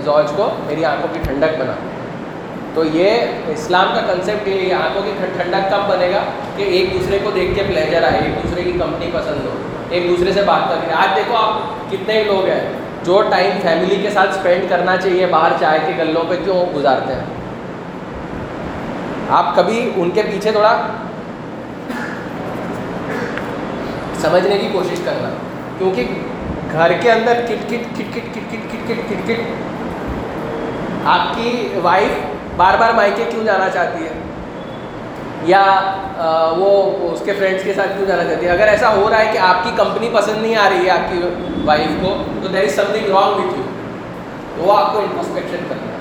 زوج 0.06 0.32
کو 0.36 0.50
میری 0.66 0.86
آنکھوں 0.86 1.14
کی 1.14 1.20
ٹھنڈک 1.24 1.60
بنا۔ 1.60 1.74
تو 2.74 2.84
یہ 2.84 3.22
اسلام 3.48 3.88
کا 3.94 4.14
کنسیپٹ 4.14 4.48
یہ 4.48 4.74
آنکھوں 4.74 5.02
کی 5.06 5.12
ٹھنڈک 5.36 5.72
کب 5.72 5.90
بنے 5.90 6.10
گا؟ 6.16 6.20
کہ 6.56 6.64
ایک 6.64 6.94
دوسرے 6.94 7.18
کو 7.24 7.32
دیکھ 7.32 7.56
کے 7.56 7.64
پلیجر 7.68 8.04
آئے، 8.04 8.18
ایک 8.18 8.44
دوسرے 8.44 8.64
کی 8.64 8.72
کمپنی 8.72 9.10
پسند 9.14 9.46
ہو، 9.46 9.56
ایک 9.90 10.10
دوسرے 10.10 10.34
سے 10.34 10.42
بات 10.42 10.70
کر 10.70 10.76
کے 10.88 10.94
آج 10.94 11.16
دیکھو 11.16 11.36
آپ 11.36 11.92
کتنے 11.92 12.18
ہی 12.20 12.24
لوگ 12.24 12.46
ہیں 12.46 12.70
جو 13.04 13.22
ٹائم 13.30 13.52
فیملی 13.62 13.96
کے 13.96 14.10
ساتھ 14.10 14.30
اسپینڈ 14.30 14.70
کرنا 14.70 14.98
چاہیے، 14.98 15.26
باہر 15.26 15.52
چائے 15.60 15.80
کے 15.86 16.04
گلوں 16.04 16.24
پہ 16.30 16.36
کیوں 16.44 16.76
گزارتے 16.76 17.14
ہیں؟ 17.14 17.37
آپ 19.30 19.56
کبھی 19.56 19.90
ان 19.96 20.10
کے 20.12 20.22
پیچھے 20.22 20.52
تھوڑا 20.52 20.72
سمجھنے 24.22 24.58
کی 24.58 24.68
کوشش 24.74 25.02
کرنا 25.06 25.30
کیونکہ 25.78 26.14
گھر 26.72 26.92
کے 27.02 27.12
اندر 27.12 27.42
کٹ 27.48 27.70
کٹ 27.70 27.98
کٹ 27.98 28.14
کٹ 28.14 28.34
کٹ 28.34 28.52
کٹ 28.52 28.88
کٹ 28.88 29.10
کٹ 29.10 29.28
کٹ 29.28 29.40
آپ 31.06 31.36
کی 31.36 31.68
وائف 31.84 32.26
بار 32.58 32.78
بار 32.80 32.94
مائکے 32.94 33.24
کیوں 33.32 33.44
جانا 33.44 33.70
چاہتی 33.70 34.04
ہے 34.04 34.14
یا 35.46 35.64
وہ 36.58 36.70
اس 37.12 37.22
کے 37.26 37.34
فرینڈس 37.34 37.64
کے 37.64 37.74
ساتھ 37.74 37.96
کیوں 37.98 38.06
جانا 38.08 38.24
چاہتی 38.24 38.46
ہے 38.46 38.52
اگر 38.52 38.68
ایسا 38.68 38.94
ہو 38.96 39.10
رہا 39.10 39.20
ہے 39.20 39.32
کہ 39.34 39.38
آپ 39.44 39.64
کی 39.64 39.72
کمپنی 39.78 40.10
پسند 40.14 40.42
نہیں 40.42 40.56
آ 40.56 40.70
رہی 40.70 40.86
ہے 40.86 40.90
آپ 40.90 41.12
کی 41.12 41.22
وائف 41.66 42.02
کو 42.02 42.16
تو 42.44 42.48
there 42.48 42.64
is 42.64 42.76
something 42.94 43.10
wrong 43.10 43.40
with 43.40 43.58
you 43.58 43.64
وہ 44.58 44.78
آپ 44.78 44.92
کو 44.94 45.00
انٹروسپیکشن 45.00 45.68
کرنا 45.70 45.92
ہے 45.92 45.97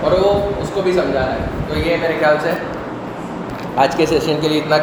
اور 0.00 0.12
وہ 0.12 0.50
اس 0.60 0.70
کو 0.74 0.82
بھی 0.82 0.92
سمجھا 0.92 1.20
رہا 1.20 1.32
ہے۔ 1.32 1.38
تو 1.68 1.78
یہ 1.78 1.96
میرے 2.00 2.12
خیال 2.18 2.36
سے 2.42 2.50
آج 3.76 3.96
کے 3.96 4.06
سیشن 4.06 4.38
کے 4.40 4.48
لیے 4.48 4.58
اتنا 4.58 4.76